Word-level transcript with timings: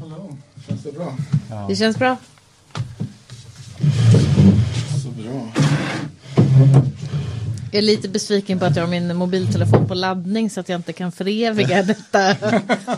Hallå, 0.00 0.36
känns 0.68 0.82
det 0.82 0.92
bra? 0.92 1.16
Det 1.68 1.76
känns 1.76 1.96
bra. 1.98 2.16
Så 5.02 5.08
bra. 5.08 5.48
Jag 7.72 7.78
är 7.78 7.82
lite 7.82 8.08
besviken 8.08 8.58
på 8.58 8.64
att 8.64 8.76
jag 8.76 8.82
har 8.82 8.90
min 8.90 9.16
mobiltelefon 9.16 9.88
på 9.88 9.94
laddning 9.94 10.50
så 10.50 10.60
att 10.60 10.68
jag 10.68 10.78
inte 10.78 10.92
kan 10.92 11.12
föreviga 11.12 11.82
detta 11.86 12.34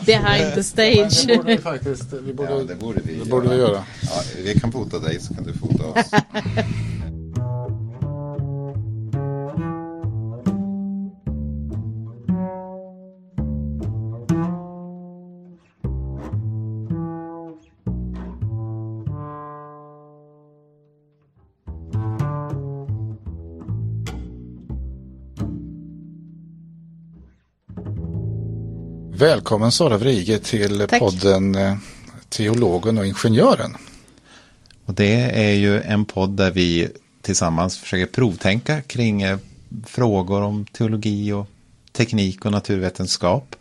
behind 0.06 0.54
the 0.54 0.62
stage. 0.62 1.24
Det 1.26 1.36
borde 1.36 1.56
vi 1.56 1.58
faktiskt. 1.58 2.12
Vi 2.12 2.34
borde, 2.34 2.50
Ja, 2.52 2.58
det 2.58 2.74
borde 2.74 3.00
vi 3.04 3.14
det 3.14 3.30
borde 3.30 3.48
vi 3.48 3.56
göra. 3.56 3.84
Ja, 4.02 4.22
vi 4.44 4.60
kan 4.60 4.72
fota 4.72 4.98
dig 4.98 5.20
så 5.20 5.34
kan 5.34 5.44
du 5.44 5.52
fota 5.52 5.84
oss. 5.84 6.10
Välkommen 29.20 29.72
Sara 29.72 29.98
Vrige 29.98 30.38
till 30.38 30.86
Tack. 30.88 30.98
podden 31.00 31.54
eh, 31.54 31.76
Teologen 32.28 32.98
och 32.98 33.06
Ingenjören. 33.06 33.76
Och 34.84 34.94
det 34.94 35.20
är 35.20 35.52
ju 35.54 35.80
en 35.82 36.04
podd 36.04 36.30
där 36.30 36.50
vi 36.50 36.88
tillsammans 37.22 37.78
försöker 37.78 38.06
provtänka 38.06 38.82
kring 38.82 39.22
eh, 39.22 39.38
frågor 39.86 40.42
om 40.42 40.66
teologi 40.66 41.32
och 41.32 41.46
teknik 41.92 42.44
och 42.44 42.52
naturvetenskap. 42.52 43.56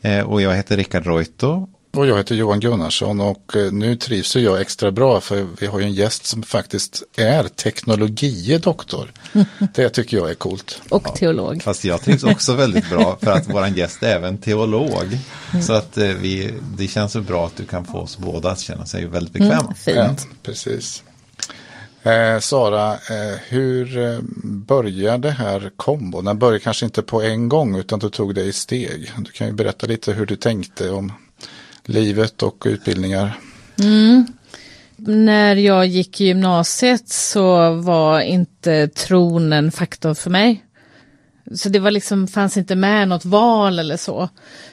Eh, 0.00 0.20
Och 0.20 0.42
jag 0.42 0.56
heter 0.56 0.76
Rickard 0.76 1.06
Reuto. 1.06 1.68
Och 1.92 2.06
jag 2.06 2.16
heter 2.16 2.34
Johan 2.34 2.60
Gunnarsson 2.60 3.20
och 3.20 3.56
eh, 3.56 3.72
nu 3.72 3.96
trivs 3.96 4.36
jag 4.36 4.60
extra 4.60 4.90
bra 4.90 5.20
för 5.20 5.46
vi 5.60 5.66
har 5.66 5.80
ju 5.80 5.84
en 5.84 5.92
gäst 5.92 6.26
som 6.26 6.42
faktiskt 6.42 7.02
är 7.16 7.44
teknologie 7.44 8.58
doktor. 8.58 9.12
Det 9.74 9.88
tycker 9.88 10.16
jag 10.16 10.30
är 10.30 10.34
coolt. 10.34 10.82
Och 10.88 11.14
teolog. 11.16 11.62
Fast 11.62 11.84
jag 11.84 12.02
trivs 12.02 12.24
också 12.24 12.54
väldigt 12.54 12.90
bra 12.90 13.18
för 13.22 13.30
att 13.30 13.48
vår 13.48 13.66
gäst 13.66 14.02
är 14.02 14.16
även 14.16 14.38
teolog. 14.38 15.18
Så 15.62 15.72
att 15.72 15.98
eh, 15.98 16.08
vi, 16.08 16.54
det 16.76 16.88
känns 16.88 17.12
så 17.12 17.20
bra 17.20 17.46
att 17.46 17.56
du 17.56 17.64
kan 17.64 17.84
få 17.84 17.98
oss 17.98 18.18
båda 18.18 18.50
att 18.50 18.60
känna 18.60 18.86
sig 18.86 19.06
väldigt 19.06 19.32
bekväma. 19.32 19.74
Ja, 19.84 20.08
Fint. 20.08 20.28
precis. 20.42 21.02
Eh, 22.02 22.38
Sara, 22.40 22.92
eh, 22.92 23.38
hur 23.48 23.98
eh, 23.98 24.18
började 24.44 25.28
det 25.28 25.30
här 25.30 25.70
kombon? 25.76 26.24
Den 26.24 26.38
började 26.38 26.58
kanske 26.58 26.84
inte 26.84 27.02
på 27.02 27.22
en 27.22 27.48
gång 27.48 27.76
utan 27.76 27.98
du 27.98 28.10
tog 28.10 28.34
det 28.34 28.42
i 28.42 28.52
steg. 28.52 29.12
Du 29.18 29.30
kan 29.30 29.46
ju 29.46 29.52
berätta 29.52 29.86
lite 29.86 30.12
hur 30.12 30.26
du 30.26 30.36
tänkte 30.36 30.90
om 30.90 31.12
livet 31.90 32.42
och 32.42 32.62
utbildningar. 32.66 33.38
När 34.96 35.56
jag 35.56 35.86
gick 35.86 36.20
i 36.20 36.24
gymnasiet 36.24 37.08
så 37.08 37.74
var 37.74 38.20
inte 38.20 38.88
tron 38.88 39.52
en 39.52 39.72
faktor 39.72 40.14
för 40.14 40.30
mig. 40.30 40.64
Så 41.54 41.68
det 41.68 41.78
var 41.78 41.90
liksom, 41.90 42.28
fanns 42.28 42.56
inte 42.56 42.76
med 42.76 43.08
något 43.08 43.24
val 43.24 43.78
eller 43.78 43.96
så. 43.96 44.28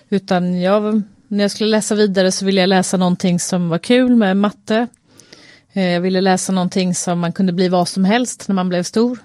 Utan 0.09 0.61
jag, 0.61 1.01
när 1.27 1.43
jag 1.43 1.51
skulle 1.51 1.69
läsa 1.69 1.95
vidare 1.95 2.31
så 2.31 2.45
ville 2.45 2.61
jag 2.61 2.67
läsa 2.67 2.97
någonting 2.97 3.39
som 3.39 3.69
var 3.69 3.77
kul 3.77 4.15
med 4.15 4.37
matte. 4.37 4.87
Eh, 5.73 5.83
Jag 5.85 6.01
ville 6.01 6.21
läsa 6.21 6.51
någonting 6.51 6.95
som 6.95 7.19
man 7.19 7.33
kunde 7.33 7.53
bli 7.53 7.67
vad 7.69 7.87
som 7.87 8.05
helst 8.05 8.47
när 8.47 8.55
man 8.55 8.69
blev 8.69 8.83
stor. 8.83 9.19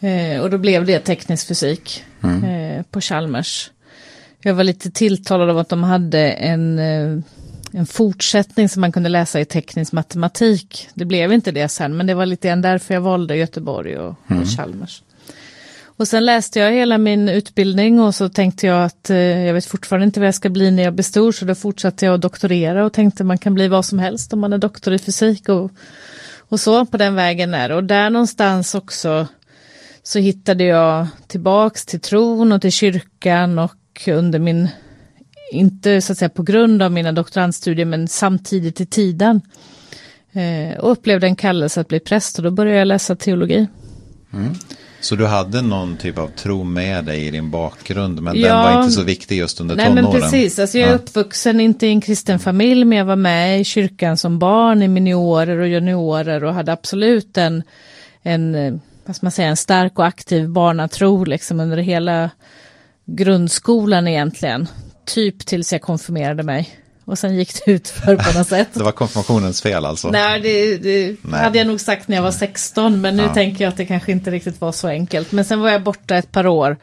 Eh, 0.00 0.40
och 0.40 0.50
då 0.50 0.58
blev 0.58 0.86
det 0.86 0.98
teknisk 0.98 1.46
fysik 1.48 2.04
eh, 2.44 2.82
på 2.90 3.00
Chalmers. 3.00 3.70
Jag 4.42 4.54
var 4.54 4.64
lite 4.64 4.90
tilltalad 4.90 5.50
av 5.50 5.58
att 5.58 5.68
de 5.68 5.82
hade 5.82 6.30
en, 6.30 6.78
eh, 6.78 7.22
en 7.72 7.86
fortsättning 7.86 8.68
som 8.68 8.80
man 8.80 8.92
kunde 8.92 9.08
läsa 9.08 9.40
i 9.40 9.44
teknisk 9.44 9.92
matematik. 9.92 10.88
Det 10.94 11.04
blev 11.04 11.32
inte 11.32 11.52
det 11.52 11.68
sen, 11.68 11.96
men 11.96 12.06
det 12.06 12.14
var 12.14 12.26
lite 12.26 12.48
grann 12.48 12.62
därför 12.62 12.94
jag 12.94 13.00
valde 13.00 13.36
Göteborg 13.36 13.98
och, 13.98 14.08
och 14.08 14.46
Chalmers. 14.56 15.02
Och 16.00 16.08
sen 16.08 16.24
läste 16.24 16.58
jag 16.58 16.72
hela 16.72 16.98
min 16.98 17.28
utbildning 17.28 18.00
och 18.00 18.14
så 18.14 18.28
tänkte 18.28 18.66
jag 18.66 18.84
att 18.84 19.10
eh, 19.10 19.16
jag 19.16 19.54
vet 19.54 19.66
fortfarande 19.66 20.04
inte 20.04 20.20
vad 20.20 20.26
jag 20.26 20.34
ska 20.34 20.48
bli 20.48 20.70
när 20.70 20.82
jag 20.82 20.94
blir 20.94 21.04
stor, 21.04 21.32
så 21.32 21.44
då 21.44 21.54
fortsatte 21.54 22.06
jag 22.06 22.14
att 22.14 22.20
doktorera 22.20 22.84
och 22.84 22.92
tänkte 22.92 23.24
man 23.24 23.38
kan 23.38 23.54
bli 23.54 23.68
vad 23.68 23.84
som 23.84 23.98
helst 23.98 24.32
om 24.32 24.40
man 24.40 24.52
är 24.52 24.58
doktor 24.58 24.94
i 24.94 24.98
fysik 24.98 25.48
och, 25.48 25.70
och 26.38 26.60
så 26.60 26.86
på 26.86 26.96
den 26.96 27.14
vägen 27.14 27.54
är. 27.54 27.72
Och 27.72 27.84
där 27.84 28.10
någonstans 28.10 28.74
också 28.74 29.26
så 30.02 30.18
hittade 30.18 30.64
jag 30.64 31.06
tillbaks 31.26 31.86
till 31.86 32.00
tron 32.00 32.52
och 32.52 32.60
till 32.60 32.72
kyrkan 32.72 33.58
och 33.58 33.72
under 34.08 34.38
min, 34.38 34.68
inte 35.52 36.00
så 36.00 36.12
att 36.12 36.18
säga 36.18 36.28
på 36.28 36.42
grund 36.42 36.82
av 36.82 36.92
mina 36.92 37.12
doktorandstudier, 37.12 37.86
men 37.86 38.08
samtidigt 38.08 38.80
i 38.80 38.86
tiden. 38.86 39.40
Eh, 40.32 40.78
och 40.78 40.92
upplevde 40.92 41.26
en 41.26 41.36
kallelse 41.36 41.80
att 41.80 41.88
bli 41.88 42.00
präst 42.00 42.38
och 42.38 42.44
då 42.44 42.50
började 42.50 42.78
jag 42.78 42.88
läsa 42.88 43.16
teologi. 43.16 43.66
Så 45.00 45.16
du 45.16 45.26
hade 45.26 45.62
någon 45.62 45.96
typ 45.96 46.18
av 46.18 46.28
tro 46.28 46.64
med 46.64 47.04
dig 47.04 47.26
i 47.26 47.30
din 47.30 47.50
bakgrund, 47.50 48.22
men 48.22 48.34
den 48.34 48.42
Ja. 48.42 48.62
var 48.62 48.78
inte 48.82 48.90
så 48.94 49.02
viktig 49.02 49.38
just 49.38 49.60
under 49.60 49.76
Nej 49.76 49.86
tonåren. 49.86 50.04
men 50.12 50.20
precis, 50.20 50.58
alltså 50.58 50.78
jag 50.78 50.86
är 50.88 50.92
Ja. 50.92 50.96
uppvuxen 50.96 51.60
inte 51.60 51.86
i 51.86 51.90
en 51.90 52.00
kristen 52.00 52.38
familj 52.38 52.84
men 52.84 52.98
jag 52.98 53.04
var 53.04 53.16
med 53.16 53.60
i 53.60 53.64
kyrkan 53.64 54.16
som 54.16 54.38
barn 54.38 54.82
i 54.82 54.88
miniorer 54.88 55.58
och 55.58 55.68
juniorer 55.68 56.44
och 56.44 56.54
hade 56.54 56.72
absolut 56.72 57.36
en, 57.38 57.62
en, 58.22 58.54
eh, 58.54 58.74
vad 59.04 59.16
man 59.22 59.32
säga, 59.32 59.48
en 59.48 59.56
stark 59.56 59.98
och 59.98 60.06
aktiv 60.06 60.48
barnatro 60.48 61.24
liksom 61.24 61.60
under 61.60 61.76
hela 61.76 62.30
grundskolan 63.16 64.08
egentligen. 64.08 64.68
Typ 65.06 65.46
tills 65.46 65.72
jag 65.72 65.82
konfirmerade 65.82 66.42
mig. 66.42 66.76
Och 67.04 67.18
sen 67.18 67.36
gick 67.36 67.64
det 67.64 67.70
ut 67.72 67.88
för 67.88 68.16
på 68.16 68.38
något 68.38 68.48
sätt. 68.48 68.68
Det 68.74 68.82
var 68.82 68.92
konfirmationens 68.92 69.62
fel 69.62 69.84
alltså? 69.84 70.10
Nej, 70.10 70.40
det, 70.40 70.76
det 70.78 71.16
Nej. 71.22 71.40
hade 71.40 71.58
jag 71.58 71.66
nog 71.66 71.80
sagt 71.80 72.08
när 72.08 72.16
jag 72.16 72.22
var 72.22 72.30
16, 72.30 73.00
men 73.00 73.16
nu 73.16 73.22
Ja. 73.22 73.34
tänker 73.34 73.64
jag 73.64 73.70
att 73.70 73.76
det 73.76 73.86
kanske 73.86 74.12
inte 74.12 74.30
riktigt 74.30 74.60
var 74.60 74.72
så 74.72 74.88
enkelt. 74.88 75.32
Men 75.32 75.44
sen 75.44 75.60
var 75.60 75.70
jag 75.70 75.82
borta 75.82 76.16
ett 76.16 76.32
par 76.32 76.46
år 76.46 76.76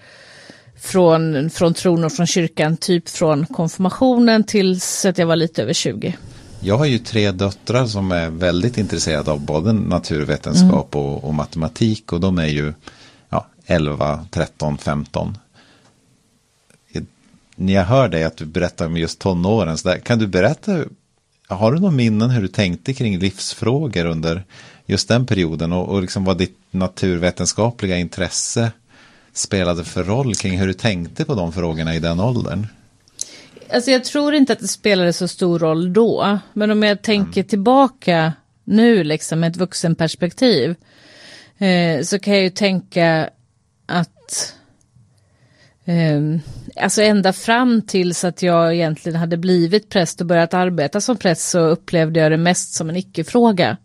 från, 0.80 1.50
från 1.50 1.74
tron 1.74 2.04
och 2.04 2.12
från 2.12 2.28
kyrkan, 2.28 2.78
typ 2.78 3.10
från 3.10 3.46
konfirmationen 3.46 4.44
tills 4.44 5.06
att 5.06 5.18
jag 5.18 5.26
var 5.28 5.36
lite 5.36 5.62
över 5.64 5.74
20. 5.74 6.18
Jag 6.60 6.78
har 6.78 6.86
ju 6.86 7.00
tre 7.00 7.32
döttrar 7.32 7.86
som 7.86 8.12
är 8.12 8.30
väldigt 8.30 8.78
intresserade 8.78 9.32
av 9.32 9.40
både 9.46 9.74
naturvetenskap 9.74 10.96
Mm. 10.96 11.08
och, 11.08 11.24
och 11.24 11.34
matematik 11.34 12.14
och 12.14 12.20
de 12.20 12.38
är 12.40 12.48
ju 12.48 12.74
ja, 13.30 13.48
11, 13.66 14.26
13, 14.32 14.78
15. 14.78 15.38
När 17.60 17.74
jag 17.74 17.84
hör 17.84 18.08
dig 18.10 18.24
att 18.24 18.38
du 18.38 18.46
berättar 18.46 18.86
om 18.86 18.98
just 18.98 19.20
tonåren, 19.20 19.78
så 19.78 19.90
där, 19.90 19.98
kan 19.98 20.20
du 20.20 20.28
berätta, 20.28 20.84
har 21.48 21.72
du 21.72 21.80
någon 21.80 21.96
minnen 21.96 22.30
hur 22.30 22.42
du 22.42 22.48
tänkte 22.48 22.94
kring 22.94 23.20
livsfrågor 23.20 24.06
under 24.06 24.44
just 24.86 25.08
den 25.08 25.26
perioden 25.26 25.74
och, 25.74 25.90
och 25.90 26.02
liksom 26.02 26.26
vad 26.26 26.38
ditt 26.38 26.58
naturvetenskapliga 26.72 27.98
intresse 27.98 28.72
spelade 29.34 29.84
för 29.84 30.04
roll 30.04 30.36
kring 30.36 30.60
hur 30.60 30.68
du 30.68 30.74
tänkte 30.74 31.26
på 31.26 31.36
de 31.36 31.54
frågorna 31.54 31.96
i 31.96 32.00
den 32.00 32.20
åldern? 32.20 32.68
Alltså 33.74 33.92
jag 33.92 34.04
tror 34.04 34.34
inte 34.34 34.54
att 34.54 34.60
det 34.60 34.68
spelade 34.68 35.14
så 35.14 35.28
stor 35.28 35.60
roll 35.60 35.94
då, 35.94 36.40
men 36.54 36.72
om 36.72 36.84
jag 36.84 37.02
tänker 37.02 37.44
tillbaka 37.44 38.34
nu 38.64 39.04
liksom 39.04 39.40
med 39.40 39.52
ett 39.52 39.58
vuxenperspektiv 39.58 40.76
eh, 41.58 42.02
så 42.04 42.20
kan 42.20 42.34
jag 42.34 42.44
ju 42.44 42.50
tänka 42.50 43.30
att 43.86 44.54
alltså 46.76 47.02
ända 47.02 47.34
fram 47.34 47.82
tills 47.82 48.24
att 48.24 48.42
jag 48.42 48.76
egentligen 48.76 49.20
hade 49.20 49.38
blivit 49.38 49.90
präst 49.90 50.22
och 50.22 50.28
börjat 50.28 50.54
arbeta 50.54 51.02
som 51.02 51.18
präst 51.18 51.50
så 51.50 51.60
upplevde 51.60 52.20
jag 52.20 52.32
det 52.32 52.38
mest 52.38 52.74
som 52.74 52.90
en 52.90 52.96
icke-fråga. 52.96 53.78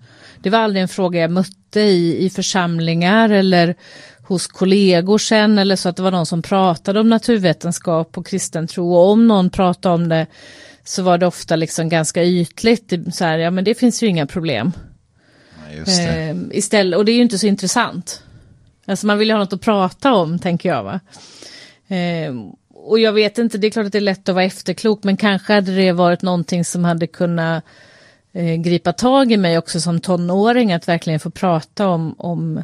Det 0.43 0.51
var 0.51 0.59
aldrig 0.59 0.83
en 0.83 0.89
fråga 0.89 1.21
jag 1.21 1.31
mötte 1.31 1.81
i, 1.81 2.25
i 2.25 2.31
församlingar 2.31 3.31
eller 3.31 3.75
hos 4.23 4.47
kollegor 4.47 5.19
sen 5.19 5.59
eller 5.59 5.77
så 5.77 5.89
att 5.89 5.97
det 5.97 6.03
var 6.03 6.11
någon 6.11 6.27
som 6.27 6.43
pratade 6.43 7.01
om 7.01 7.09
naturvetenskap 7.09 8.19
och 8.19 8.27
kristen 8.27 8.67
tro 8.67 8.95
och 8.95 9.11
om 9.11 9.27
någon 9.27 9.51
pratade 9.51 9.95
om 9.95 10.09
det 10.09 10.27
så 10.85 11.03
var 11.03 11.19
det 11.19 11.27
ofta 11.27 11.57
liksom 11.57 11.89
ganska 11.89 12.25
ytligt, 12.25 13.15
så 13.15 13.25
här, 13.25 13.39
ja 13.39 13.51
men 13.51 13.65
det 13.65 13.75
finns 13.75 14.03
ju 14.03 14.07
inga 14.07 14.27
problem. 14.27 14.73
Eh, 15.87 16.37
istället, 16.51 16.99
och 16.99 17.05
det 17.05 17.13
är 17.13 17.17
ju 17.17 17.23
inte 17.23 17.39
så 17.39 17.47
intressant. 17.47 18.23
Alltså 18.87 19.07
man 19.07 19.19
vill 19.19 19.29
ju 19.29 19.35
ha 19.35 19.41
något 19.41 19.53
att 19.53 19.61
prata 19.61 20.13
om, 20.13 20.39
tänker 20.39 20.69
jag. 20.69 20.83
va. 20.83 21.01
Eh, 21.93 22.35
och 22.75 22.99
jag 22.99 23.13
vet 23.13 23.39
inte, 23.39 23.59
det 23.59 23.67
är 23.67 23.71
klart 23.71 23.87
att 23.87 23.93
det 23.93 23.99
är 23.99 24.01
lätt 24.01 24.29
att 24.29 24.35
vara 24.35 24.45
efterklok, 24.45 25.05
men 25.05 25.17
kanske 25.17 25.53
hade 25.53 25.77
det 25.77 25.93
varit 25.93 26.23
någonting 26.23 26.65
som 26.65 26.85
hade 26.85 27.07
kunnat 27.07 27.65
eh, 28.33 28.55
gripa 28.55 28.93
tag 28.93 29.33
i 29.33 29.37
mig 29.37 29.59
också 29.59 29.81
som 29.81 30.01
tonåring, 30.01 30.73
att 30.73 30.89
verkligen 30.89 31.21
få 31.21 31.31
prata 31.31 31.89
om, 31.89 32.15
om, 32.19 32.63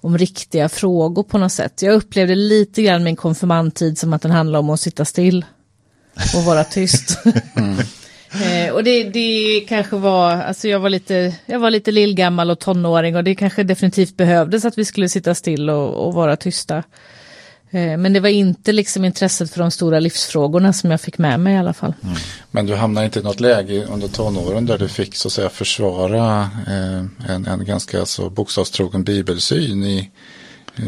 om 0.00 0.18
riktiga 0.18 0.68
frågor 0.68 1.22
på 1.22 1.38
något 1.38 1.52
sätt. 1.52 1.82
Jag 1.82 1.94
upplevde 1.94 2.34
lite 2.34 2.82
grann 2.82 3.04
min 3.04 3.16
konfirmandtid 3.16 3.98
som 3.98 4.12
att 4.12 4.22
den 4.22 4.30
handlade 4.30 4.58
om 4.58 4.70
att 4.70 4.80
sitta 4.80 5.04
still 5.04 5.44
och 6.36 6.44
vara 6.44 6.64
tyst. 6.64 7.18
Eh, 8.34 8.74
och 8.74 8.84
det, 8.84 9.04
det 9.04 9.60
kanske 9.68 9.96
var, 9.96 10.30
alltså 10.30 10.68
jag 10.68 10.80
var 10.80 10.90
lite, 10.90 11.34
jag 11.46 11.58
var 11.58 11.70
lite 11.70 11.90
lillgammal 11.90 12.50
och 12.50 12.58
tonåring 12.58 13.16
och 13.16 13.24
det 13.24 13.34
kanske 13.34 13.62
definitivt 13.62 14.16
behövdes 14.16 14.64
att 14.64 14.78
vi 14.78 14.84
skulle 14.84 15.08
sitta 15.08 15.34
still 15.34 15.70
och, 15.70 16.06
och 16.06 16.14
vara 16.14 16.36
tysta. 16.36 16.82
Eh, 17.74 17.96
Men 17.96 18.12
det 18.12 18.20
var 18.20 18.28
inte 18.28 18.72
liksom 18.72 19.04
intresset 19.04 19.50
för 19.50 19.60
de 19.60 19.70
stora 19.70 20.00
livsfrågorna 20.00 20.72
som 20.72 20.90
jag 20.90 21.00
fick 21.00 21.18
med 21.18 21.40
mig 21.40 21.54
i 21.54 21.58
alla 21.58 21.72
fall. 21.72 21.94
Men 22.50 22.66
du 22.66 22.74
hamnade 22.74 23.04
inte 23.04 23.18
i 23.18 23.22
något 23.22 23.40
läge 23.40 23.84
under 23.84 24.08
tonåren 24.08 24.66
där 24.66 24.78
du 24.78 24.88
fick 24.88 25.14
så 25.14 25.28
att 25.28 25.32
säga 25.32 25.48
försvara 25.48 26.50
eh, 26.66 27.32
en, 27.34 27.46
en 27.46 27.64
ganska 27.64 28.06
så 28.06 28.30
bokstavstrogen 28.30 29.04
bibelsyn 29.04 29.84
i, 29.84 30.10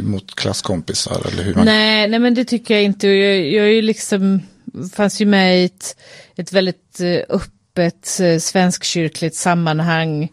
mot 0.02 0.34
klasskompisar 0.34 1.26
eller 1.32 1.42
hur 1.42 1.54
man... 1.54 1.64
Nej, 1.64 2.08
nej 2.08 2.18
men 2.18 2.34
det 2.34 2.44
tycker 2.44 2.74
jag 2.74 2.82
inte. 2.82 3.08
Jag, 3.08 3.52
jag 3.52 3.66
är 3.66 3.70
ju 3.70 3.82
liksom, 3.82 4.40
fanns 4.92 5.20
ju 5.20 5.26
med 5.26 5.60
i 5.60 5.64
ett, 5.64 5.96
ett 6.36 6.52
väldigt 6.52 7.00
eh, 7.00 7.36
öppet 7.36 8.20
svenskkyrkligt 8.42 9.36
sammanhang. 9.36 10.32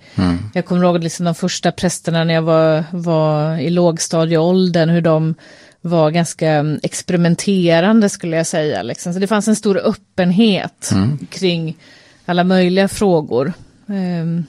Jag 0.54 0.66
kommer 0.66 0.84
ihåg 0.86 1.04
liksom 1.04 1.26
de 1.26 1.36
första 1.36 1.72
prästerna 1.72 2.24
när 2.24 2.34
jag 2.34 2.42
var, 2.42 2.84
var 2.92 3.58
i 3.58 3.70
lågstadieåldern, 3.70 4.90
hur 4.90 5.02
de 5.02 5.36
var 5.82 6.12
ganska 6.12 6.50
mm, 6.50 6.80
experimenterande 6.84 8.10
skulle 8.10 8.38
jag 8.38 8.48
säga. 8.48 8.84
Liksom. 8.84 9.14
Så 9.14 9.20
det 9.20 9.28
fanns 9.28 9.48
en 9.48 9.56
stor 9.56 9.78
öppenhet 9.78 10.92
kring 11.30 11.78
alla 12.26 12.44
möjliga 12.44 12.88
frågor. 12.88 13.54
Ehm, 13.88 14.44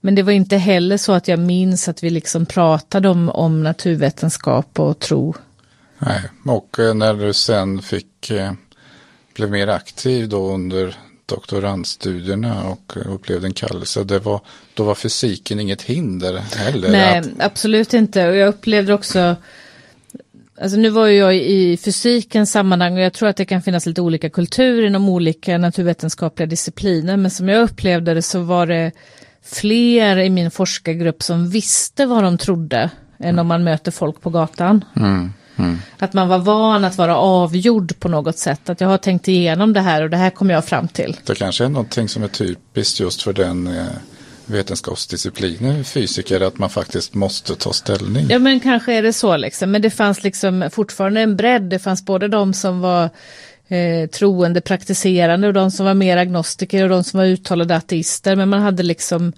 Men 0.00 0.14
det 0.14 0.22
var 0.22 0.32
inte 0.32 0.56
heller 0.56 0.96
så 0.96 1.12
att 1.12 1.28
jag 1.28 1.38
minns 1.38 1.88
att 1.88 2.02
vi 2.02 2.10
liksom 2.10 2.46
pratade 2.46 3.08
om, 3.08 3.28
om 3.28 3.62
naturvetenskap 3.62 4.78
och 4.80 4.98
tro. 4.98 5.34
Nej, 5.98 6.22
och 6.44 6.78
eh, 6.78 6.94
när 6.94 7.14
du 7.14 7.32
sen 7.32 7.82
fick, 7.82 8.30
eh, 8.30 8.52
blev 9.34 9.50
mer 9.50 9.68
aktiv 9.68 10.28
då 10.28 10.52
under 10.52 10.96
doktorandstudierna 11.26 12.64
och 12.64 12.96
eh, 12.96 13.14
upplevde 13.14 13.46
en 13.46 13.52
kallelse, 13.52 14.04
det 14.04 14.18
var, 14.18 14.40
då 14.74 14.84
var 14.84 14.94
fysiken 14.94 15.60
inget 15.60 15.82
hinder 15.82 16.38
heller. 16.38 16.90
Nej, 16.90 17.18
Att, 17.18 17.26
absolut 17.38 17.94
inte. 17.94 18.28
Och 18.28 18.36
jag 18.36 18.48
upplevde 18.48 18.94
också, 18.94 19.36
alltså 20.60 20.78
nu 20.78 20.88
var 20.88 21.06
ju 21.06 21.16
jag 21.16 21.36
i 21.36 21.76
fysikens 21.76 22.52
sammanhang 22.52 22.94
och 22.94 23.00
jag 23.00 23.12
tror 23.12 23.28
att 23.28 23.36
det 23.36 23.44
kan 23.44 23.62
finnas 23.62 23.86
lite 23.86 24.00
olika 24.00 24.30
kultur 24.30 24.86
inom 24.86 25.08
olika 25.08 25.58
naturvetenskapliga 25.58 26.46
discipliner. 26.46 27.16
Men 27.16 27.30
som 27.30 27.48
jag 27.48 27.62
upplevde 27.62 28.14
det 28.14 28.22
så 28.22 28.40
var 28.40 28.66
det 28.66 28.92
fler 29.44 30.18
i 30.18 30.30
min 30.30 30.50
forskargrupp 30.50 31.22
som 31.22 31.50
visste 31.50 32.06
vad 32.06 32.22
de 32.22 32.38
trodde 32.38 32.90
än 33.18 33.38
om 33.38 33.46
man 33.46 33.64
möter 33.64 33.90
folk 33.90 34.20
på 34.20 34.30
gatan. 34.30 34.84
Att 35.98 36.12
man 36.12 36.28
var 36.28 36.38
van 36.38 36.84
att 36.84 36.98
vara 36.98 37.16
avgjord 37.16 38.00
på 38.00 38.08
något 38.08 38.38
sätt. 38.38 38.68
Att 38.68 38.80
jag 38.80 38.88
har 38.88 38.98
tänkt 38.98 39.28
igenom 39.28 39.72
det 39.72 39.80
här 39.80 40.02
och 40.02 40.10
det 40.10 40.16
här 40.16 40.30
kommer 40.30 40.54
jag 40.54 40.64
fram 40.64 40.88
till. 40.88 41.16
det 41.26 41.34
kanske 41.34 41.64
är 41.64 41.68
någonting 41.68 42.08
som 42.08 42.22
är 42.22 42.28
typiskt 42.28 43.00
just 43.00 43.22
för 43.22 43.32
den 43.32 43.66
eh, 43.66 43.86
vetenskapsdisciplinen 44.46 45.84
fysiker, 45.84 46.40
att 46.40 46.58
man 46.58 46.70
faktiskt 46.70 47.14
måste 47.14 47.56
ta 47.56 47.72
ställning. 47.72 48.26
Ja 48.30 48.38
men 48.38 48.60
kanske 48.60 48.94
är 48.94 49.02
det 49.02 49.12
så 49.12 49.36
liksom. 49.36 49.70
Men 49.70 49.82
det 49.82 49.90
fanns 49.90 50.22
liksom 50.22 50.68
fortfarande 50.72 51.20
en 51.20 51.36
bredd. 51.36 51.62
Det 51.62 51.78
fanns 51.78 52.04
både 52.04 52.28
de 52.28 52.54
som 52.54 52.80
var 52.80 53.10
eh, 53.68 54.10
troende, 54.10 54.60
praktiserande 54.60 55.46
och 55.46 55.52
de 55.54 55.70
som 55.70 55.86
var 55.86 55.94
mer 55.94 56.16
agnostiker 56.16 56.82
och 56.82 56.88
de 56.88 57.04
som 57.04 57.18
var 57.18 57.26
uttalade 57.26 57.76
ateister. 57.76 58.36
Men 58.36 58.48
man 58.48 58.60
hade 58.62 58.82
liksom 58.82 59.32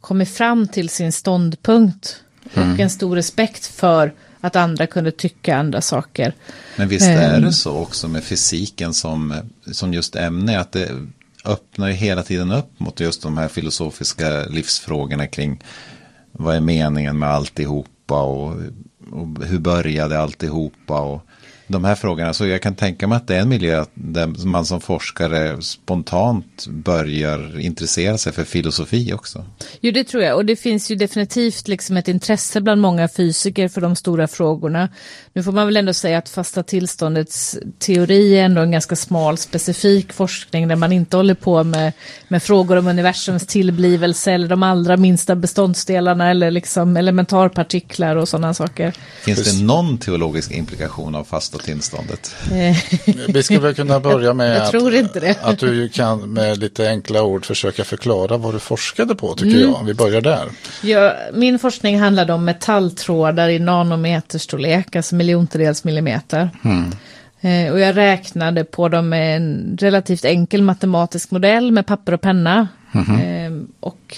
kommit 0.00 0.30
fram 0.30 0.68
till 0.68 0.88
sin 0.88 1.12
ståndpunkt. 1.12 2.16
Och 2.54 2.80
en 2.80 2.90
stor 2.90 3.16
respekt 3.16 3.66
för 3.66 4.12
att 4.40 4.56
andra 4.56 4.86
kunde 4.86 5.10
tycka 5.10 5.56
andra 5.56 5.80
saker. 5.80 6.34
Men 6.76 6.88
visst 6.88 7.06
är 7.06 7.34
Ehm. 7.36 7.42
det 7.42 7.52
så 7.52 7.76
också 7.76 8.08
med 8.08 8.24
fysiken 8.24 8.94
som, 8.94 9.34
som 9.72 9.94
just 9.94 10.16
ämne 10.16 10.60
att 10.60 10.72
det 10.72 10.88
öppnar 11.44 11.88
ju 11.88 11.94
hela 11.94 12.22
tiden 12.22 12.52
upp 12.52 12.80
mot 12.80 13.00
just 13.00 13.22
de 13.22 13.38
här 13.38 13.48
filosofiska 13.48 14.44
livsfrågorna 14.44 15.26
kring 15.26 15.62
vad 16.32 16.56
är 16.56 16.60
meningen 16.60 17.18
med 17.18 17.28
alltihopa 17.28 18.22
och, 18.22 18.52
och 19.12 19.44
hur 19.44 19.58
började 19.58 20.18
alltihopa 20.18 21.00
och 21.00 21.22
de 21.70 21.84
här 21.84 21.94
frågorna. 21.94 22.34
Så 22.34 22.46
jag 22.46 22.62
kan 22.62 22.74
tänka 22.74 23.06
mig 23.06 23.16
att 23.16 23.26
det 23.26 23.36
är 23.36 23.40
en 23.40 23.48
miljö 23.48 23.84
där 23.94 24.46
man 24.46 24.66
som 24.66 24.80
forskare 24.80 25.62
spontant 25.62 26.66
börjar 26.66 27.60
intressera 27.60 28.18
sig 28.18 28.32
för 28.32 28.44
filosofi 28.44 29.12
också. 29.12 29.44
Jo, 29.80 29.92
det 29.92 30.04
tror 30.04 30.22
jag. 30.22 30.36
Och 30.36 30.44
det 30.44 30.56
finns 30.56 30.90
ju 30.90 30.96
definitivt 30.96 31.68
liksom 31.68 31.96
ett 31.96 32.08
intresse 32.08 32.60
bland 32.60 32.80
många 32.80 33.08
fysiker 33.08 33.68
för 33.68 33.80
de 33.80 33.96
stora 33.96 34.28
frågorna. 34.28 34.88
Nu 35.32 35.42
får 35.42 35.52
man 35.52 35.66
väl 35.66 35.76
ändå 35.76 35.92
säga 35.92 36.18
att 36.18 36.28
fasta 36.28 36.62
tillståndets 36.62 37.58
teori 37.78 38.38
är 38.38 38.44
ändå 38.44 38.60
en 38.60 38.70
ganska 38.70 38.96
smal, 38.96 39.38
specifik 39.38 40.12
forskning 40.12 40.68
där 40.68 40.76
man 40.76 40.92
inte 40.92 41.16
håller 41.16 41.34
på 41.34 41.64
med, 41.64 41.92
med 42.28 42.42
frågor 42.42 42.76
om 42.76 42.86
universums 42.86 43.46
tillblivelse 43.46 44.32
eller 44.32 44.48
de 44.48 44.62
allra 44.62 44.96
minsta 44.96 45.36
beståndsdelarna 45.36 46.30
eller 46.30 46.50
liksom 46.50 46.96
elementarpartiklar 46.96 48.16
och 48.16 48.28
sådana 48.28 48.54
saker. 48.54 48.92
Finns 49.22 49.58
det 49.58 49.64
någon 49.64 49.98
teologisk 49.98 50.50
implikation 50.50 51.14
av 51.14 51.24
fasta 51.24 51.59
tillståndet? 51.62 52.34
Vi 53.28 53.42
ska 53.42 53.60
väl 53.60 53.74
kunna 53.74 54.00
börja 54.00 54.34
med 54.34 54.56
Jag 54.56 54.70
tror 54.70 54.94
inte 54.94 55.20
det. 55.20 55.30
att, 55.30 55.44
att 55.44 55.58
du 55.58 55.88
kan 55.88 56.32
med 56.32 56.58
lite 56.58 56.88
enkla 56.88 57.22
ord 57.22 57.46
försöka 57.46 57.84
förklara 57.84 58.36
vad 58.36 58.54
du 58.54 58.58
forskade 58.58 59.14
på 59.14 59.34
tycker 59.34 59.56
Mm. 59.56 59.70
jag. 59.70 59.84
Vi 59.84 59.94
börjar 59.94 60.20
där. 60.20 60.48
Ja, 60.82 61.14
min 61.34 61.58
forskning 61.58 62.00
handlade 62.00 62.32
om 62.32 62.44
metalltrådar 62.44 63.48
i 63.48 63.58
nanometerstorlek, 63.58 64.96
alltså 64.96 65.14
miljontedels 65.14 65.84
millimeter. 65.84 66.50
Eh, 67.40 67.72
och 67.72 67.80
jag 67.80 67.96
räknade 67.96 68.64
på 68.64 68.88
dem 68.88 69.08
med 69.08 69.36
en 69.36 69.76
relativt 69.80 70.24
enkel 70.24 70.62
matematisk 70.62 71.30
modell 71.30 71.72
med 71.72 71.86
papper 71.86 72.12
och 72.14 72.20
penna. 72.20 72.68
Eh, 72.94 73.52
och 73.80 74.16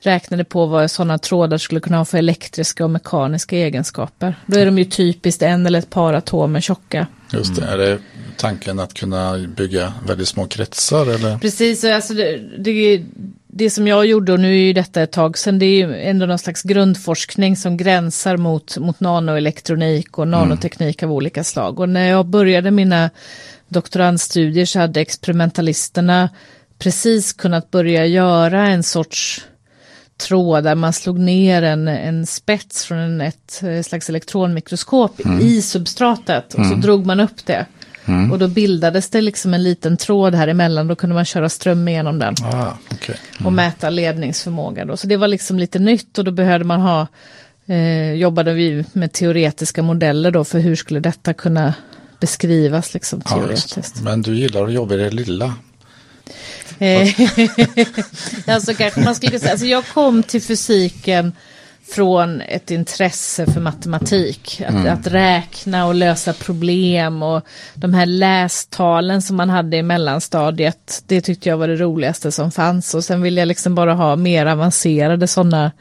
räknade 0.00 0.44
på 0.44 0.66
vad 0.66 0.90
sådana 0.90 1.18
trådar 1.18 1.58
skulle 1.58 1.80
kunna 1.80 1.98
ha 1.98 2.04
för 2.04 2.18
elektriska 2.18 2.84
och 2.84 2.90
mekaniska 2.90 3.56
egenskaper. 3.56 4.34
Då 4.46 4.58
är 4.58 4.66
de 4.66 4.78
ju 4.78 4.84
typiskt 4.84 5.42
en 5.42 5.66
eller 5.66 5.78
ett 5.78 5.90
par 5.90 6.14
atomer 6.14 6.60
tjocka. 6.60 7.06
Just 7.32 7.56
det, 7.56 7.64
är 7.64 7.78
det 7.78 7.98
tanken 8.36 8.78
att 8.78 8.94
kunna 8.94 9.38
bygga 9.38 9.92
väldigt 10.06 10.28
små 10.28 10.46
kretsar 10.46 11.06
eller? 11.06 11.38
Precis, 11.38 11.84
alltså 11.84 12.14
det, 12.14 12.40
det, 12.58 13.02
det 13.46 13.70
som 13.70 13.86
jag 13.86 14.06
gjorde, 14.06 14.32
och 14.32 14.40
nu 14.40 14.48
är 14.48 14.62
ju 14.62 14.72
detta 14.72 15.02
ett 15.02 15.12
tag 15.12 15.38
sedan, 15.38 15.58
det 15.58 15.66
är 15.66 15.86
ju 15.86 15.94
ändå 16.00 16.26
någon 16.26 16.38
slags 16.38 16.62
grundforskning 16.62 17.56
som 17.56 17.76
gränsar 17.76 18.36
mot, 18.36 18.76
mot 18.78 19.00
nanoelektronik 19.00 20.18
och 20.18 20.28
nanoteknik 20.28 21.02
av 21.02 21.12
olika 21.12 21.44
slag. 21.44 21.80
Och 21.80 21.88
när 21.88 22.08
jag 22.08 22.26
började 22.26 22.70
mina 22.70 23.10
doktorandstudier 23.68 24.66
så 24.66 24.78
hade 24.78 25.00
experimentalisterna 25.00 26.28
precis 26.78 27.32
kunnat 27.32 27.70
börja 27.70 28.06
göra 28.06 28.68
en 28.68 28.82
sorts 28.82 29.44
tråd 30.18 30.64
där 30.64 30.74
man 30.74 30.92
slog 30.92 31.18
ner 31.18 31.62
en, 31.62 31.88
en 31.88 32.26
spets 32.26 32.84
från 32.84 32.98
en, 32.98 33.20
ett 33.20 33.62
eh, 33.62 33.82
slags 33.82 34.08
elektronmikroskop 34.08 35.20
i 35.40 35.62
substratet 35.62 36.54
och 36.54 36.66
så 36.66 36.74
drog 36.74 37.06
man 37.06 37.20
upp 37.20 37.46
det. 37.46 37.66
Och 38.32 38.38
då 38.38 38.48
bildades 38.48 39.10
det 39.10 39.20
liksom 39.20 39.54
en 39.54 39.62
liten 39.62 39.96
tråd 39.96 40.34
här 40.34 40.48
emellan, 40.48 40.86
då 40.88 40.96
kunde 40.96 41.14
man 41.14 41.24
köra 41.24 41.48
ström 41.48 41.88
igenom 41.88 42.18
den 42.18 42.34
Ah, 42.44 42.72
okej. 42.92 43.16
och 43.44 43.52
mäta 43.52 43.90
ledningsförmåga. 43.90 44.84
Då. 44.84 44.96
Så 44.96 45.06
det 45.06 45.16
var 45.16 45.28
liksom 45.28 45.58
lite 45.58 45.78
nytt 45.78 46.18
och 46.18 46.24
då 46.24 46.30
behövde 46.30 46.64
man 46.64 46.80
ha, 46.80 47.06
eh, 47.66 48.12
jobbade 48.12 48.52
vi 48.52 48.84
med 48.92 49.12
teoretiska 49.12 49.82
modeller 49.82 50.30
då 50.30 50.44
för 50.44 50.58
hur 50.58 50.76
skulle 50.76 51.00
detta 51.00 51.34
kunna 51.34 51.74
beskrivas 52.20 52.94
liksom 52.94 53.22
Ja, 53.24 53.30
teoretiskt. 53.36 53.94
det. 53.96 54.02
Men 54.02 54.22
du 54.22 54.34
gillar 54.38 54.64
att 54.64 54.72
jobba 54.72 54.94
i 54.94 54.98
det 54.98 55.10
lilla. 55.10 55.54
Alltså 58.46 58.74
kanske 58.78 59.00
man 59.00 59.14
skulle 59.14 59.38
säga, 59.38 59.50
alltså 59.50 59.66
jag 59.66 59.86
kom 59.86 60.22
till 60.22 60.42
fysiken 60.42 61.32
från 61.90 62.40
ett 62.40 62.70
intresse 62.70 63.46
för 63.46 63.60
matematik. 63.60 64.62
Att, 64.66 64.86
att 64.86 65.06
räkna 65.06 65.86
och 65.86 65.94
lösa 65.94 66.32
problem 66.32 67.22
och 67.22 67.42
de 67.74 67.94
här 67.94 68.06
lästalen 68.06 69.22
som 69.22 69.36
man 69.36 69.50
hade 69.50 69.76
i 69.76 69.82
mellanstadiet. 69.82 71.02
Det 71.06 71.20
tyckte 71.20 71.48
jag 71.48 71.56
var 71.56 71.68
det 71.68 71.76
roligaste 71.76 72.32
som 72.32 72.50
fanns. 72.50 72.94
Och 72.94 73.04
sen 73.04 73.22
ville 73.22 73.40
jag 73.40 73.48
liksom 73.48 73.74
bara 73.74 73.94
ha 73.94 74.16
mer 74.16 74.46
avancerade 74.46 75.26
sådana 75.28 75.72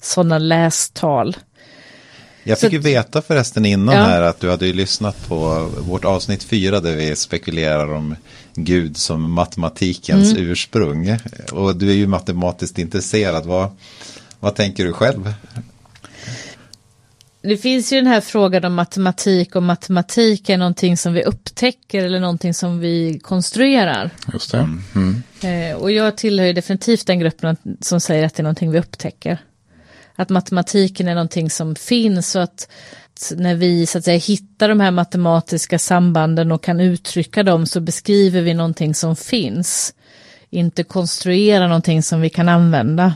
såna 0.00 0.38
lästal. 0.38 1.36
Jag 2.42 2.58
Så 2.58 2.66
fick 2.66 2.72
ju 2.72 2.78
veta 2.78 3.22
förresten 3.22 3.64
innan 3.64 3.94
Ja. 3.94 4.02
här 4.02 4.22
att 4.22 4.40
du 4.40 4.50
hade 4.50 4.66
ju 4.66 4.72
lyssnat 4.72 5.28
på 5.28 5.70
vårt 5.78 6.04
avsnitt 6.04 6.42
fyra 6.42 6.80
där 6.80 6.96
vi 6.96 7.16
spekulerar 7.16 7.94
om 7.94 8.16
Gud 8.54 8.96
som 8.96 9.32
matematikens 9.32 10.32
Mm. 10.32 10.50
ursprung. 10.50 11.18
Och 11.52 11.76
du 11.76 11.90
är 11.90 11.94
ju 11.94 12.06
matematiskt 12.06 12.78
intresserad. 12.78 13.46
Vad, 13.46 13.70
vad 14.40 14.54
tänker 14.54 14.84
du 14.84 14.92
själv? 14.92 15.34
Det 17.42 17.56
finns 17.56 17.92
ju 17.92 17.96
den 17.96 18.06
här 18.06 18.20
frågan 18.20 18.64
om 18.64 18.74
matematik 18.74 19.56
och 19.56 19.62
matematik 19.62 20.48
är 20.48 20.58
någonting 20.58 20.96
som 20.96 21.12
vi 21.12 21.22
upptäcker 21.22 22.04
eller 22.04 22.20
någonting 22.20 22.54
som 22.54 22.78
vi 22.78 23.18
konstruerar. 23.22 24.10
Just 24.32 24.52
det. 24.52 24.68
Mm. 24.94 25.22
Eh, 25.42 25.76
och 25.76 25.90
jag 25.90 26.16
tillhör 26.16 26.46
ju 26.46 26.52
definitivt 26.52 27.06
den 27.06 27.18
gruppen 27.18 27.56
som 27.80 28.00
säger 28.00 28.26
att 28.26 28.34
det 28.34 28.40
är 28.40 28.44
någonting 28.44 28.70
vi 28.70 28.78
upptäcker. 28.78 29.38
Att 30.16 30.28
matematiken 30.30 31.08
är 31.08 31.14
någonting 31.14 31.50
som 31.50 31.74
finns 31.76 32.34
och 32.36 32.42
att 32.42 32.68
att 33.14 33.32
när 33.36 33.54
vi 33.54 33.86
så 33.86 33.98
att 33.98 34.04
säga 34.04 34.18
hittar 34.18 34.68
de 34.68 34.80
här 34.80 34.90
matematiska 34.90 35.78
sambanden 35.78 36.52
och 36.52 36.62
kan 36.62 36.80
uttrycka 36.80 37.42
dem 37.42 37.66
så 37.66 37.80
beskriver 37.80 38.42
vi 38.42 38.54
någonting 38.54 38.94
som 38.94 39.16
finns. 39.16 39.94
Inte 40.50 40.82
konstruera 40.84 41.66
någonting 41.66 42.02
som 42.02 42.20
vi 42.20 42.30
kan 42.30 42.48
använda. 42.48 43.14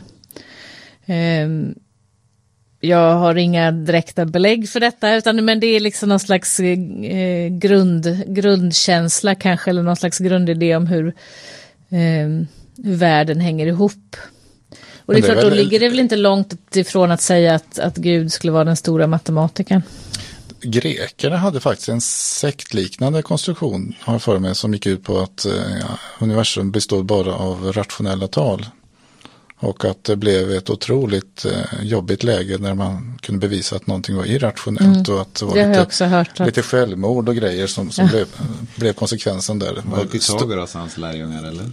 Um, 1.05 1.75
Jag 2.81 3.15
har 3.15 3.35
inga 3.35 3.71
direkta 3.71 4.25
belägg 4.25 4.69
för 4.69 4.79
detta, 4.79 5.15
utan 5.15 5.45
men 5.45 5.59
det 5.59 5.67
är 5.67 5.79
liksom 5.79 6.09
någon 6.09 6.19
slags 6.19 6.59
eh, 6.59 7.47
grund, 7.49 8.23
grundkänsla 8.27 9.35
kanske, 9.35 9.69
eller 9.69 9.83
någon 9.83 9.95
slags 9.95 10.17
grundidé 10.19 10.75
om 10.75 10.87
hur, 10.87 11.07
eh, 11.89 12.27
hur 12.83 12.95
världen 12.95 13.39
hänger 13.39 13.67
ihop. 13.67 14.15
Och 15.09 15.15
det 15.15 15.19
är 15.19 15.21
Men 15.21 15.29
det 15.29 15.37
är 15.37 15.41
klart, 15.41 15.51
då 15.51 15.55
ligger 15.55 15.79
det 15.79 15.89
väl 15.89 15.99
inte 15.99 16.15
långt 16.15 16.75
ifrån 16.75 17.11
att 17.11 17.21
säga 17.21 17.55
att, 17.55 17.79
att 17.79 17.97
Gud 17.97 18.31
skulle 18.31 18.53
vara 18.53 18.63
den 18.63 18.75
stora 18.75 19.07
matematikern. 19.07 19.81
Grekerna 20.61 21.37
hade 21.37 21.59
faktiskt 21.59 21.89
en 21.89 22.01
sektliknande 22.01 23.21
konstruktion, 23.21 23.95
har 23.99 24.13
jag 24.13 24.21
för 24.21 24.39
mig, 24.39 24.55
som 24.55 24.73
gick 24.73 24.85
ut 24.85 25.03
på 25.03 25.19
att 25.19 25.45
eh, 25.45 25.53
ja, 25.79 25.99
universum 26.19 26.71
består 26.71 27.03
bara 27.03 27.33
av 27.33 27.73
rationella 27.73 28.27
tal. 28.27 28.65
Och 29.57 29.85
att 29.85 30.03
det 30.03 30.15
blev 30.15 30.51
ett 30.51 30.69
otroligt 30.69 31.45
eh, 31.45 31.83
jobbigt 31.83 32.23
läge 32.23 32.57
när 32.57 32.73
man 32.73 33.19
kunde 33.21 33.47
bevisa 33.47 33.75
att 33.75 33.87
någonting 33.87 34.15
var 34.15 34.25
irrationellt 34.25 35.09
och 35.09 35.21
att 35.21 35.35
det 35.35 35.45
var 35.45 35.53
Mm. 35.53 35.63
Det 35.63 35.69
lite, 35.69 35.81
också 35.81 36.05
hört. 36.05 36.39
Att, 36.39 36.47
lite 36.47 36.61
självmord 36.61 37.29
och 37.29 37.35
grejer 37.35 37.67
som, 37.67 37.91
som 37.91 38.07
blev, 38.07 38.27
blev 38.75 38.93
konsekvensen 38.93 39.59
där. 39.59 39.81
Var 39.85 40.03
det 40.03 40.07
Pythagoras 40.07 40.73
hans 40.73 40.97
lärjungar 40.97 41.43
eller? 41.43 41.65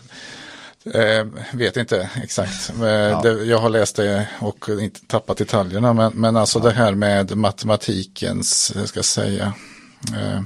Eh, 0.95 1.27
vet 1.53 1.77
inte 1.77 2.11
exakt. 2.23 2.71
Eh, 2.71 3.23
det, 3.23 3.45
jag 3.45 3.59
har 3.59 3.69
läst 3.71 3.97
det 3.97 4.29
och 4.39 4.69
inte 4.81 5.01
tappat 5.07 5.39
detaljerna. 5.39 5.93
Men, 5.93 6.13
men 6.15 6.37
alltså 6.37 6.59
det 6.59 6.71
här 6.71 6.95
med 6.95 7.37
matematikens, 7.37 8.73
jag 8.75 8.89
ska 8.89 9.03
säga. 9.03 9.53
Eh, 10.17 10.43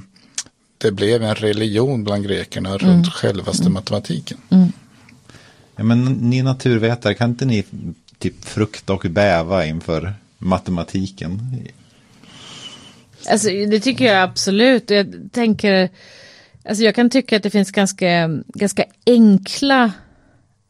det 0.77 0.91
blev 0.91 1.23
en 1.23 1.35
religion 1.35 2.03
bland 2.03 2.23
grekerna 2.23 2.77
runt 2.77 3.07
självaste 3.07 3.69
matematiken. 3.69 4.37
Ja, 5.75 5.83
men 5.83 6.05
ni 6.05 6.41
naturvetare, 6.41 7.13
kan 7.13 7.29
inte 7.29 7.45
ni 7.45 7.65
typ 8.17 8.45
frukta 8.45 8.93
och 8.93 9.05
bäva 9.09 9.65
inför 9.65 10.13
matematiken? 10.37 11.57
Alltså, 13.29 13.49
det 13.49 13.79
tycker 13.79 14.05
jag 14.05 14.23
absolut. 14.23 14.89
Jag 14.89 15.29
tänker, 15.31 15.89
alltså 16.65 16.83
jag 16.83 16.95
kan 16.95 17.09
tycka 17.09 17.37
att 17.37 17.43
det 17.43 17.49
finns 17.49 17.71
ganska, 17.71 18.29
ganska 18.47 18.85
enkla 19.05 19.91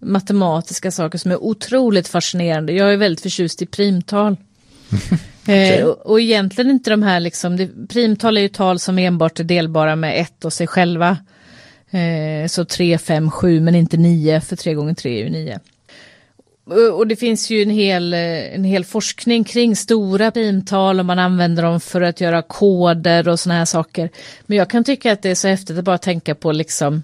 matematiska 0.02 0.92
saker 0.92 1.18
som 1.18 1.32
är 1.32 1.44
otroligt 1.44 2.08
fascinerande. 2.08 2.74
Jag 2.74 2.94
är 2.94 2.98
väldigt 2.98 3.22
förtjust 3.22 3.62
i 3.62 3.66
primtal. 3.66 4.38
eh, 5.48 5.86
och, 5.86 6.06
och 6.06 6.22
egentligen 6.22 6.72
inte 6.72 6.90
de 6.90 7.04
här 7.04 7.20
liksom, 7.20 7.58
det, 7.58 7.70
primtal 7.90 8.38
är 8.38 8.42
ju 8.42 8.48
tal 8.48 8.80
som 8.80 8.98
enbart 8.98 9.40
är 9.40 9.44
delbara 9.44 9.96
med 9.96 10.22
ett 10.22 10.46
och 10.46 10.54
sig 10.54 10.68
själva. 10.68 11.18
Eh, 11.92 12.48
så 12.48 12.66
3, 12.66 12.98
5, 12.98 13.32
7 13.32 13.60
men 13.60 13.76
inte 13.76 13.98
9 13.98 14.42
för 14.42 14.56
3 14.56 14.74
gånger 14.74 14.94
3 14.94 15.20
är 15.20 15.24
ju 15.24 15.30
9. 15.30 15.60
Och- 16.66 16.98
Och 16.98 17.08
det 17.08 17.16
finns 17.16 17.50
ju 17.50 17.62
en 17.64 17.70
hel, 17.70 18.14
eh, 18.14 18.56
en 18.56 18.64
hel 18.64 18.86
forskning 18.86 19.44
kring 19.44 19.76
stora 19.76 20.32
primtal 20.32 21.00
och 21.00 21.06
man 21.06 21.20
använder 21.20 21.64
dem 21.64 21.80
för 21.82 22.02
att 22.02 22.22
göra 22.22 22.42
koder 22.42 23.28
och 23.28 23.40
sådana 23.40 23.58
här 23.60 23.66
saker. 23.66 24.10
Men 24.46 24.58
jag 24.58 24.70
kan 24.70 24.84
tycka 24.84 25.12
att 25.12 25.22
det 25.22 25.30
är 25.30 25.36
så 25.36 25.48
häftigt 25.48 25.78
att 25.78 25.84
bara 25.86 25.98
tänka 25.98 26.36
på 26.36 26.52
liksom 26.52 27.04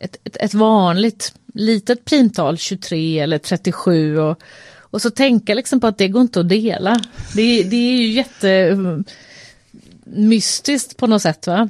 ett, 0.00 0.16
ett, 0.24 0.36
ett 0.40 0.54
vanligt 0.54 1.34
litet 1.54 2.04
primtal, 2.04 2.58
23 2.58 3.18
eller 3.18 3.38
37 3.38 4.18
och, 4.18 4.40
och 4.78 5.02
så 5.02 5.10
tänka 5.10 5.54
liksom 5.54 5.80
på 5.80 5.86
att 5.86 5.98
det 5.98 6.08
går 6.08 6.22
inte 6.22 6.40
att 6.40 6.48
dela. 6.48 7.00
Det, 7.34 7.62
det 7.62 7.76
är 7.76 7.96
ju 7.96 8.06
jätte 8.06 8.50
mm, 8.50 9.04
mystiskt 10.04 10.96
på 10.96 11.06
något 11.06 11.22
sätt 11.22 11.46
va. 11.46 11.68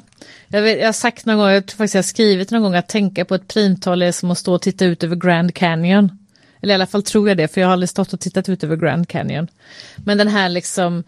Jag, 0.49 0.62
vet, 0.62 0.78
jag 0.78 0.87
har 0.87 0.92
sagt 0.92 1.26
någon 1.26 1.37
gång, 1.37 1.49
jag 1.49 1.66
tror 1.66 1.76
faktiskt 1.76 1.95
jag 1.95 2.02
har 2.02 2.06
skrivit 2.06 2.50
någon 2.50 2.62
gång 2.62 2.75
att 2.75 2.88
tänka 2.88 3.25
på 3.25 3.35
ett 3.35 3.49
primtal 3.49 4.02
är 4.02 4.12
som 4.12 4.30
att 4.30 4.38
stå 4.38 4.54
och 4.54 4.62
titta 4.62 4.85
ut 4.85 5.04
över 5.04 5.16
Grand 5.16 5.54
Canyon. 5.54 6.18
Eller 6.62 6.73
i 6.73 6.75
alla 6.75 6.87
fall 6.87 7.02
tror 7.02 7.28
jag 7.28 7.37
det, 7.37 7.49
för 7.49 7.61
jag 7.61 7.68
har 7.68 7.73
aldrig 7.73 7.88
stått 7.88 8.12
och 8.12 8.21
tittat 8.21 8.49
ut 8.49 8.64
över 8.64 8.76
Grand 8.76 9.09
Canyon. 9.09 9.49
Men 9.97 10.18
den 10.18 10.28
här 10.28 10.49
liksom, 10.49 11.04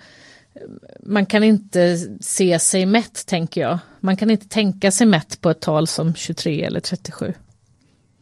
man 1.01 1.27
kan 1.27 1.45
inte 1.45 1.99
se 2.21 2.59
sig 2.59 2.87
mätt 2.87 3.27
tänker 3.27 3.61
jag. 3.61 3.79
Man 4.01 4.17
kan 4.17 4.31
inte 4.31 4.49
tänka 4.49 4.91
sig 4.91 5.07
mätt 5.07 5.41
på 5.41 5.51
ett 5.51 5.61
tal 5.61 5.87
som 5.87 6.15
23 6.15 6.65
eller 6.65 6.81
37. 6.81 7.35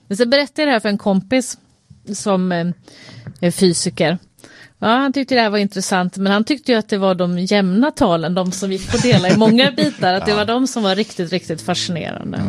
Men 0.06 0.16
så 0.16 0.26
berättade 0.26 0.62
jag 0.62 0.68
det 0.68 0.72
här 0.72 0.80
för 0.80 0.88
en 0.88 0.98
kompis 0.98 1.58
som 2.14 2.52
eh, 2.52 2.66
är 3.40 3.50
fysiker. 3.50 4.18
Ja, 4.78 4.88
han 4.88 5.12
tyckte 5.12 5.34
det 5.34 5.40
här 5.40 5.50
var 5.50 5.58
intressant, 5.58 6.16
men 6.16 6.32
han 6.32 6.44
tyckte 6.44 6.72
ju 6.72 6.78
att 6.78 6.88
det 6.88 6.98
var 6.98 7.14
de 7.14 7.38
jämna 7.38 7.90
talen, 7.90 8.34
de 8.34 8.52
som 8.52 8.72
gick 8.72 8.94
att 8.94 9.02
dela 9.02 9.28
i 9.28 9.36
många 9.36 9.70
bitar, 9.70 10.14
att 10.14 10.26
det 10.26 10.34
var 10.34 10.44
de 10.44 10.66
som 10.66 10.82
var 10.82 10.94
riktigt, 10.94 11.32
riktigt 11.32 11.62
fascinerande. 11.62 12.42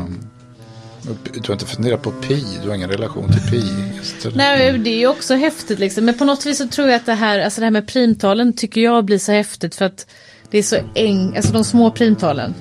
Du 1.33 1.41
har 1.47 1.53
inte 1.53 1.65
funderat 1.65 2.01
på 2.01 2.11
pi, 2.11 2.43
du 2.63 2.67
har 2.67 2.75
ingen 2.75 2.89
relation 2.89 3.31
till 3.31 3.51
pi. 3.51 3.63
Nej, 4.35 4.77
det 4.77 4.89
är 4.89 4.97
ju 4.97 5.07
också 5.07 5.35
häftigt 5.35 5.79
liksom. 5.79 6.05
Men 6.05 6.17
på 6.17 6.25
något 6.25 6.45
vis 6.45 6.57
så 6.57 6.67
tror 6.67 6.87
jag 6.87 6.95
att 6.95 7.05
det 7.05 7.13
här, 7.13 7.39
alltså 7.39 7.61
det 7.61 7.65
här 7.65 7.71
med 7.71 7.87
primtalen 7.87 8.53
tycker 8.53 8.81
jag 8.81 9.05
blir 9.05 9.17
så 9.17 9.31
häftigt 9.31 9.75
för 9.75 9.85
att 9.85 10.07
det 10.51 10.57
är 10.57 10.63
så 10.63 10.77
enkelt, 10.95 11.37
alltså 11.37 11.53
de 11.53 11.63
små 11.63 11.91
primtalen 11.91 12.53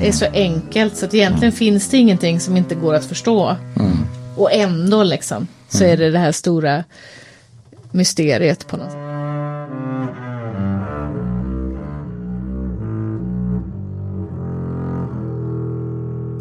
är 0.00 0.12
så 0.12 0.26
enkelt 0.32 0.96
så 0.96 1.06
att 1.06 1.14
egentligen 1.14 1.52
finns 1.52 1.88
det 1.88 1.96
ingenting 1.96 2.40
som 2.40 2.56
inte 2.56 2.74
går 2.74 2.94
att 2.94 3.04
förstå. 3.04 3.56
Och 4.36 4.52
ändå 4.52 5.02
liksom 5.02 5.46
så 5.68 5.84
är 5.84 5.96
det 5.96 6.10
det 6.10 6.18
här 6.18 6.32
stora 6.32 6.84
mysteriet 7.90 8.66
på 8.66 8.76
något 8.76 8.90
sätt. 8.90 8.98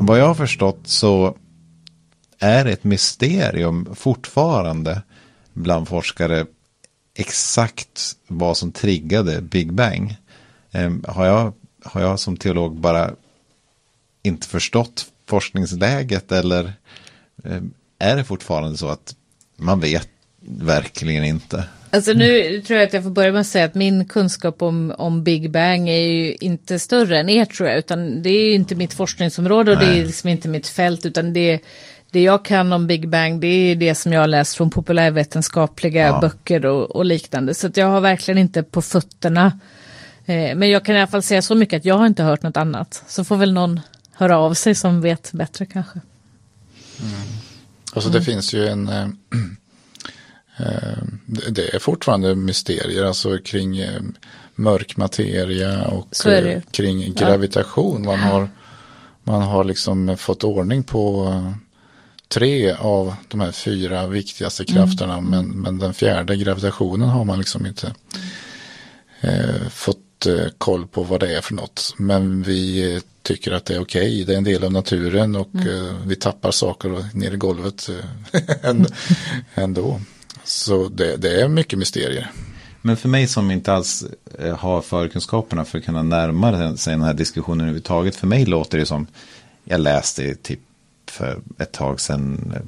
Vad 0.03 0.20
jag 0.20 0.27
har 0.27 0.36
förstått 0.36 0.80
så 0.84 1.36
är 2.42 2.66
ett 2.66 2.84
mysterium 2.84 3.96
fortfarande 3.96 5.02
bland 5.54 5.88
forskare 5.88 6.46
exakt 7.16 8.16
vad 8.28 8.58
som 8.58 8.72
triggade 8.72 9.42
Big 9.42 9.74
Bang. 9.74 10.16
Ehm, 10.72 11.04
har, 11.08 11.26
jag, 11.26 11.54
har 11.84 12.02
jag 12.02 12.20
som 12.20 12.38
teolog 12.38 12.76
bara 12.76 13.12
inte 14.24 14.48
förstått 14.48 15.06
forskningsläget 15.28 16.32
eller 16.32 16.74
ehm, 17.44 17.74
är 18.00 18.16
det 18.16 18.24
fortfarande 18.24 18.78
så 18.78 18.88
att 18.88 19.16
man 19.56 19.80
vet 19.80 20.10
verkligen 20.42 21.24
inte? 21.24 21.64
Alltså 21.94 22.14
nu 22.14 22.62
tror 22.62 22.80
jag 22.80 22.88
att 22.88 22.94
jag 22.94 23.04
får 23.04 23.10
börja 23.10 23.32
med 23.32 23.42
att 23.42 23.48
säga 23.48 23.66
att 23.66 23.76
min 23.76 24.06
kunskap 24.06 24.62
om, 24.62 24.94
om 24.98 25.24
Big 25.24 25.52
Bang 25.52 25.90
är 25.90 26.08
ju 26.08 26.36
inte 26.36 26.80
större 26.80 27.20
än 27.20 27.30
er 27.30 27.46
tror 27.46 27.70
jag, 27.70 27.78
utan 27.78 28.22
det 28.22 28.30
är 28.30 28.46
ju 28.46 28.54
inte 28.54 28.76
mitt 28.76 28.94
forskningsområde 28.94 29.72
och 29.72 29.78
det 29.78 29.86
är 29.86 30.06
liksom 30.06 30.30
inte 30.30 30.48
mitt 30.48 30.68
fält, 30.68 31.06
utan 31.06 31.34
det, 31.34 31.60
det 32.12 32.22
jag 32.22 32.46
kan 32.46 32.74
om 32.74 32.88
Big 32.88 33.10
Bang 33.10 33.39
det 33.39 33.48
är 33.48 33.75
det 33.75 33.96
som 33.96 34.13
jag 34.13 34.20
har 34.22 34.27
läst 34.27 34.56
från 34.56 34.70
populärvetenskapliga 34.70 36.08
Ja. 36.08 36.20
böcker 36.22 36.65
och, 36.65 36.96
och 36.96 37.06
liknande, 37.06 37.53
så 37.53 37.70
jag 37.74 37.88
har 37.88 38.01
verkligen 38.01 38.38
inte 38.38 38.63
på 38.63 38.82
fötterna. 38.82 39.60
Eh, 40.25 40.56
men 40.56 40.70
jag 40.70 40.86
kan 40.86 40.96
i 40.96 40.98
alla 40.98 41.08
fall 41.08 41.24
säga 41.24 41.41
så 41.41 41.56
mycket 41.56 41.77
att 41.77 41.86
jag 41.86 41.98
har 41.98 42.06
inte 42.06 42.24
hört 42.24 42.44
något 42.44 42.58
annat, 42.58 43.03
så 43.08 43.24
får 43.24 43.38
väl 43.38 43.53
någon 43.53 43.80
höra 44.13 44.38
av 44.38 44.53
sig 44.53 44.75
som 44.75 45.01
vet 45.01 45.32
bättre 45.32 45.65
kanske. 45.65 46.00
Alltså 47.94 48.10
det 48.10 48.22
finns 48.22 48.53
ju 48.53 48.68
en, 48.68 48.89
eh, 48.89 49.03
eh, 50.58 50.98
det 51.50 51.75
är 51.75 51.80
fortfarande 51.80 52.36
mysterier, 52.36 53.06
alltså 53.06 53.38
kring 53.38 53.77
eh, 53.77 54.01
mörk 54.56 54.98
materia 54.98 55.88
och 55.88 56.08
kring 56.72 57.13
gravitation. 57.13 58.06
Man 58.06 58.20
har, 58.20 58.50
man 59.24 59.41
har 59.41 59.63
liksom 59.63 60.18
fått 60.18 60.44
ordning 60.44 60.84
på 60.84 61.34
tre 62.32 62.72
av 62.72 63.16
de 63.28 63.40
här 63.40 63.52
fyra 63.52 64.08
viktigaste 64.08 64.66
krafterna, 64.66 65.22
men, 65.22 65.46
men 65.48 65.80
den 65.80 65.94
fjärde 65.94 66.36
gravitationen 66.36 67.10
har 67.10 67.26
man 67.26 67.38
liksom 67.38 67.66
inte 67.66 67.94
eh, 69.22 69.68
fått 69.70 70.26
eh, 70.26 70.46
koll 70.58 70.88
på 70.88 71.04
vad 71.04 71.20
det 71.20 71.38
är 71.38 71.42
för 71.42 71.54
något. 71.54 71.96
Men 71.98 72.44
vi 72.44 72.94
eh, 72.96 73.02
tycker 73.22 73.52
att 73.52 73.66
det 73.66 73.76
är 73.76 73.82
okej, 73.82 74.24
det 74.26 74.34
är 74.34 74.38
en 74.38 74.44
del 74.44 74.64
av 74.64 74.72
naturen 74.72 75.36
och 75.36 75.56
eh, 75.56 75.96
vi 76.06 76.16
tappar 76.16 76.52
saker 76.52 77.06
ner 77.14 77.32
i 77.32 77.38
golvet 77.38 77.90
eh, 77.90 78.40
änd- 78.64 78.94
ändå. 79.56 80.02
Så 80.44 80.88
det, 80.88 81.18
det 81.18 81.42
är 81.42 81.48
mycket 81.48 81.80
mysterier. 81.80 82.32
Men 82.82 82.98
för 82.98 83.10
mig 83.10 83.28
som 83.28 83.52
inte 83.52 83.74
alls 83.74 84.06
har 84.58 84.82
förkunskaperna 84.82 85.66
för 85.66 85.78
att 85.78 85.86
kunna 85.86 86.04
närma 86.04 86.78
sig 86.78 86.94
den 86.94 87.04
här 87.04 87.14
diskussionen 87.14 87.62
överhuvudtaget. 87.62 88.16
För 88.16 88.28
mig 88.28 88.46
låter 88.46 88.78
det 88.78 88.86
som, 88.86 89.08
jag 89.64 89.80
läste 89.80 90.36
typ 90.36 90.60
för 91.12 91.41
ett 91.60 91.72
tag 91.72 92.00
sedan 92.00 92.53
eh, 92.56 92.62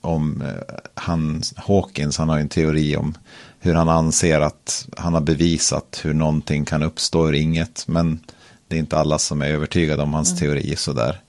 om 0.00 0.42
eh, 0.42 0.74
han, 0.94 1.42
Hawkins, 1.56 2.18
han 2.18 2.28
har 2.28 2.38
en 2.38 2.48
teori 2.48 2.96
om 2.96 3.14
hur 3.60 3.74
han 3.74 3.88
anser 3.88 4.40
att 4.40 4.88
han 4.96 5.14
har 5.14 5.20
bevisat 5.20 6.00
hur 6.04 6.14
någonting 6.14 6.64
kan 6.64 6.82
uppstå 6.82 7.28
ur 7.28 7.32
inget. 7.32 7.88
Men 7.88 8.20
det 8.68 8.76
är 8.76 8.80
inte 8.80 8.98
alla 8.98 9.18
som 9.18 9.42
är 9.42 9.46
övertygade 9.46 10.02
om 10.02 10.14
hans 10.14 10.38
teori 10.38 10.76
sådär. 10.76 11.20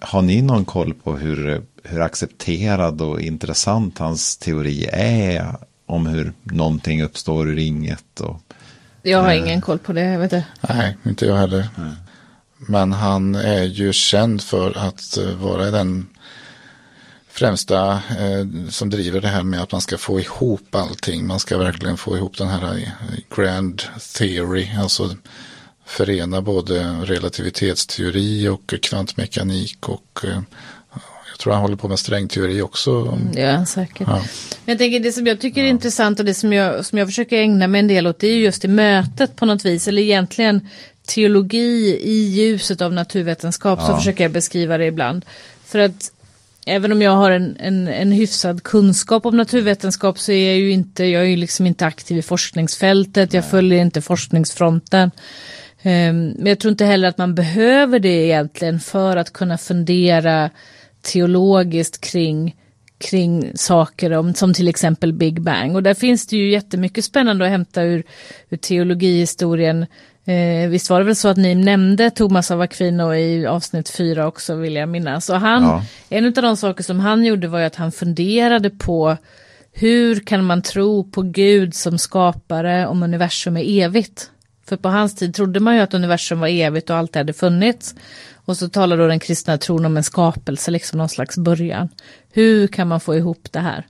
Har 0.00 0.22
ni 0.22 0.42
någon 0.42 0.64
koll 0.64 0.94
på 0.94 1.16
hur, 1.16 1.62
hur 1.82 2.00
accepterad 2.00 3.02
och 3.02 3.20
intressant 3.20 3.98
hans 3.98 4.36
teori 4.36 4.88
är 4.92 5.56
om 5.86 6.06
hur 6.06 6.32
någonting 6.42 7.02
uppstår 7.02 7.48
ur 7.48 7.58
inget? 7.58 8.20
Och, 8.20 8.40
Jag 9.02 9.22
har 9.22 9.32
ingen 9.32 9.60
koll 9.60 9.78
på 9.78 9.92
det, 9.92 10.04
jag 10.04 10.18
vet 10.18 10.32
inte. 10.32 10.46
Nej, 10.68 10.96
inte 11.06 11.26
jag 11.26 11.36
heller. 11.36 11.68
Men 12.58 12.92
han 12.92 13.34
är 13.34 13.64
ju 13.64 13.92
känd 13.92 14.42
för 14.42 14.78
att 14.78 15.16
eh, 15.16 15.30
vara 15.30 15.70
den 15.70 16.06
främsta 17.38 17.92
eh, 17.92 18.68
som 18.68 18.90
driver 18.90 19.20
det 19.20 19.28
här 19.28 19.42
med 19.42 19.62
att 19.62 19.72
man 19.72 19.80
ska 19.80 19.98
få 19.98 20.20
ihop 20.20 20.74
allting. 20.74 21.26
Man 21.26 21.40
ska 21.40 21.58
verkligen 21.58 21.96
få 21.96 22.16
ihop 22.16 22.38
den 22.38 22.48
här 22.48 22.76
eh, 22.76 23.36
grand 23.36 23.82
theory, 24.18 24.68
alltså 24.80 25.14
förena 25.86 26.42
både 26.42 26.82
relativitetsteori 27.04 28.48
och 28.48 28.74
kvantmekanik 28.82 29.88
och 29.88 30.24
eh, 30.24 30.40
jag 31.30 31.38
tror 31.38 31.52
han 31.52 31.62
håller 31.62 31.76
på 31.76 31.88
med 31.88 31.98
strängteori 31.98 32.62
också. 32.62 33.18
Ja, 33.34 33.66
säkert. 33.66 34.06
Ja. 34.08 34.16
Men 34.64 34.72
jag 34.72 34.78
tänker 34.78 35.00
det 35.00 35.12
som 35.12 35.26
jag 35.26 35.40
tycker 35.40 35.62
är 35.64 35.68
intressant 35.68 36.18
och 36.18 36.24
det 36.24 36.34
som 36.34 36.52
jag, 36.52 36.86
som 36.86 36.98
jag 36.98 37.08
försöker 37.08 37.36
ägna 37.36 37.66
mig 37.66 37.78
en 37.78 37.88
del 37.88 38.06
åt 38.06 38.18
det 38.18 38.26
är 38.26 38.34
ju 38.34 38.42
just 38.42 38.64
i 38.64 38.68
mötet 38.68 39.36
på 39.36 39.46
något 39.46 39.64
vis 39.64 39.88
eller 39.88 40.02
egentligen 40.02 40.68
teologi 41.08 41.98
i 42.02 42.28
ljuset 42.28 42.80
av 42.80 42.92
naturvetenskap 42.92 43.80
så 43.80 43.92
Ja. 43.92 43.96
försöker 43.98 44.24
jag 44.24 44.32
beskriva 44.32 44.78
det 44.78 44.86
ibland. 44.86 45.24
För 45.64 45.78
att 45.78 46.12
även 46.66 46.92
om 46.92 47.02
jag 47.02 47.10
har 47.10 47.30
en, 47.30 47.56
en, 47.60 47.88
en 47.88 48.12
hyfsad 48.12 48.62
kunskap 48.62 49.26
om 49.26 49.36
naturvetenskap 49.36 50.18
så 50.18 50.32
är 50.32 50.46
jag 50.48 50.56
ju 50.56 50.70
inte, 50.70 51.04
jag 51.04 51.22
är 51.22 51.26
ju 51.26 51.36
liksom 51.36 51.66
inte 51.66 51.86
aktiv 51.86 52.16
i 52.18 52.22
forskningsfältet, 52.22 53.32
jag 53.34 53.50
följer 53.50 53.80
inte 53.80 54.00
forskningsfronten. 54.02 55.10
Ehm, 55.82 56.34
Men 56.38 56.46
jag 56.46 56.58
tror 56.58 56.70
inte 56.70 56.84
heller 56.84 57.08
att 57.08 57.18
man 57.18 57.34
behöver 57.34 57.98
det 57.98 58.08
egentligen 58.26 58.80
för 58.80 59.16
att 59.16 59.32
kunna 59.32 59.58
fundera 59.58 60.50
teologiskt 61.02 62.00
kring, 62.00 62.56
kring 62.98 63.52
saker 63.54 64.12
om, 64.12 64.34
som 64.34 64.54
till 64.54 64.68
exempel 64.68 65.12
Big 65.12 65.40
Bang. 65.40 65.74
Och 65.76 65.82
där 65.82 65.94
finns 65.94 66.26
det 66.26 66.36
ju 66.36 66.50
jättemycket 66.50 67.04
spännande 67.04 67.44
att 67.44 67.50
hämta 67.50 67.82
ur, 67.82 68.02
ur 68.50 68.56
teologihistorien. 68.56 69.86
Eh, 70.32 70.68
visst 70.68 70.90
var 70.90 70.98
det 70.98 71.04
väl 71.06 71.16
så 71.16 71.28
att 71.28 71.36
ni 71.36 71.54
nämnde 71.54 72.10
Thomas 72.10 72.50
av 72.50 72.60
Aquino 72.60 73.14
i 73.14 73.46
avsnitt 73.46 73.88
fyra 73.88 74.26
också 74.26 74.54
vill 74.54 74.74
jag 74.74 74.88
minnas. 74.88 75.30
Och 75.30 75.40
han, 75.40 75.62
Ja. 75.62 75.82
en 76.08 76.26
av 76.26 76.32
de 76.32 76.56
saker 76.56 76.84
som 76.84 77.00
han 77.00 77.24
gjorde 77.24 77.48
var 77.48 77.58
ju 77.58 77.64
att 77.64 77.74
han 77.74 77.92
funderade 77.92 78.70
på 78.70 79.16
hur 79.72 80.20
kan 80.20 80.44
man 80.44 80.62
tro 80.62 81.10
på 81.10 81.22
Gud 81.22 81.74
som 81.74 81.98
skapare 81.98 82.86
om 82.86 83.02
universum 83.02 83.56
är 83.56 83.84
evigt? 83.84 84.30
För 84.66 84.76
på 84.76 84.88
hans 84.88 85.16
tid 85.16 85.34
trodde 85.34 85.60
man 85.60 85.74
ju 85.74 85.80
att 85.80 85.94
universum 85.94 86.40
var 86.40 86.48
evigt 86.48 86.90
och 86.90 86.96
alltid 86.96 87.16
hade 87.16 87.32
funnits. 87.32 87.94
Och 88.44 88.56
så 88.56 88.68
talar 88.68 88.96
då 88.96 89.06
den 89.06 89.20
kristna 89.20 89.58
tron 89.58 89.84
om 89.84 89.96
en 89.96 90.02
skapelse, 90.04 90.70
liksom 90.70 90.98
någon 90.98 91.08
slags 91.08 91.38
början. 91.38 91.88
Hur 92.32 92.66
kan 92.66 92.88
man 92.88 93.00
få 93.00 93.14
ihop 93.16 93.48
det 93.50 93.60
här? 93.60 93.86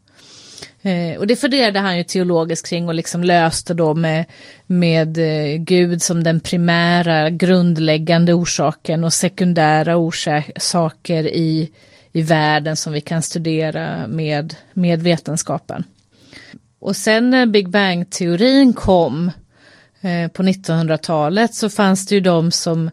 Eh, 0.82 1.18
och 1.18 1.26
det 1.26 1.37
funderade 1.37 1.78
han 1.78 1.97
ju 1.97 2.04
teologiskt 2.04 2.68
kring 2.68 2.88
och 2.88 2.94
liksom 2.94 3.25
löste 3.25 3.75
då 3.75 3.94
med, 3.94 4.25
med 4.66 5.18
eh, 5.18 5.56
Gud 5.56 6.02
som 6.02 6.25
den 6.25 6.40
primära 6.40 7.30
grundläggande 7.30 8.35
orsaken 8.35 9.04
och 9.04 9.12
sekundära 9.12 9.97
orsaker 9.97 11.25
i, 11.25 11.70
i 12.12 12.23
världen 12.23 12.76
som 12.76 12.92
vi 12.92 13.00
kan 13.00 13.23
studera 13.23 14.06
med, 14.06 14.54
med 14.73 15.02
vetenskapen. 15.02 15.85
Och 16.80 16.97
sen 16.97 17.30
när 17.30 17.47
Big 17.47 17.68
Bang-teorin 17.68 18.73
kom 18.73 19.30
eh, 20.00 20.28
på 20.28 20.42
1900-talet 20.42 21.54
så 21.54 21.70
fanns 21.70 22.06
det 22.06 22.14
ju 22.14 22.20
de 22.20 22.50
som 22.50 22.90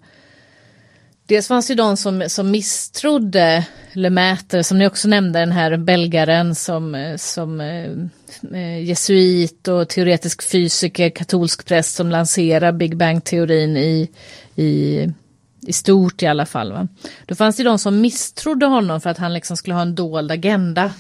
Dels 1.27 1.48
fanns 1.48 1.72
ju 1.72 1.75
de 1.75 1.98
som, 1.98 2.24
som 2.27 2.51
misstrodde 2.51 3.65
Lemaitre, 3.94 4.63
som 4.63 4.77
ni 4.77 4.88
också 4.88 5.08
nämnde, 5.08 5.39
den 5.39 5.51
här 5.51 5.77
belgaren 5.77 6.55
som, 6.55 7.15
som 7.17 7.62
eh, 7.62 7.91
eh, 8.53 8.84
jesuit 8.84 9.67
och 9.67 9.89
teoretisk 9.89 10.51
fysiker, 10.51 11.10
katolsk 11.10 11.65
präst 11.65 11.96
som 11.96 12.10
lanserar 12.10 12.72
Big 12.72 12.98
Bang-teorin 12.98 13.77
i, 13.77 14.10
i, 14.55 15.01
i 15.67 15.74
stort 15.74 16.24
i 16.24 16.27
alla 16.27 16.46
fall. 16.46 16.72
Va? 16.72 16.88
Då 17.25 17.36
fanns 17.36 17.58
det 17.58 17.63
de 17.63 17.79
som 17.79 18.01
misstrodde 18.01 18.65
honom 18.65 19.01
för 19.01 19.10
att 19.10 19.17
han 19.17 19.34
liksom 19.34 19.58
skulle 19.58 19.74
ha 19.74 19.82
en 19.82 19.96
dold 19.96 20.32
agenda. 20.32 20.91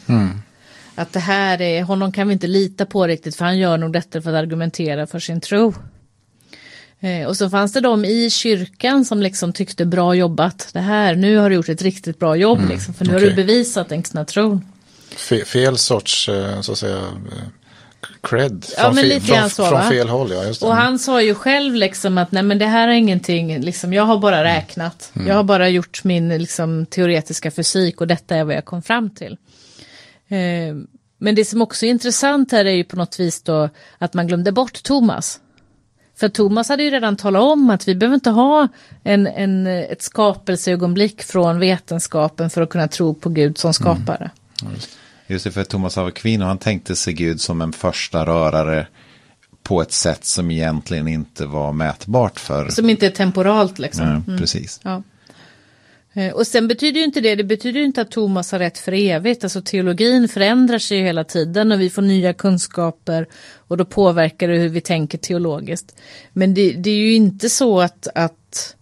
Att 0.95 1.13
det 1.13 1.19
här 1.19 1.61
är, 1.61 1.83
honom 1.83 2.11
kan 2.11 2.27
vi 2.27 2.33
inte 2.33 2.47
lita 2.47 2.85
på 2.85 3.07
riktigt 3.07 3.35
för 3.35 3.45
han 3.45 3.57
gör 3.57 3.77
nog 3.77 3.93
detta 3.93 4.21
för 4.21 4.29
att 4.29 4.35
argumentera 4.43 5.07
för 5.07 5.19
sin 5.19 5.41
tro. 5.41 5.73
Eh, 7.05 7.27
Och 7.27 7.37
så 7.37 7.49
fanns 7.49 7.73
det 7.73 7.79
de 7.81 8.05
i 8.05 8.29
kyrkan 8.29 9.05
som 9.05 9.21
liksom 9.21 9.53
tyckte 9.53 9.85
bra 9.85 10.15
jobbat. 10.15 10.69
Det 10.73 10.79
här, 10.79 11.15
nu 11.15 11.37
har 11.37 11.49
du 11.49 11.55
gjort 11.55 11.69
ett 11.69 11.81
riktigt 11.81 12.19
bra 12.19 12.35
jobb 12.35 12.59
liksom, 12.69 12.93
för 12.93 13.05
nu 13.05 13.11
har 13.11 13.19
okej. 13.19 13.29
du 13.29 13.35
bevisat 13.35 13.89
den 13.89 14.01
kristna 14.01 14.25
tron. 14.25 14.65
Fe, 15.15 15.45
fel 15.45 15.77
sorts, 15.77 16.29
eh, 16.29 16.61
så 16.61 16.71
att 16.71 16.77
säga, 16.77 16.97
eh, 16.97 17.47
cred. 18.23 18.65
Ja, 18.77 18.83
Från, 18.83 18.95
men 18.95 19.03
fe, 19.03 19.09
lite 19.09 19.25
från, 19.25 19.37
grann 19.37 19.49
så, 19.49 19.65
från 19.65 19.89
fel 19.89 20.09
håll, 20.09 20.31
ja. 20.31 20.43
Just 20.43 20.61
det. 20.61 20.67
Och 20.67 20.75
han 20.75 20.99
sa 20.99 21.21
ju 21.21 21.35
själv 21.35 21.75
liksom 21.75 22.17
att 22.17 22.31
nej 22.31 22.43
men 22.43 22.57
det 22.59 22.65
här 22.65 22.87
är 22.87 22.91
ingenting, 22.91 23.59
liksom, 23.61 23.93
jag 23.93 24.03
har 24.03 24.17
bara 24.17 24.43
räknat. 24.43 25.11
Jag 25.27 25.35
har 25.35 25.43
bara 25.43 25.69
gjort 25.69 26.03
min 26.03 26.29
liksom, 26.37 26.85
teoretiska 26.85 27.51
fysik 27.51 28.01
och 28.01 28.07
detta 28.07 28.35
är 28.35 28.43
vad 28.43 28.55
jag 28.55 28.65
kom 28.65 28.81
fram 28.81 29.09
till. 29.09 29.37
Eh, 30.27 30.75
men 31.17 31.35
det 31.35 31.45
som 31.45 31.61
också 31.61 31.85
är 31.85 31.89
intressant 31.89 32.51
här 32.51 32.65
är 32.65 32.71
ju 32.71 32.83
på 32.83 32.95
något 32.95 33.19
vis 33.19 33.41
då 33.41 33.69
att 33.97 34.13
man 34.13 34.27
glömde 34.27 34.51
bort 34.51 34.83
Thomas. 34.83 35.39
För 36.15 36.29
Thomas 36.29 36.69
hade 36.69 36.83
ju 36.83 36.89
redan 36.89 37.15
talat 37.15 37.41
om 37.41 37.69
att 37.69 37.87
vi 37.87 37.95
behöver 37.95 38.15
inte 38.15 38.29
ha 38.29 38.67
en, 39.03 39.27
en, 39.27 39.67
ett 39.67 40.01
skapelseögonblick 40.01 41.23
från 41.23 41.59
vetenskapen 41.59 42.49
för 42.49 42.61
att 42.61 42.69
kunna 42.69 42.87
tro 42.87 43.13
på 43.13 43.29
Gud 43.29 43.57
som 43.57 43.73
skapare. 43.73 44.31
Just 45.27 45.45
det, 45.45 45.51
för 45.51 45.63
Thomas 45.63 45.97
av 45.97 46.07
Aquino, 46.07 46.45
han 46.45 46.57
tänkte 46.57 46.95
sig 46.95 47.13
Gud 47.13 47.41
som 47.41 47.61
en 47.61 47.73
första 47.73 48.25
rörare 48.25 48.87
på 49.63 49.81
ett 49.81 49.91
sätt 49.91 50.25
som 50.25 50.51
egentligen 50.51 51.07
inte 51.07 51.45
var 51.45 51.73
mätbart 51.73 52.39
för. 52.39 52.69
Som 52.69 52.89
inte 52.89 53.05
är 53.05 53.11
temporalt 53.11 53.79
liksom. 53.79 54.23
Nej, 54.27 54.37
Precis. 54.37 54.79
Ja. 54.83 55.03
Eh, 56.15 56.33
och 56.33 56.47
sen 56.47 56.67
betyder 56.67 56.99
ju 56.99 57.05
inte 57.05 57.21
det, 57.21 57.35
det 57.35 57.43
betyder 57.43 57.79
ju 57.79 57.85
inte 57.85 58.01
att 58.01 58.11
Thomas 58.11 58.51
har 58.51 58.59
rätt 58.59 58.77
för 58.77 58.91
evigt. 58.91 59.43
Alltså 59.43 59.61
teologin 59.61 60.27
förändrar 60.27 60.79
sig 60.79 60.97
ju 60.97 61.03
hela 61.03 61.23
tiden 61.23 61.71
och 61.71 61.81
vi 61.81 61.89
får 61.89 62.01
nya 62.01 62.33
kunskaper 62.33 63.27
och 63.67 63.77
då 63.77 63.85
påverkar 63.85 64.47
det 64.47 64.57
hur 64.57 64.69
vi 64.69 64.81
tänker 64.81 65.17
teologiskt. 65.17 65.95
Men 66.33 66.53
det, 66.53 66.71
det 66.71 66.89
är 66.89 66.95
ju 66.95 67.13
inte 67.13 67.49
så 67.49 67.81
att, 67.81 68.07
att 68.15 68.75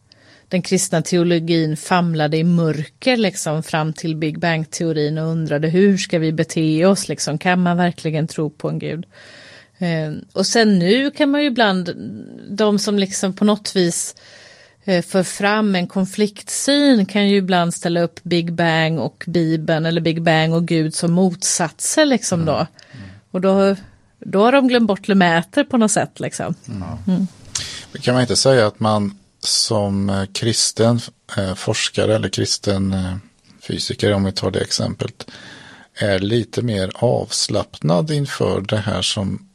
den 0.48 0.62
kristna 0.62 1.02
teologin 1.02 1.78
famlade 1.78 2.38
i 2.38 2.44
mörker 2.44 3.18
liksom 3.18 3.64
fram 3.64 3.94
till 3.94 4.16
Big 4.16 4.40
Bang-teorin 4.40 5.18
och 5.18 5.28
undrade 5.28 5.68
hur 5.70 5.98
ska 5.98 6.20
vi 6.20 6.32
bete 6.32 6.86
oss 6.86 7.08
liksom, 7.08 7.38
kan 7.38 7.64
man 7.64 7.78
verkligen 7.78 8.28
tro 8.28 8.50
på 8.50 8.70
en 8.70 8.80
gud? 8.80 9.06
Eh, 9.78 10.14
och 10.34 10.46
sen 10.46 10.80
nu 10.80 11.12
kan 11.12 11.30
man 11.30 11.42
ju 11.42 11.48
ibland, 11.48 11.90
de 12.50 12.80
som 12.80 13.00
liksom 13.00 13.34
på 13.34 13.46
något 13.46 13.76
vis 13.76 14.16
för 14.86 15.24
fram 15.24 15.76
en 15.76 15.88
konfliktsyn 15.88 17.06
kan 17.06 17.30
ju 17.30 17.38
ibland 17.38 17.74
ställa 17.74 18.02
upp 18.02 18.24
Big 18.24 18.54
Bang 18.54 19.00
och 19.00 19.24
Bibeln 19.28 19.86
eller 19.86 20.02
Big 20.02 20.22
Bang 20.22 20.54
och 20.54 20.68
Gud 20.68 20.96
som 20.96 21.12
motsatser 21.12 22.06
liksom 22.06 22.46
då. 22.46 22.68
Och 23.32 23.42
då, 23.42 23.76
då 24.20 24.44
har 24.44 24.52
de 24.52 24.68
glömt 24.68 24.88
bort 24.88 25.08
Lemaitre 25.08 25.64
på 25.64 25.78
något 25.78 25.92
sätt 25.92 26.20
liksom. 26.20 26.56
Kan 28.02 28.14
man 28.14 28.22
inte 28.22 28.36
säga 28.36 28.68
att 28.68 28.80
man 28.80 29.18
som 29.40 30.10
eh, 30.10 30.26
kristen 30.26 31.00
eh, 31.38 31.56
forskare 31.56 32.16
eller 32.16 32.30
kristen 32.30 32.94
eh, 32.94 33.16
fysiker, 33.68 34.14
om 34.14 34.24
vi 34.24 34.32
tar 34.32 34.52
det 34.52 34.62
exemplet, 34.62 35.26
är 35.96 36.20
lite 36.20 36.62
mer 36.62 36.92
avslappnad 36.96 38.12
inför 38.12 38.62
det 38.62 38.78
här 38.78 39.02
som 39.02 39.48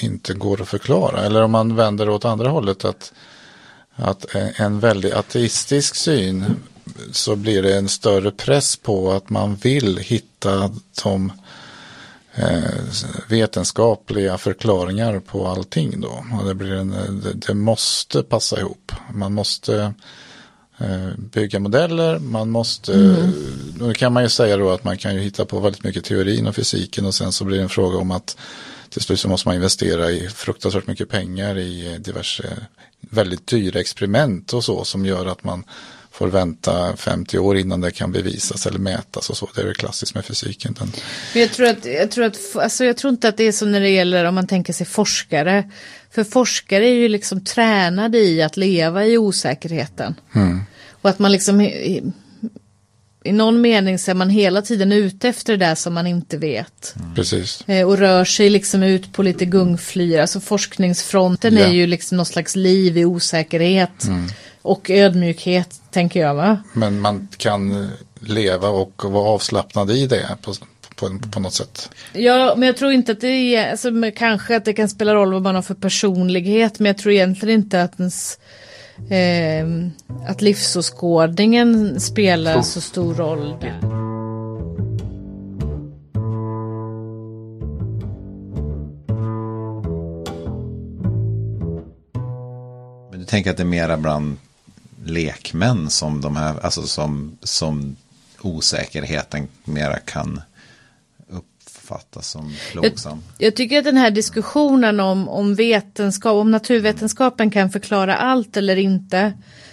inte 0.00 0.34
går 0.34 0.62
att 0.62 0.68
förklara. 0.68 1.24
Eller 1.24 1.42
om 1.42 1.50
man 1.50 1.76
vänder 1.76 2.08
åt 2.08 2.24
andra 2.24 2.50
hållet 2.50 2.84
att, 2.84 3.12
att 3.96 4.34
en- 4.34 4.52
en 4.56 4.80
väldigt 4.80 5.14
ateistisk 5.14 5.94
syn 5.94 6.44
så 7.12 7.36
blir 7.36 7.62
det 7.62 7.76
en 7.76 7.88
större 7.88 8.30
press 8.30 8.76
på 8.76 9.12
att 9.12 9.30
man 9.30 9.54
vill 9.56 9.98
hitta 9.98 10.70
de 11.02 11.32
eh, 12.34 12.62
vetenskapliga 13.28 14.38
förklaringar 14.38 15.20
på 15.20 15.46
allting 15.46 16.00
då. 16.00 16.24
Och 16.40 16.48
det, 16.48 16.54
blir 16.54 16.72
en, 16.72 17.22
det, 17.34 17.54
måste 17.54 18.22
passa 18.22 18.60
ihop. 18.60 18.92
Man 19.14 19.34
måste 19.34 19.94
eh, 20.78 21.08
bygga 21.18 21.58
modeller, 21.58 22.18
man 22.18 22.50
måste, 22.50 23.16
nu 23.80 23.94
kan 23.94 24.12
man 24.12 24.22
ju 24.22 24.28
säga 24.28 24.56
då 24.56 24.70
att 24.70 24.84
man 24.84 24.98
kan 24.98 25.14
ju 25.14 25.20
hitta 25.20 25.44
på 25.44 25.60
väldigt 25.60 25.84
mycket 25.84 26.04
teorin 26.04 26.46
och 26.46 26.54
fysiken 26.54 27.06
och 27.06 27.14
sen 27.14 27.32
så 27.32 27.44
blir 27.44 27.56
det 27.56 27.62
en 27.62 27.68
fråga 27.68 27.98
om 27.98 28.10
att 28.10 28.36
till 28.88 29.00
slut 29.02 29.20
så 29.20 29.28
måste 29.28 29.48
man 29.48 29.54
investera 29.54 30.10
i 30.10 30.28
fruktansvärt 30.28 30.86
mycket 30.86 31.08
pengar 31.08 31.58
i 31.58 31.98
diverse 31.98 32.56
väldigt 33.12 33.46
dyra 33.46 33.80
experiment 33.80 34.52
och 34.52 34.64
så 34.64 34.84
som 34.84 35.06
gör 35.06 35.26
att 35.26 35.44
man 35.44 35.64
får 36.10 36.28
vänta 36.28 36.96
50 36.96 37.38
år 37.38 37.56
innan 37.58 37.80
det 37.80 37.90
kan 37.90 38.12
bevisas 38.12 38.66
eller 38.66 38.78
mätas 38.78 39.30
och 39.30 39.36
så. 39.36 39.48
Det 39.54 39.60
är 39.60 39.64
väl 39.64 39.74
klassiskt 39.74 40.14
med 40.14 40.24
fysiken. 40.24 40.76
Den, 40.78 40.92
Men 41.32 41.42
jag 41.42 41.52
tror, 41.52 41.66
att, 41.66 41.84
jag, 41.84 42.10
tror 42.10 42.24
att, 42.24 42.38
alltså 42.56 42.84
jag 42.84 42.96
tror 42.96 43.12
inte 43.12 43.28
att 43.28 43.36
det 43.36 43.44
är 43.44 43.52
som 43.52 43.72
när 43.72 43.80
det 43.80 43.88
gäller 43.88 44.24
om 44.24 44.34
man 44.34 44.46
tänker 44.46 44.72
sig 44.72 44.86
forskare. 44.86 45.70
För 46.10 46.24
forskare 46.24 46.86
är 46.86 46.94
ju 46.94 47.08
liksom 47.08 47.44
tränade 47.44 48.18
i 48.18 48.42
att 48.42 48.56
leva 48.56 49.06
i 49.06 49.18
osäkerheten. 49.18 50.14
Och 51.02 51.10
att 51.10 51.18
man 51.18 51.32
liksom 51.32 51.60
i, 53.24 53.32
någon 53.32 53.60
mening 53.60 53.98
så 53.98 54.10
är 54.10 54.14
man 54.14 54.30
hela 54.30 54.62
tiden 54.62 54.92
ute 54.92 55.28
efter 55.28 55.56
det 55.56 55.66
där 55.66 55.74
som 55.74 55.94
man 55.94 56.06
inte 56.06 56.36
vet. 56.36 56.94
Precis. 57.14 57.68
Eh, 57.68 57.88
och 57.88 57.98
rör 57.98 58.24
sig 58.24 58.50
liksom 58.50 58.82
ut 58.82 59.12
på 59.12 59.22
lite 59.22 59.44
gungflyr. 59.44 60.18
Alltså 60.18 60.40
forskningsfronten 60.40 61.56
Ja. 61.56 61.64
är 61.66 61.70
ju 61.72 61.86
liksom 61.86 62.16
någon 62.16 62.26
slags 62.26 62.56
liv 62.56 62.98
i 62.98 63.04
osäkerhet. 63.04 64.04
Och 64.62 64.90
ödmjukhet 64.90 65.80
tänker 65.90 66.20
jag 66.20 66.34
va? 66.34 66.62
Men 66.72 67.00
man 67.00 67.28
kan 67.36 67.90
leva 68.20 68.68
och 68.68 69.02
vara 69.04 69.28
avslappnad 69.28 69.90
i 69.90 70.06
det 70.06 70.36
på, 70.42 70.54
på, 70.96 71.18
på 71.32 71.40
något 71.40 71.54
sätt. 71.54 71.90
Ja, 72.12 72.54
men 72.56 72.66
jag 72.66 72.76
tror 72.76 72.92
inte 72.92 73.12
att 73.12 73.20
det 73.20 73.56
är, 73.56 73.70
alltså, 73.70 73.90
kanske 74.16 74.56
att 74.56 74.64
det 74.64 74.72
kan 74.72 74.88
spela 74.88 75.14
roll 75.14 75.32
vad 75.32 75.42
man 75.42 75.54
har 75.54 75.62
för 75.62 75.74
personlighet, 75.74 76.78
men 76.78 76.86
jag 76.86 76.98
tror 76.98 77.12
egentligen 77.14 77.60
inte 77.60 77.82
att 77.82 77.98
ens 78.00 78.38
eh, 79.10 79.66
att 80.26 80.42
livsåskådningen 80.42 82.00
spelar 82.00 82.62
så 82.62 82.80
stor 82.80 83.14
roll 83.14 83.56
där. 83.60 83.78
Men 93.10 93.20
du 93.20 93.24
tänker 93.24 93.50
att 93.50 93.56
det 93.56 93.62
är 93.62 93.64
mera 93.64 93.96
bland 93.96 94.36
lekmän 95.04 95.90
som 95.90 96.20
de 96.20 96.36
här, 96.36 96.54
alltså 96.62 96.82
som, 96.82 97.38
som 97.42 97.96
osäkerheten 98.40 99.48
mera 99.64 99.98
kan 99.98 100.40
uppfattas 101.82 102.28
som 102.30 102.54
plågsam. 102.72 103.22
Jag, 103.38 103.46
jag, 103.46 103.56
tycker 103.56 103.78
att 103.78 103.84
den 103.84 103.96
här 103.96 104.10
diskussionen 104.10 105.00
om, 105.00 105.28
om 105.28 105.54
vetenskap, 105.54 106.34
om 106.34 106.50
naturvetenskapen 106.50 107.50
kan 107.50 107.70
förklara 107.70 108.16
allt 108.16 108.56
eller 108.56 108.76
inte, 108.76 109.32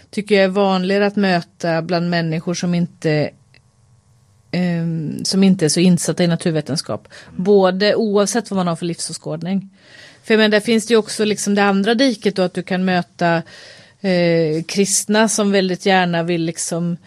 tycker 0.09 0.35
jag 0.35 0.43
är 0.43 0.47
vanligare 0.47 1.07
att 1.07 1.15
möta 1.15 1.81
bland 1.81 2.09
människor 2.09 2.53
som 2.53 2.73
inte 2.73 3.29
um, 4.51 5.25
som 5.25 5.43
inte 5.43 5.65
är 5.65 5.69
så 5.69 5.79
insatta 5.79 6.23
i 6.23 6.27
naturvetenskap. 6.27 7.07
Både 7.35 7.95
oavsett 7.95 8.51
vad 8.51 8.57
man 8.57 8.67
har 8.67 8.75
för 8.75 8.85
livsåskådning. 8.85 9.69
För 10.23 10.37
men 10.37 10.51
där 10.51 10.59
finns 10.59 10.87
det 10.87 10.93
ju 10.93 10.97
också 10.97 11.25
liksom 11.25 11.55
det 11.55 11.63
andra 11.63 11.95
diket 11.95 12.35
då 12.35 12.41
att 12.41 12.53
du 12.53 12.63
kan 12.63 12.85
möta 12.85 13.41
eh, 14.01 14.63
kristna 14.67 15.29
som 15.29 15.51
väldigt 15.51 15.85
gärna 15.85 16.23
vill 16.23 16.41
liksom 16.41 16.97